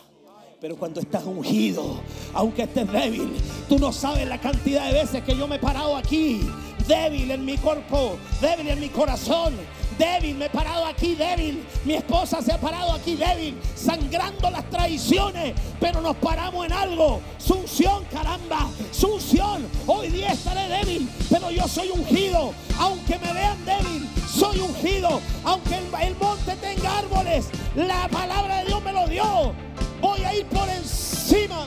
Pero 0.60 0.76
cuando 0.78 1.00
estás 1.00 1.24
ungido, 1.24 2.00
aunque 2.32 2.62
estés 2.62 2.92
débil, 2.92 3.34
tú 3.68 3.76
no 3.80 3.92
sabes 3.92 4.28
la 4.28 4.40
cantidad 4.40 4.86
de 4.86 4.92
veces 4.92 5.24
que 5.24 5.36
yo 5.36 5.48
me 5.48 5.56
he 5.56 5.58
parado 5.58 5.96
aquí, 5.96 6.42
débil 6.86 7.28
en 7.32 7.44
mi 7.44 7.58
cuerpo, 7.58 8.12
débil 8.40 8.68
en 8.68 8.78
mi 8.78 8.88
corazón, 8.88 9.52
débil, 9.98 10.36
me 10.36 10.46
he 10.46 10.50
parado 10.50 10.86
aquí 10.86 11.14
débil, 11.14 11.64
mi 11.84 11.94
esposa 11.94 12.42
se 12.42 12.52
ha 12.52 12.58
parado 12.58 12.92
aquí 12.92 13.16
débil, 13.16 13.56
sangrando 13.74 14.50
las 14.50 14.68
traiciones, 14.70 15.54
pero 15.80 16.00
nos 16.00 16.16
paramos 16.16 16.66
en 16.66 16.72
algo, 16.72 17.20
Sunción, 17.38 18.04
caramba, 18.10 18.68
Sunción, 18.90 19.66
hoy 19.86 20.08
día 20.08 20.32
estaré 20.32 20.68
débil, 20.68 21.08
pero 21.30 21.50
yo 21.50 21.66
soy 21.68 21.90
ungido, 21.90 22.52
aunque 22.78 23.18
me 23.18 23.32
vean 23.32 23.64
débil, 23.64 24.08
soy 24.28 24.60
ungido, 24.60 25.20
aunque 25.44 25.76
el, 25.76 25.84
el 26.02 26.16
monte 26.16 26.56
tenga 26.56 26.98
árboles, 26.98 27.46
la 27.74 28.08
palabra 28.08 28.58
de 28.58 28.66
Dios 28.66 28.82
me 28.82 28.92
lo 28.92 29.06
dio, 29.06 29.54
voy 30.00 30.24
a 30.24 30.34
ir 30.34 30.46
por 30.46 30.68
encima. 30.68 31.66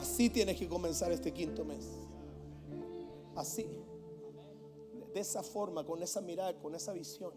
Así 0.00 0.28
tienes 0.28 0.56
que 0.56 0.68
comenzar 0.68 1.10
este 1.10 1.32
quinto 1.32 1.64
mes. 1.64 2.01
Así. 3.34 3.66
De 5.12 5.20
esa 5.20 5.42
forma, 5.42 5.84
con 5.84 6.02
esa 6.02 6.20
mirada, 6.20 6.58
con 6.58 6.74
esa 6.74 6.92
visión. 6.92 7.32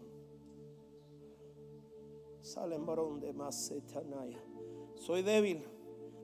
Salen 2.40 2.86
varón 2.86 3.20
de 3.20 3.32
Macetanaya. 3.32 4.42
Soy 4.94 5.22
débil. 5.22 5.64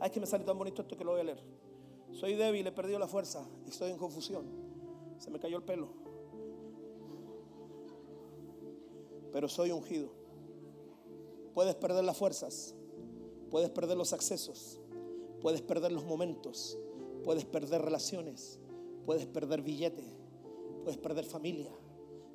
Ay, 0.00 0.10
que 0.10 0.20
me 0.20 0.26
sale 0.26 0.44
tan 0.44 0.56
bonito 0.56 0.82
esto 0.82 0.96
que 0.96 1.04
lo 1.04 1.12
voy 1.12 1.20
a 1.20 1.24
leer. 1.24 1.42
Soy 2.12 2.34
débil, 2.34 2.66
he 2.66 2.72
perdido 2.72 2.98
la 2.98 3.08
fuerza 3.08 3.46
estoy 3.72 3.90
en 3.90 3.98
confusión. 3.98 4.44
Se 5.18 5.30
me 5.30 5.38
cayó 5.38 5.56
el 5.56 5.62
pelo. 5.62 5.88
Pero 9.32 9.48
soy 9.48 9.70
ungido. 9.70 10.10
Puedes 11.54 11.74
perder 11.74 12.04
las 12.04 12.16
fuerzas, 12.16 12.74
puedes 13.50 13.68
perder 13.70 13.96
los 13.96 14.14
accesos, 14.14 14.80
puedes 15.42 15.60
perder 15.60 15.92
los 15.92 16.04
momentos, 16.04 16.78
puedes 17.24 17.44
perder 17.44 17.82
relaciones, 17.82 18.58
puedes 19.04 19.26
perder 19.26 19.62
billete, 19.62 20.04
puedes 20.82 20.98
perder 20.98 21.24
familia, 21.24 21.70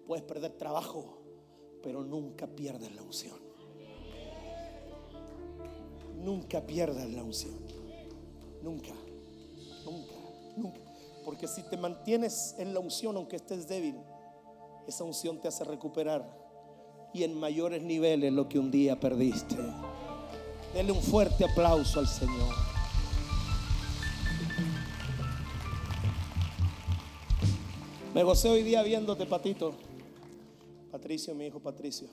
puedes 0.05 0.23
perder 0.23 0.53
trabajo, 0.53 1.17
pero 1.81 2.03
nunca 2.03 2.47
pierdas 2.47 2.91
la 2.93 3.01
unción. 3.01 3.37
Nunca 6.15 6.65
pierdas 6.65 7.09
la 7.09 7.23
unción. 7.23 7.57
Nunca, 8.61 8.93
nunca, 9.85 10.15
nunca. 10.55 10.81
Porque 11.23 11.47
si 11.47 11.61
te 11.63 11.77
mantienes 11.77 12.55
en 12.57 12.73
la 12.73 12.79
unción, 12.79 13.15
aunque 13.15 13.35
estés 13.35 13.67
débil, 13.67 13.95
esa 14.87 15.03
unción 15.03 15.39
te 15.39 15.47
hace 15.47 15.63
recuperar 15.63 16.47
y 17.13 17.23
en 17.23 17.33
mayores 17.37 17.83
niveles 17.83 18.31
lo 18.33 18.47
que 18.47 18.59
un 18.59 18.71
día 18.71 18.99
perdiste. 18.99 19.57
Dele 20.73 20.91
un 20.91 21.01
fuerte 21.01 21.45
aplauso 21.45 21.99
al 21.99 22.07
Señor. 22.07 22.66
Me 28.17 28.23
gocé 28.23 28.49
hoy 28.49 28.63
día 28.63 28.81
viéndote, 28.81 29.27
Patito. 29.27 29.75
Patricio, 30.89 31.35
mi 31.35 31.45
hijo 31.45 31.59
Patricio. 31.59 32.07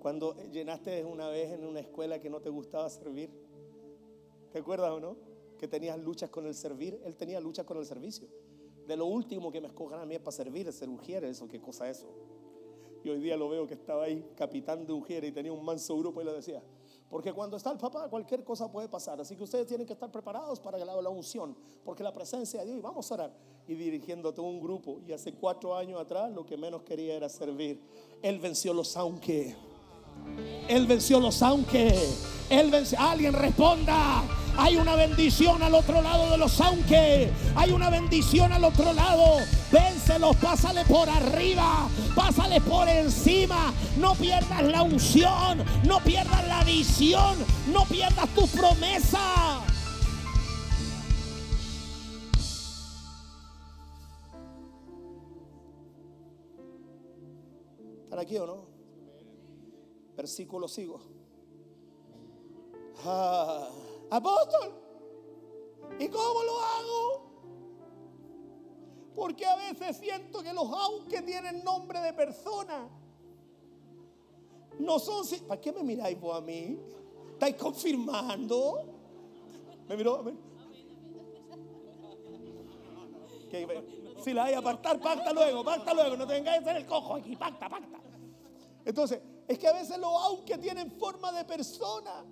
Cuando 0.00 0.34
llenaste 0.50 1.04
una 1.04 1.28
vez 1.28 1.52
en 1.52 1.64
una 1.64 1.78
escuela 1.78 2.18
que 2.18 2.28
no 2.28 2.40
te 2.40 2.50
gustaba 2.50 2.90
servir. 2.90 3.30
¿Te 4.52 4.58
acuerdas 4.58 4.90
o 4.90 4.98
no? 4.98 5.16
Que 5.56 5.68
tenías 5.68 6.00
luchas 6.00 6.30
con 6.30 6.46
el 6.46 6.56
servir. 6.56 7.00
Él 7.04 7.14
tenía 7.14 7.38
luchas 7.38 7.64
con 7.64 7.78
el 7.78 7.86
servicio. 7.86 8.26
De 8.88 8.96
lo 8.96 9.06
último 9.06 9.52
que 9.52 9.60
me 9.60 9.68
escojan 9.68 10.00
a 10.00 10.04
mí 10.04 10.16
es 10.16 10.20
para 10.20 10.36
servir, 10.36 10.72
ser 10.72 10.88
ujier, 10.88 11.22
eso, 11.26 11.46
qué 11.46 11.60
cosa 11.60 11.88
es 11.88 11.98
eso. 11.98 12.08
Y 13.04 13.08
hoy 13.08 13.20
día 13.20 13.36
lo 13.36 13.48
veo 13.48 13.68
que 13.68 13.74
estaba 13.74 14.02
ahí, 14.02 14.32
capitán 14.34 14.84
de 14.84 14.92
Ujier, 14.92 15.22
y 15.22 15.30
tenía 15.30 15.52
un 15.52 15.64
manso 15.64 15.96
grupo 15.96 16.22
y 16.22 16.24
le 16.24 16.32
decía, 16.32 16.60
porque 17.10 17.32
cuando 17.32 17.56
está 17.56 17.72
el 17.72 17.78
papá, 17.78 18.08
cualquier 18.08 18.44
cosa 18.44 18.70
puede 18.70 18.88
pasar. 18.88 19.20
Así 19.20 19.36
que 19.36 19.42
ustedes 19.42 19.66
tienen 19.66 19.84
que 19.84 19.94
estar 19.94 20.10
preparados 20.12 20.60
para 20.60 20.78
la, 20.78 21.02
la 21.02 21.10
unción, 21.10 21.56
porque 21.84 22.04
la 22.04 22.14
presencia 22.14 22.60
de 22.60 22.66
Dios, 22.66 22.78
y 22.78 22.80
vamos 22.80 23.10
a 23.10 23.14
orar. 23.14 23.32
Y 23.66 23.74
dirigiendo 23.74 24.32
todo 24.32 24.46
un 24.46 24.60
grupo. 24.60 25.00
Y 25.06 25.12
hace 25.12 25.34
cuatro 25.34 25.76
años 25.76 26.00
atrás, 26.00 26.32
lo 26.32 26.46
que 26.46 26.56
menos 26.56 26.82
quería 26.82 27.14
era 27.14 27.28
servir. 27.28 27.80
Él 28.22 28.38
venció 28.38 28.72
los 28.72 28.96
aunque. 28.96 29.56
Él 30.68 30.86
venció 30.86 31.20
los 31.20 31.42
aunque. 31.42 31.94
Él 32.48 32.70
venció. 32.70 33.00
Alguien 33.00 33.32
responda. 33.32 34.22
Hay 34.56 34.76
una 34.76 34.94
bendición 34.94 35.62
al 35.62 35.74
otro 35.74 36.02
lado 36.02 36.30
de 36.30 36.36
los 36.36 36.60
aunque. 36.60 37.30
Hay 37.56 37.72
una 37.72 37.90
bendición 37.90 38.52
al 38.52 38.64
otro 38.64 38.92
lado. 38.92 39.38
Vénselos, 39.72 40.36
pásale 40.36 40.84
por 40.84 41.08
arriba, 41.08 41.88
pásale 42.14 42.60
por 42.60 42.88
encima. 42.88 43.72
No 43.98 44.14
pierdas 44.14 44.62
la 44.64 44.82
unción, 44.82 45.64
no 45.84 46.00
pierdas 46.00 46.46
la 46.46 46.62
visión, 46.64 47.36
no 47.72 47.84
pierdas 47.84 48.28
tu 48.34 48.46
promesa. 48.48 49.60
¿Están 58.04 58.18
aquí 58.18 58.36
o 58.36 58.46
no? 58.46 58.79
Versículo 60.20 60.68
sigo. 60.68 61.00
Ah. 63.06 63.70
Apóstol, 64.10 64.74
¿y 65.98 66.08
cómo 66.08 66.42
lo 66.42 66.58
hago? 66.60 67.22
Porque 69.14 69.46
a 69.46 69.56
veces 69.56 69.96
siento 69.96 70.42
que 70.42 70.52
los 70.52 70.70
aunque 70.70 71.22
tienen 71.22 71.64
nombre 71.64 72.00
de 72.00 72.12
persona, 72.12 72.86
no 74.78 74.98
son. 74.98 75.24
¿Para 75.48 75.58
qué 75.58 75.72
me 75.72 75.82
miráis 75.82 76.20
vos 76.20 76.36
a 76.36 76.42
mí? 76.42 76.78
¿Estáis 77.32 77.56
confirmando? 77.56 78.82
¿Me 79.88 79.96
miró? 79.96 80.22
Si 84.22 84.34
la 84.34 84.44
hay 84.44 84.52
a 84.52 84.58
apartar, 84.58 85.00
pacta 85.00 85.32
luego, 85.32 85.64
pacta 85.64 85.94
luego. 85.94 86.14
No 86.18 86.26
tengáis 86.26 86.62
que 86.62 86.68
hacer 86.68 86.82
el 86.82 86.86
cojo 86.86 87.14
aquí, 87.14 87.34
pacta, 87.36 87.70
pacta. 87.70 87.98
Entonces, 88.84 89.20
es 89.50 89.58
que 89.58 89.66
a 89.66 89.72
veces 89.72 89.98
los 89.98 90.12
aunque 90.22 90.56
tienen 90.58 90.92
forma 90.92 91.32
de 91.32 91.44
persona. 91.44 92.24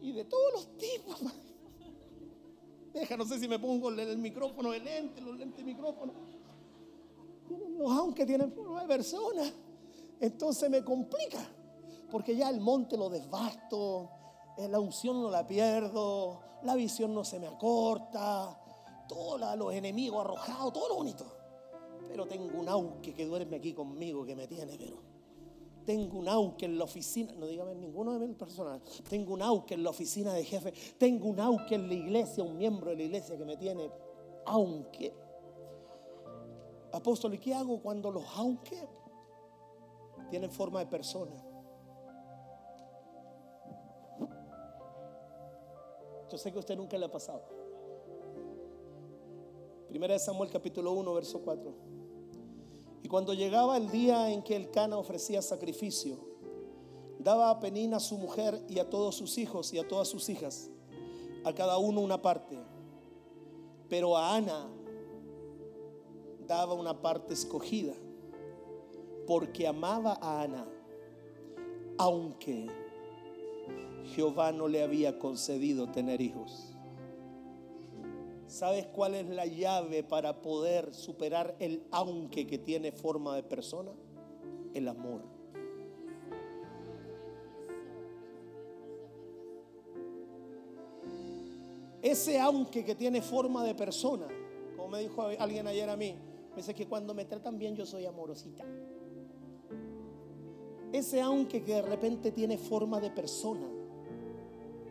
Y 0.00 0.12
de 0.12 0.24
todos 0.24 0.52
los 0.54 0.76
tipos. 0.76 1.16
Deja, 2.92 3.16
no 3.16 3.24
sé 3.24 3.38
si 3.38 3.46
me 3.46 3.60
pongo 3.60 3.90
el 3.90 4.18
micrófono 4.18 4.72
de 4.72 4.80
lente, 4.80 5.20
los 5.20 5.36
lentes 5.36 5.64
micrófono. 5.64 6.12
Aunque 7.90 8.26
tienen 8.26 8.50
forma 8.52 8.82
de 8.82 8.88
persona. 8.88 9.44
Entonces 10.18 10.68
me 10.68 10.82
complica. 10.82 11.38
Porque 12.10 12.34
ya 12.34 12.50
el 12.50 12.60
monte 12.60 12.96
lo 12.96 13.08
desbasto, 13.08 14.10
eh, 14.56 14.66
la 14.66 14.80
unción 14.80 15.22
no 15.22 15.30
la 15.30 15.46
pierdo, 15.46 16.42
la 16.64 16.74
visión 16.74 17.14
no 17.14 17.22
se 17.22 17.38
me 17.38 17.46
acorta, 17.46 18.58
todos 19.08 19.40
los 19.56 19.74
enemigos 19.74 20.24
arrojados, 20.24 20.72
todo 20.72 20.88
lo 20.88 20.96
bonito. 20.96 21.24
Pero 22.08 22.26
tengo 22.26 22.58
un 22.58 22.68
auque 22.68 23.12
que 23.14 23.26
duerme 23.26 23.56
aquí 23.56 23.72
conmigo 23.72 24.24
que 24.24 24.36
me 24.36 24.46
tiene, 24.46 24.76
pero 24.78 25.02
tengo 25.84 26.18
un 26.18 26.28
auque 26.28 26.66
en 26.66 26.76
la 26.76 26.84
oficina, 26.84 27.32
no 27.32 27.46
dígame 27.46 27.74
ninguno 27.74 28.12
de 28.12 28.26
mis 28.26 28.36
personas, 28.36 28.82
tengo 29.08 29.32
un 29.32 29.40
auque 29.40 29.74
en 29.74 29.82
la 29.82 29.90
oficina 29.90 30.34
de 30.34 30.44
jefe, 30.44 30.72
tengo 30.98 31.28
un 31.28 31.40
auque 31.40 31.74
en 31.74 31.88
la 31.88 31.94
iglesia, 31.94 32.44
un 32.44 32.58
miembro 32.58 32.90
de 32.90 32.96
la 32.96 33.02
iglesia 33.04 33.36
que 33.36 33.44
me 33.44 33.56
tiene, 33.56 33.90
aunque. 34.44 35.14
Apóstol, 36.92 37.34
¿y 37.34 37.38
qué 37.38 37.54
hago 37.54 37.80
cuando 37.80 38.10
los 38.10 38.24
aunque 38.36 38.86
tienen 40.30 40.50
forma 40.50 40.80
de 40.80 40.86
persona? 40.86 41.42
Yo 46.30 46.36
sé 46.36 46.50
que 46.50 46.58
a 46.58 46.60
usted 46.60 46.76
nunca 46.76 46.98
le 46.98 47.06
ha 47.06 47.10
pasado. 47.10 47.57
Primera 49.88 50.12
de 50.12 50.20
Samuel 50.20 50.50
capítulo 50.50 50.92
1, 50.92 51.14
verso 51.14 51.40
4. 51.40 51.72
Y 53.02 53.08
cuando 53.08 53.32
llegaba 53.32 53.78
el 53.78 53.90
día 53.90 54.30
en 54.30 54.42
que 54.42 54.54
el 54.54 54.70
Cana 54.70 54.98
ofrecía 54.98 55.40
sacrificio, 55.40 56.18
daba 57.18 57.48
a 57.48 57.58
Penina 57.58 57.96
a 57.96 58.00
su 58.00 58.18
mujer 58.18 58.62
y 58.68 58.80
a 58.80 58.90
todos 58.90 59.16
sus 59.16 59.38
hijos 59.38 59.72
y 59.72 59.78
a 59.78 59.88
todas 59.88 60.06
sus 60.08 60.28
hijas, 60.28 60.70
a 61.42 61.54
cada 61.54 61.78
uno 61.78 62.02
una 62.02 62.20
parte. 62.20 62.58
Pero 63.88 64.14
a 64.14 64.36
Ana 64.36 64.68
daba 66.46 66.74
una 66.74 67.00
parte 67.00 67.32
escogida, 67.32 67.94
porque 69.26 69.66
amaba 69.66 70.18
a 70.20 70.42
Ana, 70.42 70.68
aunque 71.96 72.66
Jehová 74.14 74.52
no 74.52 74.68
le 74.68 74.82
había 74.82 75.18
concedido 75.18 75.90
tener 75.90 76.20
hijos. 76.20 76.74
¿Sabes 78.48 78.86
cuál 78.86 79.14
es 79.14 79.28
la 79.28 79.44
llave 79.44 80.02
para 80.02 80.40
poder 80.40 80.94
superar 80.94 81.54
el 81.58 81.86
aunque 81.90 82.46
que 82.46 82.56
tiene 82.56 82.92
forma 82.92 83.36
de 83.36 83.42
persona? 83.42 83.92
El 84.72 84.88
amor. 84.88 85.20
Ese 92.00 92.40
aunque 92.40 92.86
que 92.86 92.94
tiene 92.94 93.20
forma 93.20 93.62
de 93.64 93.74
persona, 93.74 94.26
como 94.76 94.88
me 94.88 95.00
dijo 95.00 95.26
alguien 95.38 95.66
ayer 95.66 95.90
a 95.90 95.96
mí, 95.96 96.16
me 96.50 96.56
dice 96.56 96.74
que 96.74 96.86
cuando 96.86 97.12
me 97.12 97.26
tratan 97.26 97.58
bien 97.58 97.76
yo 97.76 97.84
soy 97.84 98.06
amorosita. 98.06 98.64
Ese 100.90 101.20
aunque 101.20 101.62
que 101.62 101.74
de 101.74 101.82
repente 101.82 102.32
tiene 102.32 102.56
forma 102.56 102.98
de 102.98 103.10
persona 103.10 103.77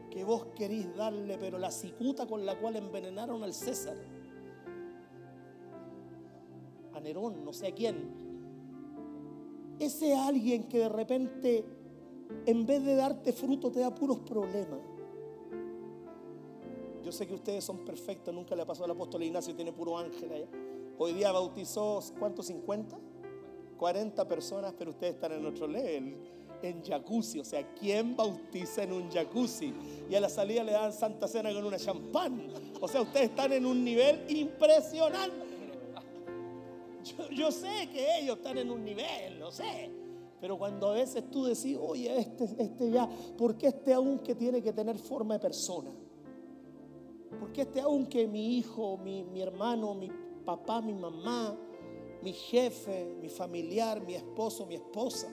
que 0.10 0.24
vos 0.24 0.47
querís 0.55 0.95
darle, 0.95 1.38
pero 1.38 1.58
la 1.58 1.72
cicuta 1.72 2.26
con 2.26 2.45
la 2.45 2.58
cual 2.60 2.76
envenenaron 2.76 3.43
al 3.43 3.53
César, 3.53 3.97
a 6.93 6.99
Nerón, 6.99 7.43
no 7.43 7.53
sé 7.53 7.68
a 7.68 7.72
quién, 7.74 8.28
ese 9.80 10.16
alguien 10.16 10.68
que 10.68 10.80
de 10.80 10.89
repente, 10.89 11.66
en 12.45 12.66
vez 12.66 12.84
de 12.84 12.95
darte 12.95 13.32
fruto, 13.34 13.72
te 13.72 13.80
da 13.80 13.93
puros 13.93 14.20
problemas. 14.20 14.80
Yo 17.03 17.12
sé 17.12 17.28
que 17.28 17.36
ustedes 17.36 17.64
son 17.64 17.86
perfectos, 17.86 18.34
nunca 18.34 18.55
le 18.55 18.66
pasó 18.66 18.84
al 18.84 18.91
apóstol 18.91 19.24
Ignacio, 19.24 19.55
tiene 19.55 19.72
puro 19.72 19.97
ángel 19.97 20.32
allá. 20.32 20.47
Hoy 20.97 21.14
día 21.14 21.32
bautizó, 21.32 21.99
¿cuántos? 22.20 22.51
¿50? 22.51 22.97
40 23.78 24.28
personas, 24.28 24.74
pero 24.78 24.89
ustedes 24.89 25.14
están 25.14 25.32
en 25.34 25.45
otro 25.45 25.68
level 25.68 26.18
en 26.62 26.84
jacuzzi. 26.84 27.39
O 27.39 27.45
sea, 27.45 27.74
¿quién 27.74 28.16
bautiza 28.16 28.84
en 28.84 28.93
un 28.93 29.10
jacuzzi? 29.10 29.74
Y 30.10 30.16
a 30.16 30.20
la 30.20 30.30
salida 30.30 30.64
le 30.64 30.72
dan 30.72 30.93
santa 30.93 31.28
cena 31.28 31.51
con 31.53 31.64
una 31.64 31.78
champán. 31.78 32.49
O 32.82 32.88
sea, 32.88 33.01
ustedes 33.01 33.30
están 33.30 33.53
en 33.53 33.66
un 33.66 33.84
nivel 33.84 34.24
impresionante. 34.30 35.45
Yo, 37.03 37.30
yo 37.30 37.51
sé 37.51 37.89
que 37.91 38.20
ellos 38.20 38.38
están 38.38 38.58
en 38.58 38.70
un 38.70 38.84
nivel, 38.84 39.39
lo 39.39 39.51
sé. 39.51 39.89
Pero 40.39 40.58
cuando 40.58 40.89
a 40.89 40.93
veces 40.93 41.30
tú 41.32 41.45
decís, 41.45 41.78
oye, 41.80 42.20
este, 42.20 42.43
este 42.60 42.91
ya, 42.91 43.10
¿por 43.38 43.58
qué 43.58 43.68
este 43.68 43.93
aunque 43.93 44.36
tiene 44.36 44.62
que 44.62 44.72
tener 44.72 44.97
forma 44.97 45.36
de 45.36 45.39
persona? 45.39 45.89
¿Por 47.39 47.51
qué 47.51 47.62
este 47.62 47.82
aunque 47.82 48.28
mi 48.28 48.58
hijo, 48.58 48.97
mi, 48.97 49.24
mi 49.24 49.41
hermano, 49.41 49.95
mi 49.95 50.12
papá, 50.45 50.82
mi 50.82 50.93
mamá, 50.93 51.58
mi 52.22 52.34
jefe, 52.34 53.16
mi 53.20 53.30
familiar, 53.30 54.01
mi 54.01 54.14
esposo, 54.14 54.66
mi 54.66 54.76
esposa? 54.76 55.28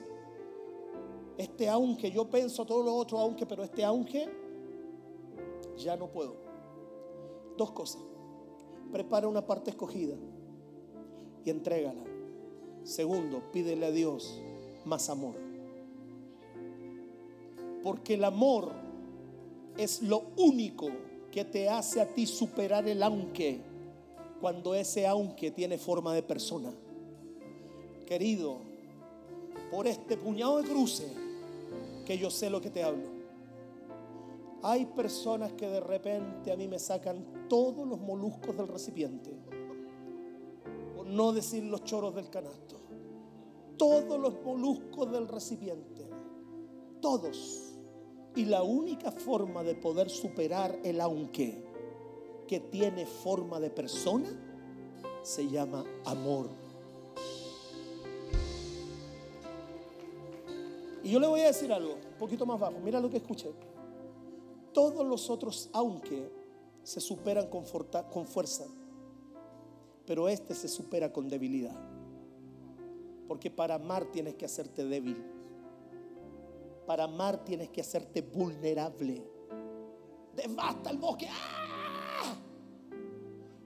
Este 1.37 1.67
aunque 1.67 2.11
yo 2.11 2.29
pienso 2.29 2.65
todo 2.65 2.83
lo 2.83 2.95
otro 2.95 3.19
aunque, 3.19 3.45
pero 3.45 3.63
este 3.63 3.83
aunque 3.83 4.29
ya 5.77 5.95
no 5.97 6.07
puedo. 6.07 6.35
Dos 7.57 7.71
cosas. 7.71 8.01
Prepara 8.91 9.27
una 9.27 9.45
parte 9.45 9.71
escogida 9.71 10.15
y 11.43 11.49
entrégala. 11.49 12.03
Segundo, 12.83 13.41
pídele 13.51 13.85
a 13.87 13.91
Dios 13.91 14.41
más 14.85 15.09
amor. 15.09 15.35
Porque 17.83 18.13
el 18.13 18.23
amor 18.23 18.71
es 19.77 20.01
lo 20.01 20.23
único 20.37 20.87
que 21.31 21.43
te 21.43 21.67
hace 21.67 21.99
a 21.99 22.07
ti 22.13 22.25
superar 22.25 22.87
el 22.87 23.03
aunque 23.03 23.59
cuando 24.39 24.73
ese 24.73 25.05
aunque 25.05 25.51
tiene 25.51 25.77
forma 25.77 26.13
de 26.13 26.23
persona. 26.23 26.71
Querido, 28.05 28.57
por 29.71 29.87
este 29.87 30.15
puñado 30.15 30.61
de 30.61 30.69
cruces 30.69 31.24
que 32.05 32.17
yo 32.17 32.29
sé 32.29 32.49
lo 32.49 32.61
que 32.61 32.69
te 32.69 32.83
hablo. 32.83 33.09
Hay 34.63 34.85
personas 34.85 35.53
que 35.53 35.67
de 35.67 35.79
repente 35.79 36.51
a 36.51 36.55
mí 36.55 36.67
me 36.67 36.79
sacan 36.79 37.47
todos 37.49 37.87
los 37.87 37.99
moluscos 37.99 38.55
del 38.55 38.67
recipiente, 38.67 39.31
por 40.95 41.05
no 41.05 41.33
decir 41.33 41.63
los 41.63 41.83
choros 41.83 42.15
del 42.15 42.29
canasto 42.29 42.75
todos 43.77 44.19
los 44.19 44.41
moluscos 44.43 45.11
del 45.11 45.27
recipiente, 45.27 46.07
todos. 47.01 47.61
Y 48.35 48.45
la 48.45 48.63
única 48.63 49.11
forma 49.11 49.63
de 49.63 49.75
poder 49.75 50.09
superar 50.09 50.77
el 50.83 50.99
aunque 50.99 51.63
que 52.47 52.59
tiene 52.59 53.05
forma 53.05 53.59
de 53.59 53.69
persona 53.69 54.29
se 55.23 55.47
llama 55.47 55.85
amor. 56.05 56.49
Y 61.05 61.11
yo 61.11 61.19
le 61.19 61.27
voy 61.27 61.41
a 61.41 61.45
decir 61.45 61.71
algo, 61.71 61.93
un 61.93 62.17
poquito 62.17 62.47
más 62.47 62.59
bajo, 62.59 62.79
mira 62.79 62.99
lo 62.99 63.11
que 63.11 63.17
escuché. 63.17 63.53
Todos 64.73 65.05
los 65.05 65.29
otros 65.29 65.69
aunque 65.71 66.31
se 66.81 66.99
superan 66.99 67.47
con, 67.47 67.63
fuerza, 67.63 68.65
pero 70.07 70.27
este 70.27 70.55
se 70.55 70.67
supera 70.67 71.13
con 71.13 71.29
debilidad. 71.29 71.75
Porque 73.27 73.51
para 73.51 73.75
amar 73.75 74.05
tienes 74.05 74.33
que 74.33 74.45
hacerte 74.45 74.83
débil. 74.83 75.23
Para 76.87 77.03
amar 77.03 77.37
tienes 77.45 77.69
que 77.69 77.81
hacerte 77.81 78.23
vulnerable. 78.23 79.23
Devasta 80.35 80.89
el 80.89 80.97
bosque. 80.97 81.27
¡Ah! 81.29 82.35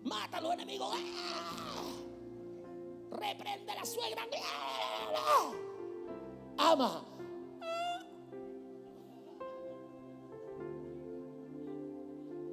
Mata 0.03 0.39
a 0.39 0.41
los 0.41 0.53
enemigos. 0.55 0.93
¡Ah! 0.93 2.01
Reprende 3.11 3.71
a 3.71 3.75
la 3.75 3.85
suegra. 3.85 4.23
¡Ah! 5.15 5.53
Ama. 6.57 7.05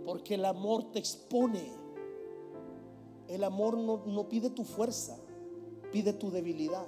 Porque 0.07 0.35
el 0.35 0.45
amor 0.45 0.93
te 0.93 1.01
expone. 1.01 1.73
El 3.27 3.43
amor 3.43 3.77
no, 3.77 4.05
no 4.07 4.29
pide 4.29 4.51
tu 4.51 4.63
fuerza, 4.63 5.19
pide 5.91 6.13
tu 6.13 6.31
debilidad. 6.31 6.87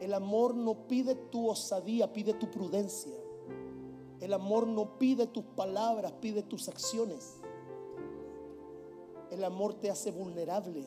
El 0.00 0.14
amor 0.14 0.54
no 0.54 0.86
pide 0.86 1.16
tu 1.16 1.48
osadía, 1.48 2.12
pide 2.12 2.34
tu 2.34 2.48
prudencia. 2.52 3.16
El 4.20 4.32
amor 4.32 4.68
no 4.68 4.96
pide 4.96 5.26
tus 5.26 5.42
palabras, 5.44 6.12
pide 6.20 6.44
tus 6.44 6.68
acciones. 6.68 7.40
El 9.32 9.42
amor 9.42 9.74
te 9.74 9.90
hace 9.90 10.12
vulnerable. 10.12 10.84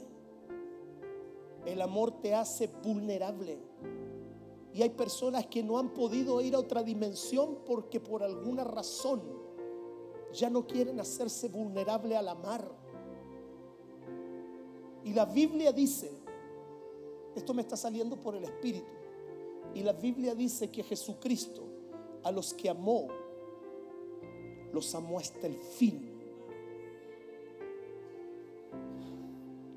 El 1.66 1.82
amor 1.82 2.22
te 2.22 2.34
hace 2.34 2.70
vulnerable. 2.84 3.60
Y 4.74 4.82
hay 4.82 4.92
personas 4.92 5.46
que 5.48 5.62
no 5.62 5.78
han 5.78 5.90
podido 5.90 6.40
ir 6.40 6.56
a 6.56 6.60
otra 6.60 6.84
dimensión 6.84 7.60
porque 7.66 8.00
por 8.00 8.24
alguna 8.24 8.64
razón 8.64 9.41
ya 10.34 10.50
no 10.50 10.66
quieren 10.66 11.00
hacerse 11.00 11.48
vulnerable 11.50 12.16
al 12.16 12.28
amar. 12.28 12.70
Y 15.04 15.14
la 15.14 15.26
Biblia 15.26 15.72
dice, 15.72 16.12
esto 17.36 17.54
me 17.54 17.62
está 17.62 17.76
saliendo 17.76 18.16
por 18.18 18.36
el 18.36 18.44
Espíritu, 18.44 18.92
y 19.74 19.84
la 19.84 19.94
Biblia 19.94 20.36
dice 20.36 20.70
que 20.70 20.84
Jesucristo 20.84 21.72
a 22.24 22.32
los 22.32 22.54
que 22.54 22.70
amó, 22.70 23.08
los 24.74 24.94
amó 24.96 25.20
hasta 25.20 25.48
el 25.48 25.56
fin. 25.56 26.08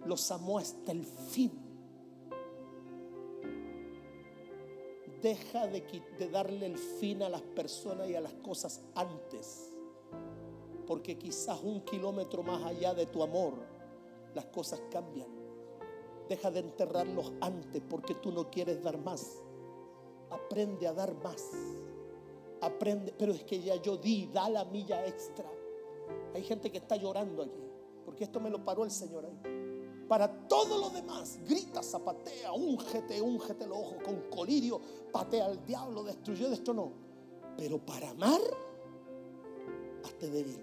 Los 0.06 0.30
amó 0.30 0.58
hasta 0.58 0.92
el 0.92 1.04
fin. 1.04 1.52
Deja 5.22 5.66
de, 5.66 5.82
de, 6.18 6.28
darle 6.28 6.66
el 6.66 6.76
fin 6.76 7.22
a 7.22 7.30
las 7.30 7.40
personas 7.40 8.10
y 8.10 8.14
a 8.14 8.20
las 8.20 8.34
cosas 8.34 8.82
antes. 8.94 9.73
Porque 10.86 11.16
quizás 11.18 11.60
un 11.62 11.80
kilómetro 11.82 12.42
más 12.42 12.62
allá 12.64 12.94
de 12.94 13.06
tu 13.06 13.22
amor, 13.22 13.54
las 14.34 14.46
cosas 14.46 14.82
cambian. 14.90 15.28
Deja 16.28 16.50
de 16.50 16.60
enterrarlos 16.60 17.32
antes 17.40 17.82
porque 17.88 18.14
tú 18.14 18.32
no 18.32 18.50
quieres 18.50 18.82
dar 18.82 18.98
más 18.98 19.42
aprende 20.34 20.86
a 20.86 20.92
dar 20.92 21.14
más. 21.22 21.50
Aprende, 22.60 23.14
pero 23.18 23.32
es 23.32 23.44
que 23.44 23.60
ya 23.60 23.76
yo 23.76 23.96
di, 23.96 24.26
da 24.32 24.48
la 24.48 24.64
milla 24.64 25.06
extra. 25.06 25.50
Hay 26.34 26.42
gente 26.42 26.70
que 26.70 26.78
está 26.78 26.96
llorando 26.96 27.42
aquí, 27.42 27.62
porque 28.04 28.24
esto 28.24 28.40
me 28.40 28.50
lo 28.50 28.64
paró 28.64 28.84
el 28.84 28.90
Señor 28.90 29.24
ahí. 29.24 30.06
Para 30.08 30.28
todo 30.48 30.78
lo 30.78 30.90
demás, 30.90 31.38
grita, 31.46 31.82
zapatea, 31.82 32.52
úngete, 32.52 33.20
úngete 33.20 33.66
los 33.66 33.78
ojos 33.78 34.02
con 34.04 34.20
colirio, 34.30 34.80
patea 35.12 35.46
al 35.46 35.64
diablo, 35.64 36.04
destruyó 36.04 36.52
esto 36.52 36.74
no. 36.74 36.92
Pero 37.56 37.78
para 37.78 38.10
amar, 38.10 38.40
hazte 40.04 40.28
débil, 40.30 40.60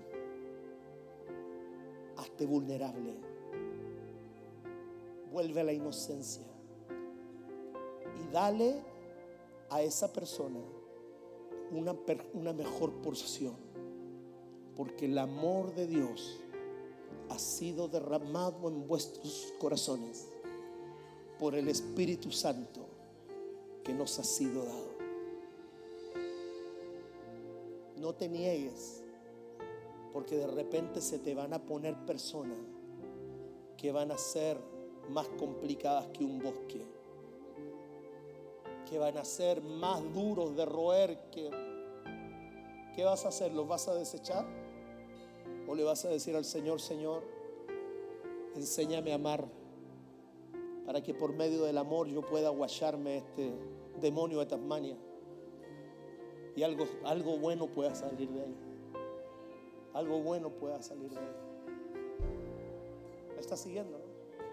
vulnerable, 2.45 3.15
vuelve 5.31 5.61
a 5.61 5.63
la 5.63 5.73
inocencia 5.73 6.43
y 8.19 8.31
dale 8.31 8.81
a 9.69 9.81
esa 9.81 10.11
persona 10.11 10.59
una, 11.71 11.95
una 12.33 12.53
mejor 12.53 12.91
porción. 13.01 13.55
Porque 14.75 15.05
el 15.05 15.17
amor 15.17 15.73
de 15.75 15.87
Dios 15.87 16.39
ha 17.29 17.39
sido 17.39 17.87
derramado 17.87 18.67
en 18.67 18.87
vuestros 18.87 19.53
corazones 19.59 20.27
por 21.39 21.55
el 21.55 21.67
Espíritu 21.69 22.31
Santo 22.31 22.87
que 23.83 23.93
nos 23.93 24.19
ha 24.19 24.23
sido 24.23 24.65
dado. 24.65 24.91
No 27.97 28.13
te 28.13 28.27
niegues, 28.27 29.00
porque 30.13 30.35
de 30.35 30.47
repente 30.47 31.01
se 31.01 31.19
te 31.19 31.33
van 31.33 31.53
a 31.53 31.65
poner 31.65 31.95
personas 32.05 32.57
que 33.77 33.91
van 33.91 34.11
a 34.11 34.17
ser 34.17 34.57
más 35.09 35.27
complicadas 35.29 36.07
que 36.07 36.23
un 36.23 36.39
bosque 36.39 36.85
que 38.91 38.99
van 38.99 39.17
a 39.17 39.23
ser 39.23 39.61
más 39.61 40.03
duros 40.13 40.53
de 40.57 40.65
roer 40.65 41.17
que... 41.31 41.49
¿Qué 42.93 43.05
vas 43.05 43.23
a 43.23 43.29
hacer? 43.29 43.53
¿Los 43.53 43.65
vas 43.65 43.87
a 43.87 43.95
desechar? 43.95 44.45
¿O 45.65 45.73
le 45.73 45.85
vas 45.85 46.03
a 46.03 46.09
decir 46.09 46.35
al 46.35 46.43
Señor, 46.43 46.81
Señor, 46.81 47.23
enséñame 48.53 49.13
a 49.13 49.15
amar 49.15 49.47
para 50.85 51.01
que 51.01 51.13
por 51.13 51.31
medio 51.31 51.63
del 51.63 51.77
amor 51.77 52.07
yo 52.07 52.21
pueda 52.21 52.49
guayarme 52.49 53.19
este 53.19 53.53
demonio 54.01 54.39
de 54.39 54.47
Tasmania 54.47 54.97
y 56.57 56.63
algo, 56.63 56.85
algo 57.05 57.37
bueno 57.37 57.67
pueda 57.67 57.95
salir 57.95 58.29
de 58.29 58.41
ahí? 58.41 58.55
Algo 59.93 60.21
bueno 60.21 60.49
pueda 60.49 60.81
salir 60.81 61.09
de 61.09 61.19
ahí. 61.19 61.35
¿Me 63.35 63.41
está 63.41 63.57
siguiendo? 63.57 63.99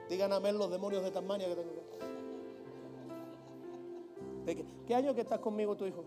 Digan 0.09 0.32
amén 0.32 0.59
los 0.59 0.70
demonios 0.70 1.03
de 1.03 1.11
Tasmania 1.11 1.49
que 1.49 1.55
tengo. 1.55 1.89
¿De 4.45 4.64
qué, 4.86 4.95
año 4.95 5.14
que 5.14 5.20
estás 5.20 5.41
conmigo 5.41 5.76
tu 5.76 5.84
hijo? 5.84 6.05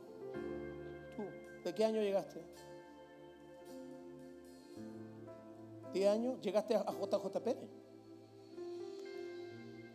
¿Tú? 1.16 1.24
¿De 1.64 1.76
qué 1.76 1.86
año 1.86 2.02
llegaste? 2.02 2.42
¿10 5.94 6.08
años? 6.08 6.42
¿Llegaste 6.42 6.76
a 6.76 6.92
JJ 6.92 7.40
Pérez? 7.44 7.70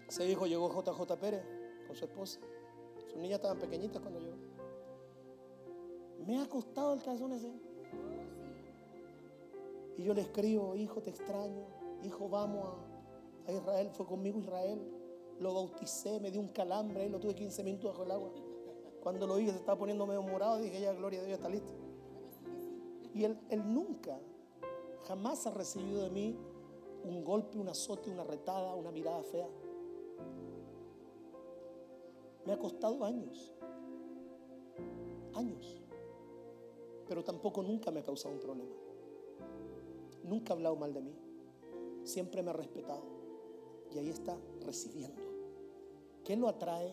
Ese 0.08 0.28
hijo 0.28 0.46
llegó 0.46 0.70
a 0.70 0.82
JJ 0.82 1.16
Pérez 1.18 1.42
con 1.86 1.96
su 1.96 2.04
esposa. 2.04 2.38
Sus 3.08 3.16
niñas 3.16 3.36
estaban 3.36 3.58
pequeñitas 3.58 4.00
cuando 4.00 4.20
llegó. 4.20 4.36
Me 6.24 6.40
ha 6.40 6.48
costado 6.48 6.94
el 6.94 7.02
calzón 7.02 7.32
ese. 7.32 7.50
Y 9.96 10.04
yo 10.04 10.14
le 10.14 10.22
escribo, 10.22 10.76
hijo, 10.76 11.00
te 11.00 11.10
extraño. 11.10 11.64
Hijo, 12.02 12.28
vamos 12.28 12.66
a, 13.46 13.52
Israel. 13.52 13.90
Fue 13.92 14.06
conmigo 14.06 14.38
Israel. 14.38 14.80
lo 15.40 15.54
bauticé, 15.54 16.20
me 16.20 16.30
dio 16.30 16.40
un 16.40 16.48
calambre 16.48 17.06
y 17.06 17.08
lo 17.08 17.18
tuve 17.18 17.34
15 17.34 17.62
minutos 17.62 17.92
bajo 17.92 18.04
el 18.04 18.10
agua. 18.10 18.30
Cuando 19.02 19.26
lo 19.26 19.36
vi, 19.36 19.48
se 19.48 19.56
estaba 19.56 19.78
poniendo 19.78 20.06
medio 20.06 20.22
morado, 20.22 20.58
dije, 20.58 20.80
ya, 20.80 20.92
gloria 20.92 21.20
a 21.20 21.24
Dios, 21.24 21.36
está 21.36 21.48
listo. 21.48 21.72
Y 23.14 23.24
él, 23.24 23.38
él 23.50 23.62
nunca, 23.72 24.18
jamás 25.04 25.46
ha 25.46 25.50
recibido 25.50 26.02
de 26.02 26.10
mí 26.10 26.36
un 27.04 27.24
golpe, 27.24 27.58
un 27.58 27.68
azote, 27.68 28.10
una 28.10 28.24
retada, 28.24 28.74
una 28.74 28.90
mirada 28.90 29.22
fea. 29.22 29.48
Me 32.44 32.52
ha 32.52 32.58
costado 32.58 33.04
años, 33.04 33.54
años, 35.34 35.82
pero 37.08 37.22
tampoco 37.22 37.62
nunca 37.62 37.90
me 37.90 38.00
ha 38.00 38.04
causado 38.04 38.34
un 38.34 38.40
problema. 38.40 38.74
Nunca 40.26 40.52
ha 40.52 40.56
hablado 40.56 40.74
mal 40.74 40.92
de 40.92 41.00
mí, 41.00 41.14
siempre 42.02 42.42
me 42.42 42.50
ha 42.50 42.52
respetado 42.52 43.02
y 43.94 43.98
ahí 43.98 44.10
está 44.10 44.36
recibiendo. 44.64 45.22
¿Qué 46.24 46.36
lo 46.36 46.48
atrae? 46.48 46.92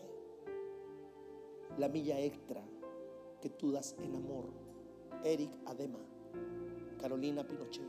La 1.78 1.88
milla 1.88 2.20
extra 2.20 2.62
que 3.40 3.50
tú 3.50 3.72
das 3.72 3.96
en 3.98 4.14
amor. 4.14 4.44
Eric 5.24 5.50
Adema, 5.66 5.98
Carolina 7.00 7.44
Pinochet. 7.44 7.82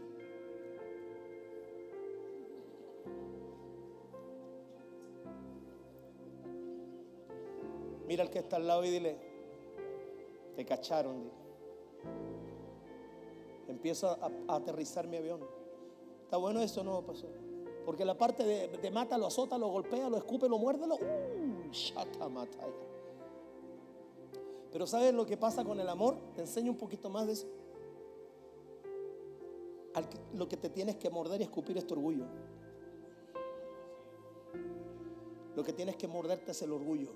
Mira 8.08 8.24
al 8.24 8.30
que 8.30 8.40
está 8.40 8.56
al 8.56 8.68
lado 8.68 8.84
y 8.86 8.90
dile, 8.90 9.18
te 10.56 10.66
cacharon. 10.66 11.24
Dile. 11.24 12.45
Empiezo 13.68 14.10
a, 14.10 14.32
aterrizar 14.56 15.08
mi 15.08 15.18
avión. 15.18 15.42
¿Está 16.24 16.38
bueno 16.38 16.62
eso 16.62 16.84
no, 16.84 17.02
pasó? 17.02 17.28
Porque 17.86 18.04
la 18.06 18.18
parte 18.18 18.44
de, 18.44 18.92
mata, 18.92 19.18
lo 19.18 19.28
azota, 19.28 19.58
lo 19.58 19.68
golpea, 19.68 20.10
lo 20.10 20.18
escupe, 20.18 20.50
lo 20.50 20.58
muerde, 20.58 20.88
lo... 20.88 20.96
Uh, 20.96 21.72
shata 21.72 22.28
mataya. 22.30 22.74
Pero 24.72 24.88
¿sabes 24.88 25.14
lo 25.14 25.26
que 25.26 25.38
pasa 25.38 25.64
con 25.64 25.80
el 25.80 25.88
amor? 25.88 26.18
Te 26.36 26.42
enseño 26.42 26.72
un 26.72 26.78
poquito 26.78 27.10
más 27.10 27.28
de 27.28 27.34
eso. 27.34 27.48
Lo 30.34 30.48
que 30.50 30.58
te 30.58 30.70
tienes 30.70 30.98
que 30.98 31.10
morder 31.10 31.40
y 31.40 31.44
escupir 31.46 31.78
es 31.78 31.88
tu 31.88 31.94
orgullo. 31.94 32.26
Lo 35.56 35.64
que 35.64 35.72
tienes 35.72 35.96
que 35.96 36.08
morderte 36.08 36.52
es 36.52 36.62
el 36.64 36.74
orgullo. 36.74 37.12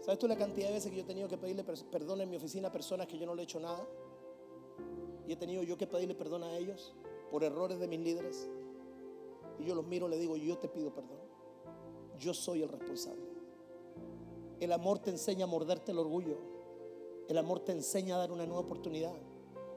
¿Sabes 0.00 0.18
tú 0.18 0.26
la 0.26 0.36
cantidad 0.36 0.68
de 0.68 0.74
veces 0.74 0.90
que 0.90 0.96
yo 0.96 1.02
he 1.04 1.06
tenido 1.06 1.28
que 1.28 1.38
pedirle 1.38 1.62
per- 1.62 1.84
perdón 1.90 2.20
en 2.22 2.30
mi 2.30 2.36
oficina 2.36 2.68
a 2.68 2.72
personas 2.72 3.06
que 3.06 3.16
yo 3.16 3.26
no 3.26 3.34
le 3.34 3.42
he 3.42 3.44
hecho 3.44 3.60
nada? 3.60 3.86
Y 5.26 5.32
he 5.32 5.36
tenido 5.36 5.62
yo 5.62 5.76
que 5.76 5.86
pedirle 5.86 6.14
perdón 6.14 6.42
a 6.42 6.56
ellos 6.56 6.94
por 7.30 7.44
errores 7.44 7.78
de 7.78 7.88
mis 7.88 8.00
líderes. 8.00 8.48
Y 9.58 9.64
yo 9.64 9.74
los 9.74 9.86
miro 9.86 10.06
y 10.08 10.10
le 10.10 10.18
digo, 10.18 10.36
yo 10.36 10.58
te 10.58 10.68
pido 10.68 10.92
perdón. 10.92 11.18
Yo 12.18 12.34
soy 12.34 12.62
el 12.62 12.68
responsable. 12.68 13.22
El 14.60 14.72
amor 14.72 14.98
te 14.98 15.10
enseña 15.10 15.44
a 15.44 15.48
morderte 15.48 15.92
el 15.92 15.98
orgullo. 15.98 16.36
El 17.28 17.38
amor 17.38 17.60
te 17.60 17.72
enseña 17.72 18.16
a 18.16 18.18
dar 18.18 18.32
una 18.32 18.46
nueva 18.46 18.60
oportunidad. 18.60 19.14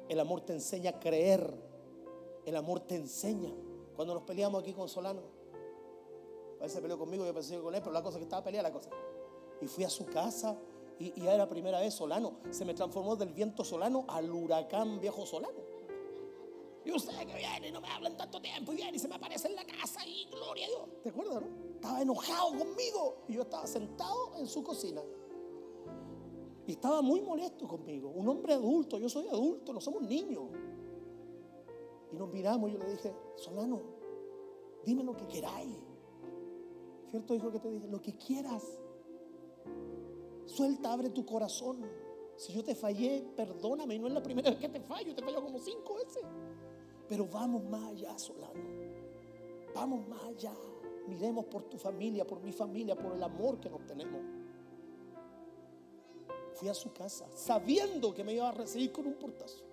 El 0.10 0.20
amor 0.20 0.42
te 0.42 0.54
enseña 0.54 0.92
a 0.92 1.00
creer. 1.00 1.54
El 2.46 2.56
amor 2.56 2.82
te 2.82 2.96
enseña. 2.96 3.54
Cuando 3.96 4.14
nos 4.14 4.24
peleamos 4.24 4.62
aquí 4.62 4.74
con 4.74 4.88
Solano, 4.88 5.22
a 6.60 6.64
veces 6.64 6.82
peleó 6.82 6.98
conmigo, 6.98 7.26
yo 7.26 7.34
pensé 7.34 7.60
con 7.60 7.74
él, 7.74 7.82
pero 7.82 7.92
la 7.92 8.04
cosa 8.04 8.18
que 8.18 8.24
estaba 8.24 8.44
peleada 8.44 8.70
la 8.70 8.74
cosa. 8.74 8.90
Y 9.62 9.68
fui 9.68 9.84
a 9.84 9.90
su 9.90 10.06
casa 10.06 10.58
y, 11.00 11.26
era 11.26 11.48
primera 11.48 11.80
vez 11.80 11.94
Solano. 11.94 12.40
Se 12.50 12.66
me 12.66 12.74
transformó 12.74 13.16
del 13.16 13.34
viento 13.34 13.64
Solano 13.64 14.06
al 14.08 14.32
huracán 14.32 15.00
viejo 15.00 15.26
Solano. 15.26 15.78
Y 16.86 16.92
usted 16.92 17.14
que 17.18 17.36
viene 17.36 17.68
y 17.68 17.72
no 17.72 17.82
me 17.82 17.90
hablan 17.90 18.16
tanto 18.16 18.40
tiempo 18.42 18.72
y 18.72 18.78
viene 18.78 18.96
y 18.96 19.00
se 19.00 19.10
me 19.10 19.16
aparece 19.16 19.50
en 19.50 19.56
la 19.56 19.66
casa 19.66 20.06
y 20.08 20.26
gloria 20.32 20.66
a 20.66 20.70
Dios. 20.70 20.82
¿Te 21.04 21.10
acuerdas, 21.10 21.42
no? 21.42 21.48
Estaba 21.76 22.02
enojado 22.02 22.58
conmigo 22.58 23.18
y 23.28 23.34
yo 23.34 23.42
estaba 23.42 23.68
sentado 23.68 24.36
en 24.38 24.48
su 24.48 24.64
cocina. 24.64 25.02
Y 26.66 26.72
estaba 26.72 27.02
muy 27.02 27.22
molesto 27.22 27.68
conmigo. 27.68 28.10
Un 28.10 28.28
hombre 28.30 28.54
adulto, 28.54 28.98
yo 29.00 29.10
soy 29.10 29.28
adulto, 29.28 29.74
no 29.74 29.82
somos 29.82 30.02
niños. 30.04 30.46
Y 32.12 32.16
nos 32.16 32.30
miramos 32.30 32.70
y 32.70 32.74
yo 32.74 32.80
le 32.80 32.92
dije, 32.92 33.14
Solano, 33.36 33.82
dime 34.86 35.04
lo 35.04 35.16
que 35.16 35.28
queráis. 35.28 35.78
¿Cierto, 37.10 37.36
hijo, 37.36 37.52
que 37.52 37.60
te 37.60 37.70
dije? 37.70 37.88
Lo 37.88 38.02
que 38.02 38.16
quieras. 38.18 38.64
Suelta, 40.48 40.92
abre 40.92 41.10
tu 41.10 41.26
corazón. 41.26 41.86
Si 42.36 42.54
yo 42.54 42.64
te 42.64 42.74
fallé, 42.74 43.24
perdóname. 43.36 43.96
Y 43.96 44.00
no 44.00 44.08
es 44.08 44.14
la 44.14 44.24
primera 44.24 44.50
vez 44.50 44.60
que 44.60 44.70
te 44.70 44.80
fallo, 44.80 45.14
te 45.14 45.22
fallo 45.22 45.44
como 45.44 45.60
cinco 45.60 45.96
veces. 45.96 46.24
Pero 47.08 47.28
vamos 47.28 47.64
más 47.66 47.84
allá, 47.92 48.18
Solano. 48.18 48.64
Vamos 49.76 50.08
más 50.08 50.24
allá. 50.24 50.54
Miremos 51.08 51.46
por 51.46 51.64
tu 51.64 51.78
familia, 51.78 52.26
por 52.26 52.42
mi 52.42 52.52
familia, 52.52 52.96
por 52.96 53.14
el 53.14 53.24
amor 53.24 53.60
que 53.60 53.70
nos 53.70 53.86
tenemos. 53.86 54.22
Fui 56.56 56.70
a 56.70 56.74
su 56.74 56.92
casa 56.92 57.28
sabiendo 57.36 58.14
que 58.14 58.24
me 58.24 58.34
iba 58.34 58.50
a 58.50 58.52
recibir 58.52 58.92
con 58.92 59.06
un 59.06 59.14
portazo. 59.14 59.64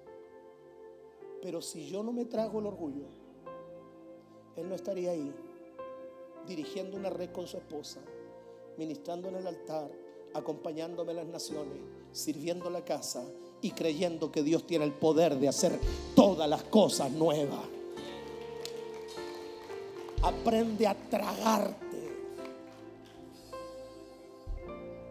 Pero 1.40 1.60
si 1.60 1.86
yo 1.88 2.02
no 2.02 2.12
me 2.12 2.24
trago 2.24 2.60
el 2.60 2.66
orgullo, 2.66 3.06
él 4.56 4.68
no 4.68 4.74
estaría 4.74 5.10
ahí 5.10 5.34
dirigiendo 6.46 6.96
una 6.96 7.10
red 7.10 7.30
con 7.32 7.46
su 7.46 7.56
esposa, 7.56 8.00
ministrando 8.76 9.28
en 9.28 9.36
el 9.36 9.46
altar, 9.46 9.90
acompañándome 10.34 11.12
a 11.12 11.16
las 11.16 11.26
naciones, 11.26 11.78
sirviendo 12.12 12.68
la 12.68 12.84
casa 12.84 13.24
y 13.62 13.70
creyendo 13.70 14.30
que 14.30 14.42
Dios 14.42 14.66
tiene 14.66 14.84
el 14.84 14.92
poder 14.92 15.36
de 15.38 15.48
hacer 15.48 15.78
todas 16.14 16.48
las 16.48 16.64
cosas 16.64 17.10
nuevas. 17.10 17.60
Aprende 20.22 20.86
a 20.86 20.94
tragarte. 20.94 21.84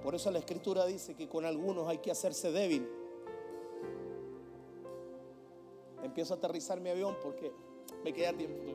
Por 0.03 0.15
eso 0.15 0.29
la 0.29 0.39
escritura 0.39 0.85
dice 0.85 1.15
que 1.15 1.27
con 1.29 1.45
algunos 1.45 1.87
hay 1.87 1.99
que 1.99 2.11
hacerse 2.11 2.51
débil. 2.51 2.87
Empiezo 6.03 6.33
a 6.33 6.37
aterrizar 6.37 6.79
mi 6.81 6.89
avión 6.89 7.15
porque 7.23 7.51
me 8.03 8.11
queda 8.13 8.33
tiempo. 8.33 8.73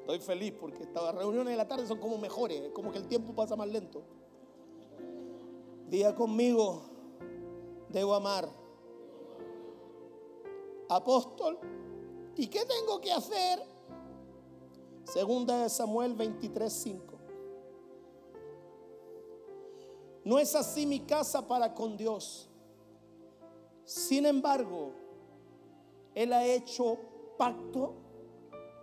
Estoy 0.00 0.20
feliz 0.20 0.54
porque 0.58 0.84
estas 0.84 1.14
reuniones 1.14 1.52
de 1.52 1.56
la 1.56 1.68
tarde 1.68 1.86
son 1.86 1.98
como 1.98 2.16
mejores, 2.16 2.62
es 2.62 2.70
como 2.70 2.90
que 2.90 2.98
el 2.98 3.06
tiempo 3.06 3.34
pasa 3.34 3.54
más 3.54 3.68
lento. 3.68 4.02
Diga 5.88 6.14
conmigo, 6.14 6.82
debo 7.88 8.14
amar. 8.14 8.48
Apóstol, 10.88 11.58
¿y 12.36 12.46
qué 12.46 12.64
tengo 12.64 13.00
que 13.00 13.12
hacer? 13.12 13.62
Segunda 15.04 15.62
de 15.62 15.68
Samuel 15.68 16.14
23, 16.14 16.72
5. 16.72 17.18
No 20.24 20.38
es 20.38 20.54
así 20.54 20.84
mi 20.84 21.00
casa 21.00 21.46
para 21.46 21.74
con 21.74 21.96
Dios. 21.96 22.50
Sin 23.84 24.26
embargo, 24.26 24.92
Él 26.14 26.34
ha 26.34 26.44
hecho 26.44 26.98
pacto 27.38 27.94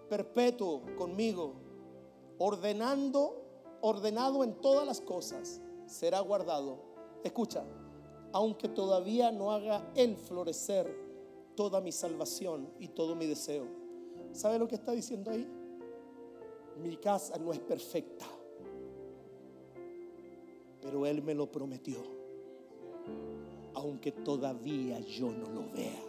perpetuo 0.10 0.82
conmigo, 0.98 1.54
ordenando, 2.40 3.44
ordenado 3.82 4.44
en 4.44 4.56
todas 4.62 4.88
las 4.88 5.02
cosas, 5.02 5.62
será 5.86 6.20
guardado. 6.22 6.85
Escucha, 7.26 7.64
aunque 8.34 8.68
todavía 8.68 9.32
no 9.32 9.52
haga 9.52 9.92
Él 9.96 10.16
florecer 10.16 10.96
toda 11.56 11.82
mi 11.82 11.92
salvación 11.92 12.70
y 12.80 12.90
todo 12.90 13.16
mi 13.16 13.26
deseo. 13.26 13.66
¿Sabe 14.32 14.60
lo 14.60 14.68
que 14.68 14.76
está 14.76 14.92
diciendo 14.92 15.32
ahí? 15.32 15.48
Mi 16.84 16.98
casa 16.98 17.36
no 17.40 17.52
es 17.52 17.58
perfecta, 17.58 18.28
pero 20.84 21.08
Él 21.08 21.24
me 21.24 21.34
lo 21.34 21.52
prometió, 21.52 21.98
aunque 23.74 24.12
todavía 24.12 25.00
yo 25.00 25.32
no 25.32 25.50
lo 25.50 25.72
vea. 25.72 26.04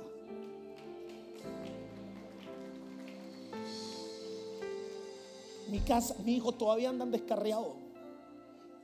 Mi 5.71 5.81
casa, 5.81 6.15
mi 6.27 6.35
hijo 6.35 6.53
todavía 6.53 6.91
andan 6.91 7.11
descarriados, 7.11 7.75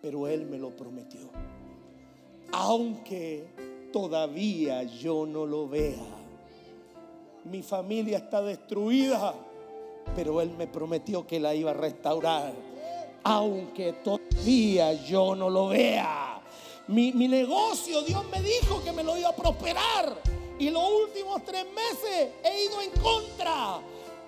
pero 0.00 0.26
Él 0.26 0.46
me 0.46 0.56
lo 0.56 0.74
prometió. 0.74 1.28
Aunque 2.52 3.46
todavía 3.92 4.82
yo 4.82 5.26
no 5.26 5.46
lo 5.46 5.68
vea. 5.68 6.04
Mi 7.44 7.62
familia 7.62 8.18
está 8.18 8.42
destruida, 8.42 9.34
pero 10.14 10.40
Él 10.40 10.50
me 10.50 10.66
prometió 10.66 11.26
que 11.26 11.40
la 11.40 11.54
iba 11.54 11.70
a 11.70 11.74
restaurar. 11.74 12.52
Aunque 13.24 13.94
todavía 13.94 14.92
yo 14.92 15.34
no 15.34 15.48
lo 15.48 15.68
vea. 15.68 16.40
Mi, 16.88 17.12
mi 17.12 17.26
negocio, 17.26 18.02
Dios 18.02 18.24
me 18.30 18.42
dijo 18.42 18.82
que 18.84 18.92
me 18.92 19.02
lo 19.02 19.16
iba 19.16 19.30
a 19.30 19.36
prosperar. 19.36 20.16
Y 20.58 20.70
los 20.70 20.84
últimos 20.88 21.42
tres 21.44 21.64
meses 21.74 22.28
he 22.44 22.64
ido 22.64 22.80
en 22.80 22.90
contra. 23.00 23.80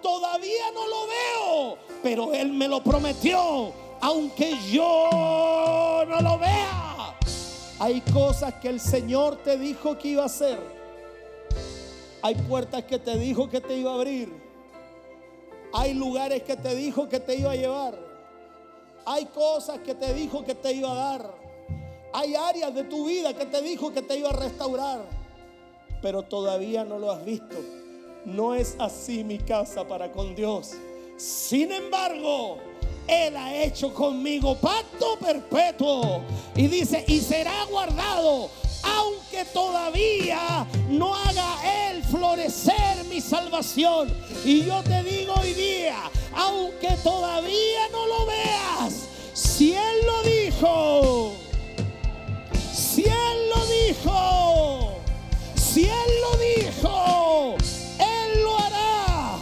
Todavía 0.03 0.71
no 0.73 0.87
lo 0.87 1.07
veo, 1.07 1.79
pero 2.03 2.33
Él 2.33 2.53
me 2.53 2.69
lo 2.69 2.83
prometió. 2.83 3.73
Aunque 4.01 4.57
yo 4.71 6.05
no 6.07 6.21
lo 6.21 6.39
vea. 6.39 6.84
Hay 7.79 8.01
cosas 8.03 8.55
que 8.55 8.69
el 8.69 8.81
Señor 8.81 9.37
te 9.43 9.59
dijo 9.59 9.99
que 9.99 10.09
iba 10.09 10.23
a 10.23 10.27
hacer. 10.27 10.59
Hay 12.23 12.37
puertas 12.37 12.85
que 12.85 12.99
te 12.99 13.19
dijo 13.19 13.51
que 13.51 13.61
te 13.61 13.77
iba 13.77 13.91
a 13.91 13.95
abrir. 13.95 14.33
Hay 15.73 15.93
lugares 15.93 16.43
que 16.45 16.57
te 16.57 16.75
dijo 16.75 17.09
que 17.09 17.19
te 17.19 17.37
iba 17.37 17.51
a 17.51 17.57
llevar. 17.57 17.99
Hay 19.05 19.27
cosas 19.27 19.81
que 19.81 19.95
te 19.95 20.15
dijo 20.15 20.45
que 20.45 20.55
te 20.55 20.73
iba 20.73 20.91
a 20.91 20.95
dar. 20.95 21.35
Hay 22.13 22.37
áreas 22.37 22.73
de 22.73 22.85
tu 22.85 23.07
vida 23.07 23.35
que 23.35 23.45
te 23.45 23.61
dijo 23.61 23.93
que 23.93 24.01
te 24.01 24.17
iba 24.19 24.31
a 24.31 24.33
restaurar. 24.33 25.05
Pero 26.01 26.23
todavía 26.23 26.85
no 26.85 26.99
lo 26.99 27.11
has 27.11 27.25
visto. 27.25 27.57
No 28.25 28.55
es 28.55 28.77
así 28.79 29.25
mi 29.25 29.39
casa 29.39 29.87
para 29.87 30.13
con 30.13 30.35
Dios. 30.35 30.73
Sin 31.17 31.73
embargo, 31.73 32.59
Él 33.07 33.37
ha 33.37 33.55
hecho 33.55 33.93
conmigo 33.93 34.57
pacto 34.57 35.19
perpetuo. 35.19 36.23
Y 36.55 36.69
dice, 36.69 37.05
y 37.07 37.21
será 37.21 37.65
guardado 37.65 38.51
aunque 38.85 39.45
todavía 39.47 40.67
no 40.89 41.15
haga 41.15 41.91
Él 41.91 42.03
florecer 42.05 43.05
mi 43.09 43.21
salvación. 43.21 44.13
Y 44.45 44.65
yo 44.65 44.83
te 44.83 45.03
digo 45.03 45.35
hoy 45.35 45.53
día, 45.55 45.97
aunque 46.37 46.91
todavía 47.03 47.89
no 47.91 48.07
lo 48.07 48.27
veas, 48.27 49.09
si 49.33 49.75
Él 49.75 50.07
lo 50.07 50.23
dijo, 50.23 51.35
si 52.73 53.05
Él 53.05 53.51
lo 53.55 53.67
dijo, 53.67 54.99
si 55.57 55.85
Él 55.85 56.11
lo 56.23 56.39
dijo, 56.39 57.57
Él 57.99 58.43
lo 58.43 58.59
hará. 58.59 59.39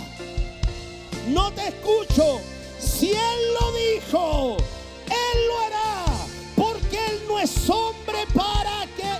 No 1.28 1.52
te 1.52 1.68
escucho. 1.68 2.40
Si 3.02 3.10
Él 3.10 3.54
lo 3.60 3.72
dijo, 3.72 4.56
Él 5.06 5.46
lo 5.48 5.58
hará. 5.58 6.04
Porque 6.54 7.04
Él 7.04 7.20
no 7.26 7.36
es 7.40 7.68
hombre 7.68 8.18
para 8.32 8.86
que 8.96 9.10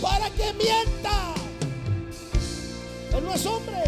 para 0.00 0.30
que 0.30 0.52
mienta. 0.52 1.34
Él 3.12 3.24
no 3.24 3.34
es 3.34 3.44
hombre. 3.44 3.82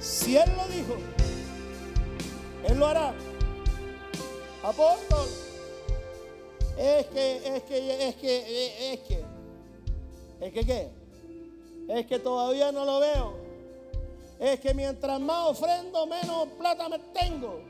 Si 0.00 0.38
Él 0.38 0.50
lo 0.56 0.66
dijo, 0.68 0.96
Él 2.66 2.78
lo 2.78 2.86
hará. 2.86 3.12
Apóstol, 4.62 5.28
es 6.78 7.06
que, 7.08 7.56
es 7.56 7.62
que, 7.64 8.08
es 8.08 8.14
que, 8.14 8.94
es 8.94 9.00
que, 9.00 9.24
es 10.40 10.52
que, 10.54 10.64
¿qué? 10.64 10.90
Es 11.90 12.06
que 12.06 12.18
todavía 12.18 12.72
no 12.72 12.86
lo 12.86 13.00
veo. 13.00 13.41
Es 14.42 14.58
que 14.58 14.74
mientras 14.74 15.20
más 15.20 15.50
ofrendo, 15.50 16.04
menos 16.04 16.48
plata 16.58 16.88
me 16.88 16.98
tengo. 16.98 17.60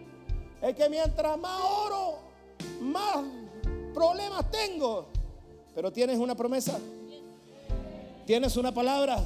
Es 0.63 0.75
que 0.75 0.89
mientras 0.89 1.39
más 1.39 1.61
oro, 1.61 2.15
más 2.81 3.19
problemas 3.93 4.51
tengo. 4.51 5.09
Pero 5.75 5.93
tienes 5.93 6.19
una 6.19 6.35
promesa. 6.35 6.79
Tienes 8.25 8.57
una 8.57 8.73
palabra. 8.73 9.23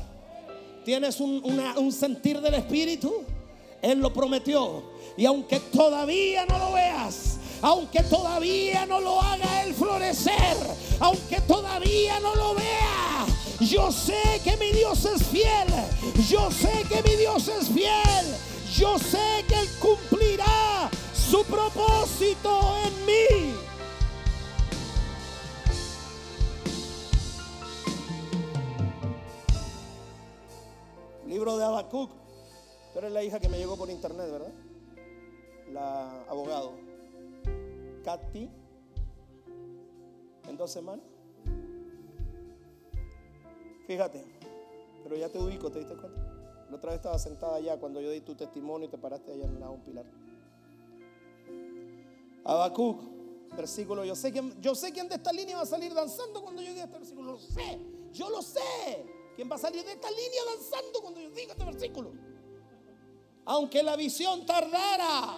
Tienes 0.85 1.21
un, 1.21 1.93
sentir 1.93 2.41
del 2.41 2.55
Espíritu. 2.55 3.23
Él 3.81 4.01
lo 4.01 4.13
prometió. 4.13 4.83
Y 5.17 5.25
aunque 5.25 5.61
todavía 5.61 6.47
no 6.47 6.59
lo 6.59 6.73
veas, 6.73 7.39
aunque 7.63 8.03
todavía 8.03 8.87
no 8.87 8.99
lo 9.01 9.23
haga 9.23 9.63
Él 9.63 9.73
florecer, 9.73 10.57
aunque 10.99 11.41
todavía 11.43 12.19
no 12.19 12.35
lo 12.35 12.57
vea, 12.57 12.96
yo 13.61 13.91
sé 13.91 14.41
que 14.45 14.57
mi 14.57 14.73
Dios 14.73 15.05
es 15.05 15.23
fiel. 15.27 15.69
Yo 16.29 16.51
sé 16.51 16.85
que 16.89 17.03
mi 17.09 17.17
Dios 17.17 17.49
es 17.49 17.69
fiel. 17.69 18.27
Yo 18.77 18.99
sé 18.99 19.45
que 19.49 19.61
Él 19.61 19.69
cumplirá 19.81 20.91
su 21.15 21.43
propósito 21.45 22.77
en 22.85 23.07
mí. 23.07 23.55
Libro 31.27 31.57
de 31.57 31.65
Habacuc. 31.65 32.11
Tú 32.93 32.99
eres 32.99 33.13
la 33.13 33.23
hija 33.23 33.41
que 33.41 33.49
me 33.49 33.59
llegó 33.59 33.77
por 33.77 33.91
internet, 33.91 34.31
¿verdad? 34.31 34.53
La 35.73 36.23
abogado. 36.29 36.73
Katy. 38.05 38.51
En 40.49 40.57
dos 40.57 40.71
semanas. 40.71 41.16
Fíjate. 43.87 44.25
Pero 45.03 45.17
ya 45.17 45.29
te 45.29 45.39
ubico, 45.39 45.71
¿te 45.71 45.79
diste 45.79 45.95
cuenta? 45.95 46.21
La 46.69 46.77
otra 46.77 46.91
vez 46.91 46.99
estaba 46.99 47.19
sentada 47.19 47.57
allá 47.57 47.79
cuando 47.79 48.01
yo 48.01 48.11
di 48.11 48.21
tu 48.21 48.35
testimonio 48.35 48.89
y 48.89 48.91
te 48.91 48.99
paraste 48.99 49.33
allá 49.33 49.45
en 49.45 49.61
lado 49.61 49.73
un 49.73 49.81
pilar. 49.83 50.05
Habacuc, 52.45 53.01
versículo. 53.57 54.05
Yo 54.05 54.17
sé, 54.17 54.33
que, 54.33 54.43
yo 54.61 54.75
sé 54.75 54.93
quién 54.93 55.09
de 55.09 55.15
esta 55.17 55.33
línea 55.33 55.57
va 55.57 55.63
a 55.63 55.67
salir 55.67 55.95
danzando 55.95 56.43
cuando 56.43 56.63
yo 56.63 56.71
diga 56.71 56.85
este 56.85 56.99
versículo. 56.99 57.33
Lo 57.33 57.39
sé. 57.39 57.79
Yo 58.13 58.31
lo 58.31 58.43
sé. 58.43 58.61
¿Quién 59.37 59.51
va 59.51 59.57
a 59.57 59.59
salir 59.59 59.85
de 59.85 59.93
esta 59.93 60.11
línea 60.11 60.43
avanzando 60.49 61.01
cuando 61.01 61.21
yo 61.21 61.31
diga 61.31 61.53
este 61.53 61.65
versículo? 61.65 62.13
Aunque 63.45 63.83
la 63.83 63.95
visión 63.95 64.45
tardara, 64.45 65.37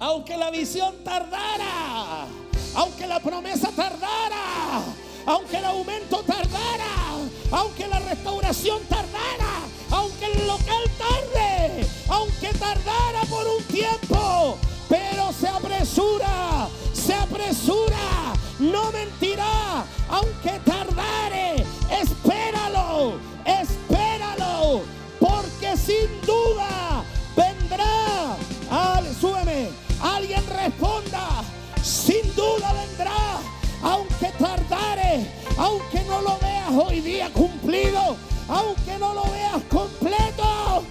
aunque 0.00 0.36
la 0.36 0.50
visión 0.50 1.04
tardara, 1.04 2.26
aunque 2.74 3.06
la 3.06 3.20
promesa 3.20 3.70
tardara, 3.70 4.82
aunque 5.26 5.56
el 5.58 5.64
aumento 5.64 6.22
tardara, 6.24 7.18
aunque 7.50 7.86
la 7.86 7.98
restauración 8.00 8.82
tardara, 8.88 9.60
aunque 9.90 10.26
el 10.26 10.46
local 10.46 10.84
tarde, 10.98 11.86
aunque 12.08 12.48
tardara 12.58 13.22
por 13.28 13.46
un 13.46 13.62
tiempo, 13.64 14.58
pero 14.88 15.32
se 15.32 15.48
apresura, 15.48 16.68
se 16.92 17.14
apresura, 17.14 18.34
no 18.58 18.90
mentirá, 18.92 19.84
aunque 20.08 20.58
tardare, 20.64 21.64
espéralo, 21.90 23.14
espéralo, 23.44 24.82
porque 25.18 25.76
sin 25.76 26.20
duda 26.26 27.04
vendrá. 27.36 28.36
Al, 28.70 29.14
súbeme, 29.14 29.68
alguien 30.00 30.44
responda, 30.46 31.44
sin 31.82 32.34
duda 32.34 32.72
vendrá, 32.72 33.40
aunque 33.82 34.28
tardare, 34.38 35.26
aunque 35.58 36.02
no 36.04 36.22
lo 36.22 36.38
veas 36.38 36.70
hoy 36.70 37.00
día 37.00 37.30
cumplido, 37.32 38.16
aunque 38.48 38.98
no 38.98 39.14
lo 39.14 39.22
veas 39.24 39.62
completo. 39.64 40.84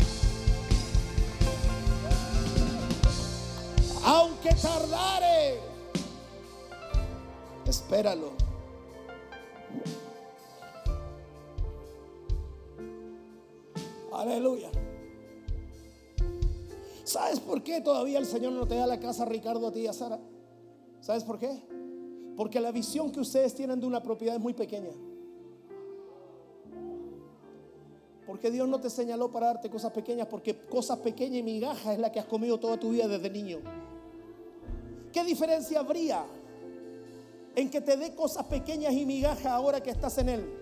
Aunque 4.03 4.53
tardare, 4.55 5.59
espéralo. 7.65 8.31
Aleluya. 14.13 14.69
¿Sabes 17.03 17.39
por 17.39 17.63
qué 17.63 17.81
todavía 17.81 18.19
el 18.19 18.25
Señor 18.25 18.53
no 18.53 18.67
te 18.67 18.75
da 18.75 18.85
la 18.85 18.99
casa 18.99 19.25
Ricardo 19.25 19.67
a 19.67 19.71
ti 19.71 19.81
y 19.81 19.87
a 19.87 19.93
Sara? 19.93 20.19
¿Sabes 21.01 21.23
por 21.23 21.39
qué? 21.39 21.80
Porque 22.35 22.59
la 22.59 22.71
visión 22.71 23.11
que 23.11 23.19
ustedes 23.19 23.53
tienen 23.53 23.79
de 23.79 23.85
una 23.85 24.01
propiedad 24.01 24.35
es 24.35 24.41
muy 24.41 24.53
pequeña. 24.53 24.91
Porque 28.25 28.49
Dios 28.49 28.67
no 28.67 28.79
te 28.79 28.89
señaló 28.89 29.29
para 29.29 29.47
darte 29.47 29.69
cosas 29.69 29.91
pequeñas, 29.91 30.27
porque 30.27 30.55
cosas 30.55 30.99
pequeñas 30.99 31.39
y 31.39 31.43
migajas 31.43 31.93
es 31.93 31.99
la 31.99 32.11
que 32.11 32.19
has 32.19 32.25
comido 32.25 32.59
toda 32.59 32.79
tu 32.79 32.91
vida 32.91 33.07
desde 33.07 33.29
niño. 33.29 33.59
¿Qué 35.11 35.23
diferencia 35.25 35.79
habría 35.79 36.25
en 37.55 37.69
que 37.69 37.81
te 37.81 37.97
dé 37.97 38.15
cosas 38.15 38.45
pequeñas 38.45 38.93
y 38.93 39.05
migajas 39.05 39.47
ahora 39.47 39.81
que 39.81 39.89
estás 39.89 40.17
en 40.19 40.29
Él? 40.29 40.61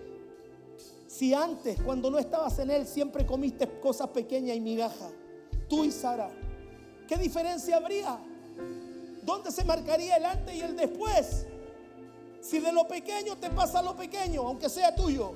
Si 1.06 1.32
antes, 1.32 1.80
cuando 1.82 2.10
no 2.10 2.18
estabas 2.18 2.58
en 2.58 2.70
Él, 2.70 2.86
siempre 2.86 3.24
comiste 3.24 3.68
cosas 3.78 4.08
pequeñas 4.08 4.56
y 4.56 4.60
migajas, 4.60 5.12
tú 5.68 5.84
y 5.84 5.92
Sara, 5.92 6.30
¿qué 7.06 7.16
diferencia 7.16 7.76
habría? 7.76 8.18
¿Dónde 9.22 9.52
se 9.52 9.64
marcaría 9.64 10.16
el 10.16 10.24
antes 10.24 10.54
y 10.54 10.60
el 10.60 10.76
después? 10.76 11.46
Si 12.40 12.58
de 12.58 12.72
lo 12.72 12.88
pequeño 12.88 13.36
te 13.36 13.50
pasa 13.50 13.82
lo 13.82 13.96
pequeño, 13.96 14.42
aunque 14.42 14.68
sea 14.68 14.94
tuyo, 14.94 15.32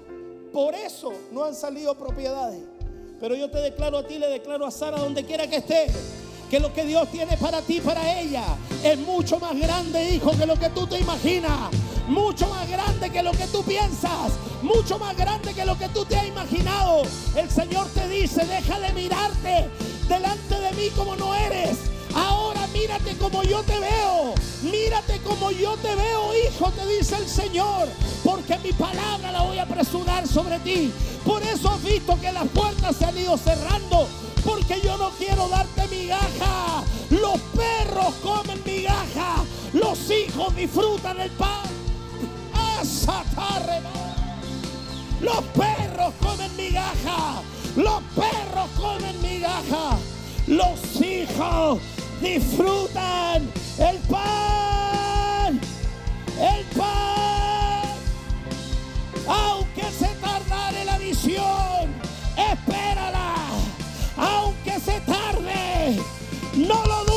por 0.52 0.74
eso 0.74 1.12
no 1.32 1.44
han 1.44 1.55
salido 1.55 1.94
propiedades. 1.96 2.62
Pero 3.20 3.34
yo 3.34 3.50
te 3.50 3.59
declaro 3.59 3.98
a 3.98 4.07
ti, 4.07 4.18
le 4.18 4.28
declaro 4.28 4.66
a 4.66 4.70
Sara, 4.70 4.98
donde 4.98 5.24
quiera 5.24 5.46
que 5.46 5.57
esté, 5.57 5.86
que 6.50 6.61
lo 6.61 6.72
que 6.72 6.84
Dios 6.84 7.09
tiene 7.11 7.36
para 7.36 7.61
ti, 7.62 7.80
para 7.80 8.20
ella, 8.20 8.44
es 8.82 8.98
mucho 8.98 9.38
más 9.38 9.59
grande, 9.59 10.11
hijo, 10.11 10.32
que 10.36 10.46
lo 10.46 10.57
que 10.57 10.70
tú 10.70 10.86
te 10.86 10.98
imaginas 10.98 11.70
mucho 12.09 12.48
más 12.48 12.68
grande 12.68 13.11
que 13.11 13.22
lo 13.22 13.32
que 13.32 13.46
tú 13.46 13.62
piensas, 13.62 14.32
mucho 14.62 14.98
más 14.98 15.16
grande 15.16 15.55
que 15.55 15.64
lo 15.64 15.78
que 15.78 15.88
tú 15.88 16.05
te 16.05 16.16
has 16.16 16.26
imaginado. 16.26 17.02
El 17.34 17.50
Señor 17.50 17.88
te 17.88 18.09
dice, 18.09 18.44
deja 18.46 18.78
de 18.80 18.92
mirarte 18.92 19.68
delante 20.09 20.59
de 20.59 20.72
mí 20.72 20.90
como 20.96 21.16
no 21.16 21.34
eres. 21.34 21.78
Ahora 22.14 22.63
mírate 22.74 23.16
como 23.16 23.42
yo 23.44 23.62
te 23.62 23.78
veo. 23.78 24.34
Mírate 24.62 25.20
como 25.20 25.50
yo 25.50 25.76
te 25.76 25.94
veo, 25.94 26.32
hijo, 26.34 26.70
te 26.72 26.86
dice 26.86 27.16
el 27.16 27.26
Señor. 27.26 27.88
Porque 28.22 28.58
mi 28.58 28.72
palabra 28.72 29.32
la 29.32 29.42
voy 29.42 29.58
a 29.58 29.62
apresurar 29.62 30.28
sobre 30.28 30.58
ti. 30.58 30.92
Por 31.24 31.42
eso 31.42 31.70
has 31.70 31.82
visto 31.82 32.20
que 32.20 32.32
las 32.32 32.48
puertas 32.48 32.96
se 32.96 33.06
han 33.06 33.16
ido 33.16 33.38
cerrando. 33.38 34.06
Porque 34.44 34.80
yo 34.82 34.98
no 34.98 35.10
quiero 35.10 35.48
darte 35.48 35.88
migaja. 35.88 36.84
Los 37.10 37.40
perros 37.56 38.14
comen 38.22 38.60
migaja. 38.66 39.44
Los 39.72 40.10
hijos 40.10 40.54
disfrutan 40.54 41.20
el 41.20 41.30
pan. 41.30 41.74
Los 45.20 45.42
perros 45.54 46.12
comen 46.20 46.54
migaja. 46.56 47.42
Los 47.76 48.02
perros 48.14 48.68
comen 48.76 49.22
migaja. 49.22 49.96
Los 50.46 51.00
hijos 51.00 51.80
disfrutan 52.24 53.52
el 53.78 53.98
pan, 54.08 55.60
el 56.40 56.64
pan. 56.76 57.96
Aunque 59.28 59.82
se 59.98 60.08
tardare 60.20 60.84
la 60.86 60.98
visión, 60.98 61.94
espérala. 62.36 63.34
Aunque 64.16 64.80
se 64.80 65.00
tarde, 65.00 66.00
no 66.56 66.86
lo 66.86 67.04
dudes. 67.04 67.13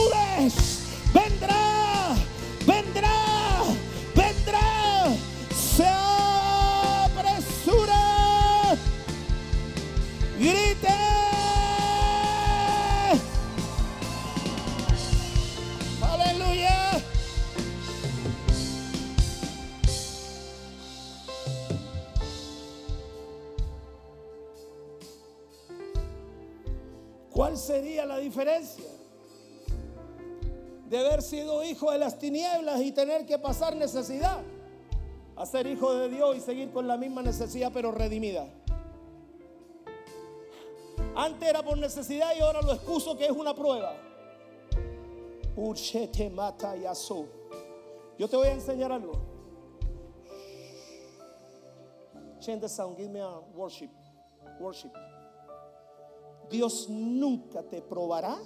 Diferencia 28.27 28.83
de 30.89 30.97
haber 30.97 31.21
sido 31.21 31.63
hijo 31.63 31.91
de 31.91 31.97
las 31.97 32.19
tinieblas 32.19 32.81
y 32.81 32.91
tener 32.91 33.25
que 33.25 33.39
pasar 33.39 33.75
necesidad 33.75 34.41
a 35.37 35.45
ser 35.45 35.65
hijo 35.67 35.93
de 35.93 36.09
Dios 36.09 36.35
y 36.35 36.41
seguir 36.41 36.71
con 36.71 36.87
la 36.87 36.97
misma 36.97 37.21
necesidad 37.21 37.71
pero 37.73 37.91
redimida? 37.91 38.47
Antes 41.15 41.49
era 41.49 41.63
por 41.63 41.77
necesidad 41.77 42.35
y 42.37 42.41
ahora 42.41 42.61
lo 42.61 42.73
excuso 42.73 43.17
que 43.17 43.25
es 43.25 43.31
una 43.31 43.53
prueba. 43.55 43.95
Urshete 45.55 46.29
mata. 46.29 46.75
Yo 46.75 48.27
te 48.27 48.35
voy 48.35 48.47
a 48.47 48.51
enseñar 48.51 48.91
algo. 48.91 49.13
Change 52.39 52.61
the 52.61 52.69
sound, 52.69 52.97
give 52.97 53.09
me 53.09 53.21
a 53.21 53.39
worship. 53.55 53.89
Worship. 54.59 54.91
Dios 56.49 56.89
nunca 56.89 57.63
te 57.63 57.81
probará 57.81 58.37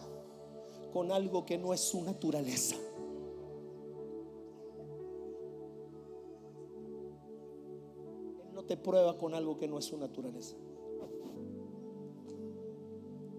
con 0.91 1.11
algo 1.11 1.45
que 1.45 1.57
no 1.57 1.73
es 1.73 1.81
su 1.81 2.01
naturaleza. 2.01 2.75
Él 8.47 8.53
no 8.53 8.63
te 8.63 8.77
prueba 8.77 9.17
con 9.17 9.33
algo 9.33 9.57
que 9.57 9.67
no 9.67 9.77
es 9.77 9.85
su 9.85 9.97
naturaleza. 9.97 10.55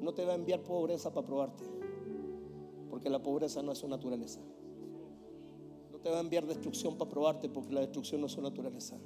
No 0.00 0.14
te 0.14 0.24
va 0.24 0.32
a 0.32 0.36
enviar 0.36 0.62
pobreza 0.62 1.12
para 1.12 1.26
probarte, 1.26 1.64
porque 2.90 3.08
la 3.08 3.22
pobreza 3.22 3.62
no 3.62 3.72
es 3.72 3.78
su 3.78 3.88
naturaleza. 3.88 4.40
No 5.92 5.98
te 5.98 6.10
va 6.10 6.18
a 6.18 6.20
enviar 6.20 6.46
destrucción 6.46 6.96
para 6.96 7.10
probarte, 7.10 7.48
porque 7.48 7.72
la 7.72 7.80
destrucción 7.80 8.20
no 8.20 8.26
es 8.26 8.32
su 8.32 8.42
naturaleza. 8.42 8.98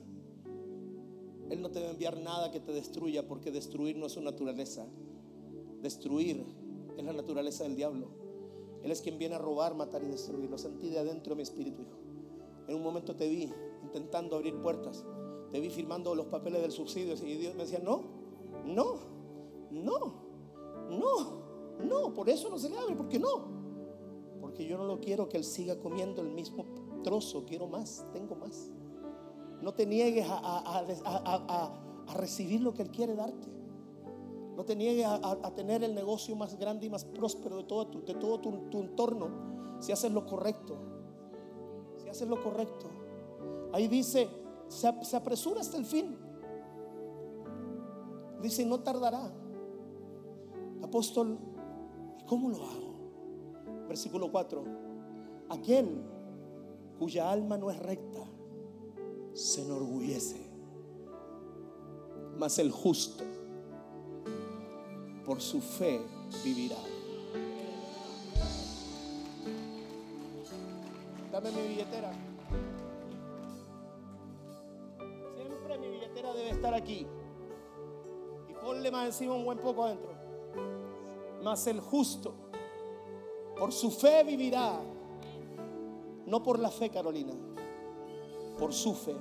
Él 1.50 1.60
no 1.60 1.70
te 1.70 1.80
va 1.80 1.88
a 1.88 1.90
enviar 1.90 2.18
nada 2.18 2.50
que 2.50 2.60
te 2.60 2.72
destruya, 2.72 3.26
porque 3.28 3.50
destruir 3.50 3.96
no 3.96 4.06
es 4.06 4.12
su 4.12 4.22
naturaleza. 4.22 4.86
Destruir 5.82 6.44
es 6.96 7.04
la 7.04 7.12
naturaleza 7.12 7.64
del 7.64 7.76
diablo. 7.76 8.08
Él 8.82 8.90
es 8.92 9.00
quien 9.00 9.18
viene 9.18 9.34
a 9.34 9.38
robar, 9.38 9.74
matar 9.74 10.02
y 10.02 10.06
destruir. 10.06 10.48
Lo 10.48 10.58
sentí 10.58 10.88
de 10.88 10.98
adentro 10.98 11.30
de 11.30 11.36
mi 11.36 11.42
espíritu, 11.42 11.82
hijo. 11.82 11.96
En 12.68 12.76
un 12.76 12.82
momento 12.82 13.14
te 13.16 13.28
vi 13.28 13.52
intentando 13.82 14.36
abrir 14.36 14.54
puertas. 14.60 15.04
Te 15.50 15.60
vi 15.60 15.70
firmando 15.70 16.14
los 16.14 16.26
papeles 16.26 16.62
del 16.62 16.72
subsidio 16.72 17.14
y 17.14 17.36
Dios 17.36 17.54
me 17.54 17.62
decía, 17.64 17.78
no, 17.78 18.02
no, 18.64 18.96
no, 19.70 20.14
no, 20.90 21.42
no. 21.84 22.14
Por 22.14 22.28
eso 22.28 22.48
no 22.50 22.58
se 22.58 22.68
le 22.68 22.78
abre, 22.78 22.94
porque 22.96 23.18
no. 23.18 23.56
Porque 24.40 24.66
yo 24.66 24.76
no 24.78 24.84
lo 24.84 25.00
quiero 25.00 25.28
que 25.28 25.36
Él 25.36 25.44
siga 25.44 25.78
comiendo 25.78 26.22
el 26.22 26.30
mismo 26.30 26.64
trozo. 27.02 27.44
Quiero 27.44 27.66
más, 27.68 28.04
tengo 28.12 28.34
más. 28.36 28.70
No 29.62 29.72
te 29.74 29.86
niegues 29.86 30.26
a, 30.28 30.38
a- 30.42 31.82
recibir 32.14 32.60
lo 32.60 32.72
que 32.72 32.82
Él 32.82 32.90
quiere 32.90 33.14
darte. 33.16 33.48
No 34.56 34.64
te 34.64 34.74
niegues 34.74 35.06
a, 35.06 35.54
tener 35.54 35.84
el 35.84 35.94
negocio 35.94 36.34
más 36.34 36.58
grande 36.58 36.86
y 36.86 36.90
más 36.90 37.04
próspero 37.04 37.58
de 37.58 37.64
todo, 37.64 37.86
tu, 37.88 38.04
de 38.04 38.14
todo 38.14 38.40
tu, 38.40 38.80
entorno 38.80 39.28
si 39.80 39.92
haces 39.92 40.10
lo 40.10 40.24
correcto. 40.24 40.76
Si 41.98 42.08
haces 42.08 42.26
lo 42.26 42.42
correcto. 42.42 42.86
Ahí 43.72 43.86
dice, 43.86 44.28
se 44.68 45.16
apresura 45.16 45.60
hasta 45.60 45.76
el 45.76 45.84
fin. 45.84 46.16
Dice, 48.40 48.64
no 48.64 48.80
tardará. 48.80 49.30
Apóstol, 50.82 51.38
¿y 52.18 52.24
cómo 52.24 52.48
lo 52.48 52.56
hago? 52.56 53.86
Versículo 53.88 54.32
4. 54.32 54.64
Aquel 55.50 56.02
cuya 56.98 57.30
alma 57.30 57.58
no 57.58 57.70
es 57.70 57.78
recta 57.78 58.24
se 59.34 59.62
enorgullece, 59.62 60.40
mas 62.38 62.58
el 62.58 62.70
justo 62.70 63.22
por 65.26 65.42
su 65.42 65.60
fe 65.60 66.00
vivirá. 66.44 66.76
Dame 71.32 71.50
mi 71.50 71.68
billetera. 71.68 72.12
Siempre 75.34 75.78
mi 75.78 75.88
billetera 75.88 76.32
debe 76.32 76.50
estar 76.50 76.72
aquí. 76.72 77.06
Y 78.48 78.54
ponle 78.64 78.90
más 78.92 79.06
encima 79.06 79.34
un 79.34 79.44
buen 79.44 79.58
poco 79.58 79.84
adentro. 79.84 80.12
Mas 81.42 81.66
el 81.66 81.80
justo 81.80 82.32
por 83.58 83.72
su 83.72 83.90
fe 83.90 84.22
vivirá. 84.22 84.80
No 86.24 86.42
por 86.42 86.60
la 86.60 86.70
fe, 86.70 86.88
Carolina. 86.88 87.32
Por 88.56 88.72
su 88.72 88.94
fe. 88.94 89.16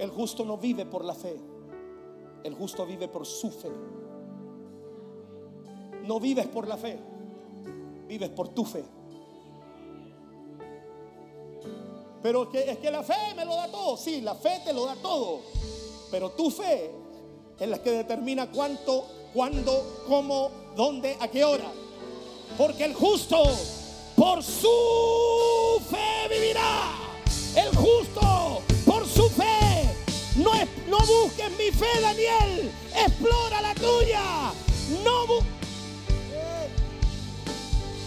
El 0.00 0.10
justo 0.10 0.44
no 0.44 0.58
vive 0.58 0.84
por 0.84 1.04
la 1.04 1.14
fe. 1.14 1.53
El 2.44 2.54
justo 2.54 2.86
vive 2.86 3.08
por 3.08 3.26
su 3.26 3.50
fe. 3.50 3.70
No 6.04 6.20
vives 6.20 6.46
por 6.46 6.68
la 6.68 6.76
fe, 6.76 6.98
vives 8.06 8.28
por 8.28 8.48
tu 8.50 8.64
fe. 8.64 8.84
Pero 12.22 12.44
es 12.44 12.48
que, 12.50 12.70
es 12.70 12.78
que 12.78 12.90
la 12.90 13.02
fe 13.02 13.34
me 13.34 13.44
lo 13.44 13.56
da 13.56 13.70
todo. 13.70 13.96
Sí, 13.96 14.20
la 14.20 14.34
fe 14.34 14.60
te 14.64 14.72
lo 14.72 14.86
da 14.86 14.94
todo. 14.96 15.40
Pero 16.10 16.30
tu 16.30 16.50
fe 16.50 16.90
es 17.58 17.68
la 17.68 17.82
que 17.82 17.90
determina 17.90 18.50
cuánto, 18.50 19.06
cuándo, 19.32 20.04
cómo, 20.06 20.50
dónde, 20.76 21.16
a 21.20 21.28
qué 21.28 21.44
hora. 21.44 21.70
Porque 22.56 22.84
el 22.84 22.94
justo 22.94 23.42
por 24.16 24.42
su 24.42 25.80
fe 25.90 26.28
vivirá. 26.30 26.92
El 27.56 27.74
justo 27.74 28.43
busques 31.06 31.50
mi 31.58 31.70
fe, 31.70 32.00
Daniel. 32.00 32.72
Explora 32.94 33.60
la 33.60 33.74
tuya. 33.74 34.52
No 35.02 35.26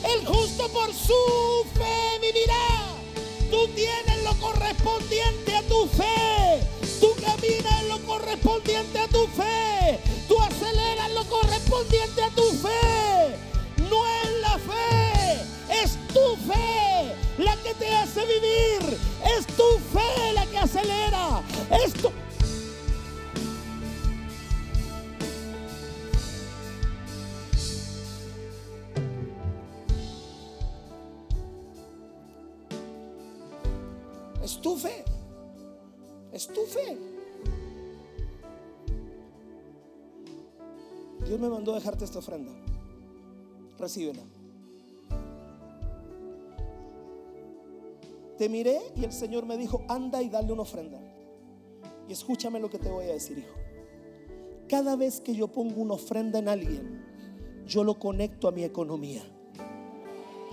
El 0.04 0.26
justo 0.26 0.70
por 0.70 0.94
su 0.94 1.66
fe 1.74 2.20
vivirá. 2.22 2.98
Tú 3.50 3.68
tienes 3.70 4.24
lo 4.24 4.34
correspondiente 4.40 5.56
a 5.56 5.62
tu 5.64 5.88
fe. 5.88 6.62
Tú 7.00 7.14
caminas 7.16 7.82
en 7.82 7.90
lo 7.90 8.00
correspondiente 8.06 9.00
a 9.00 9.08
tu 9.08 9.28
fe. 9.28 10.00
Tú 10.28 10.40
aceleras 10.42 11.12
lo 11.12 11.24
correspondiente 11.26 12.24
a 12.24 12.30
tu 12.30 12.52
fe. 12.54 13.36
No 13.90 14.06
es 14.06 14.32
la 14.42 14.58
fe, 14.60 15.84
es 15.84 15.98
tu 16.14 16.36
fe 16.52 17.16
la 17.38 17.56
que 17.58 17.74
te 17.76 17.96
hace 17.96 18.22
vivir. 18.26 18.98
Es 19.38 19.48
tu 19.48 19.80
fe 19.94 20.34
la 20.34 20.46
que 20.46 20.58
acelera. 20.58 21.42
Es 21.84 21.94
tu... 21.94 22.12
fe. 34.78 35.04
Es 36.32 36.48
tu 36.48 36.62
fe. 36.62 36.98
Dios 41.26 41.40
me 41.40 41.50
mandó 41.50 41.74
a 41.74 41.76
dejarte 41.76 42.06
esta 42.06 42.20
ofrenda. 42.20 42.54
Recíbela. 43.78 44.22
Te 48.38 48.50
miré 48.50 48.80
y 48.96 49.04
el 49.04 49.12
Señor 49.12 49.46
me 49.46 49.58
dijo, 49.58 49.84
anda 49.90 50.22
y 50.22 50.30
dale 50.30 50.54
una 50.54 50.62
ofrenda. 50.62 51.00
Y 52.08 52.14
escúchame 52.14 52.60
lo 52.60 52.70
que 52.70 52.78
te 52.78 52.90
voy 52.90 53.06
a 53.06 53.14
decir, 53.14 53.40
hijo. 53.40 53.56
Cada 54.70 54.96
vez 54.96 55.20
que 55.20 55.34
yo 55.34 55.48
pongo 55.48 55.82
una 55.82 55.96
ofrenda 55.96 56.40
en 56.40 56.48
alguien, 56.48 57.04
yo 57.66 57.84
lo 57.84 58.00
conecto 58.00 58.48
a 58.48 58.52
mi 58.52 58.64
economía. 58.64 59.24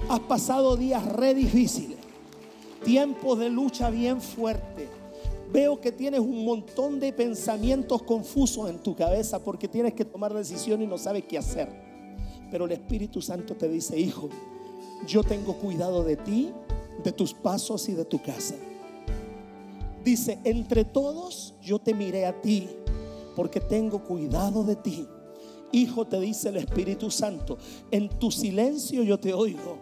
Has 0.09 0.21
pasado 0.21 0.77
días 0.77 1.05
re 1.07 1.35
difíciles, 1.35 1.99
tiempos 2.85 3.39
de 3.39 3.51
lucha 3.51 3.91
bien 3.91 4.21
fuerte. 4.21 4.89
Veo 5.53 5.81
que 5.81 5.93
tienes 5.93 6.21
un 6.21 6.45
montón 6.45 7.01
de 7.01 7.13
pensamientos 7.13 8.03
confusos 8.03 8.69
en 8.69 8.79
tu 8.79 8.95
cabeza 8.95 9.43
porque 9.43 9.69
tienes 9.69 9.95
que 9.95 10.05
tomar 10.05 10.33
decisiones 10.33 10.87
y 10.87 10.91
no 10.91 10.99
sabes 10.99 11.25
qué 11.29 11.39
hacer. 11.39 11.69
Pero 12.51 12.67
el 12.67 12.73
Espíritu 12.73 13.21
Santo 13.21 13.55
te 13.55 13.69
dice, 13.69 13.99
hijo, 13.99 14.29
yo 15.07 15.23
tengo 15.23 15.55
cuidado 15.55 16.05
de 16.05 16.17
ti, 16.17 16.51
de 17.03 17.13
tus 17.13 17.35
pasos 17.35 17.89
y 17.89 17.93
de 17.93 18.05
tu 18.05 18.21
casa. 18.23 18.55
Dice, 20.05 20.39
entre 20.45 20.85
todos 20.85 21.55
yo 21.63 21.79
te 21.79 21.95
miré 21.95 22.27
a 22.27 22.41
ti, 22.41 22.69
porque 23.35 23.61
tengo 23.61 24.05
cuidado 24.05 24.65
de 24.65 24.77
ti. 24.77 25.07
Hijo, 25.73 26.07
te 26.07 26.21
dice 26.21 26.51
el 26.51 26.57
Espíritu 26.57 27.11
Santo, 27.11 27.59
en 27.91 28.09
tu 28.09 28.31
silencio 28.31 29.03
yo 29.03 29.19
te 29.19 29.33
oigo, 29.33 29.79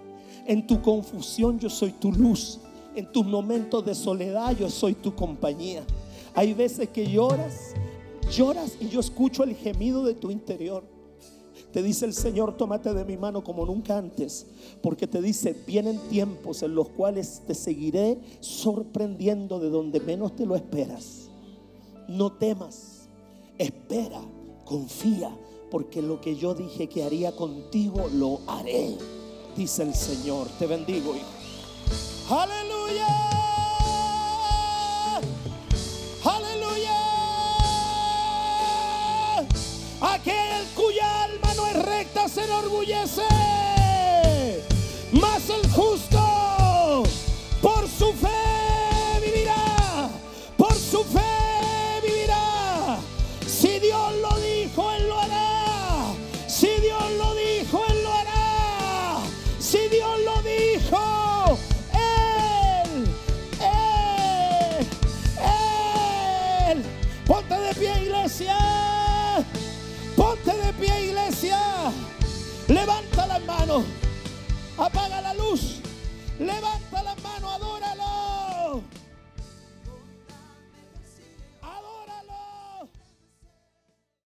en 0.46 0.66
tu 0.66 0.80
confusión 0.80 1.58
yo 1.58 1.68
soy 1.68 1.92
tu 1.92 2.12
luz, 2.12 2.60
en 2.94 3.10
tus 3.10 3.24
momentos 3.24 3.84
de 3.84 3.94
soledad 3.94 4.56
yo 4.56 4.68
soy 4.68 4.94
tu 4.94 5.14
compañía. 5.14 5.84
Hay 6.34 6.54
veces 6.54 6.88
que 6.88 7.06
lloras, 7.06 7.74
lloras 8.30 8.76
y 8.80 8.88
yo 8.88 9.00
escucho 9.00 9.44
el 9.44 9.54
gemido 9.54 10.04
de 10.04 10.14
tu 10.14 10.30
interior. 10.30 10.84
Te 11.72 11.82
dice 11.82 12.04
el 12.04 12.12
Señor, 12.12 12.56
tómate 12.56 12.92
de 12.92 13.04
mi 13.04 13.16
mano 13.16 13.42
como 13.42 13.64
nunca 13.64 13.96
antes, 13.96 14.46
porque 14.82 15.06
te 15.06 15.22
dice, 15.22 15.56
vienen 15.66 15.98
tiempos 16.10 16.62
en 16.62 16.74
los 16.74 16.90
cuales 16.90 17.42
te 17.46 17.54
seguiré 17.54 18.18
sorprendiendo 18.40 19.58
de 19.58 19.70
donde 19.70 19.98
menos 20.00 20.36
te 20.36 20.44
lo 20.44 20.54
esperas. 20.54 21.30
No 22.08 22.32
temas, 22.32 23.08
espera, 23.56 24.20
confía, 24.66 25.34
porque 25.70 26.02
lo 26.02 26.20
que 26.20 26.36
yo 26.36 26.54
dije 26.54 26.90
que 26.90 27.04
haría 27.04 27.34
contigo, 27.34 28.06
lo 28.12 28.40
haré, 28.46 28.94
dice 29.56 29.82
el 29.82 29.94
Señor. 29.94 30.48
Te 30.58 30.66
bendigo. 30.66 31.14
Aleluya. 32.28 33.22
Aquel 40.00 40.66
cuya 40.74 41.24
alma 41.24 41.54
no 41.54 41.66
es 41.66 41.76
recta 41.84 42.28
se 42.28 42.44
enorgullece. 42.44 43.22
Mas 45.12 45.48
el 45.48 45.70
justo 45.70 46.11
Apaga 74.76 75.20
la 75.22 75.34
luz. 75.34 75.80
Levanta. 76.38 76.81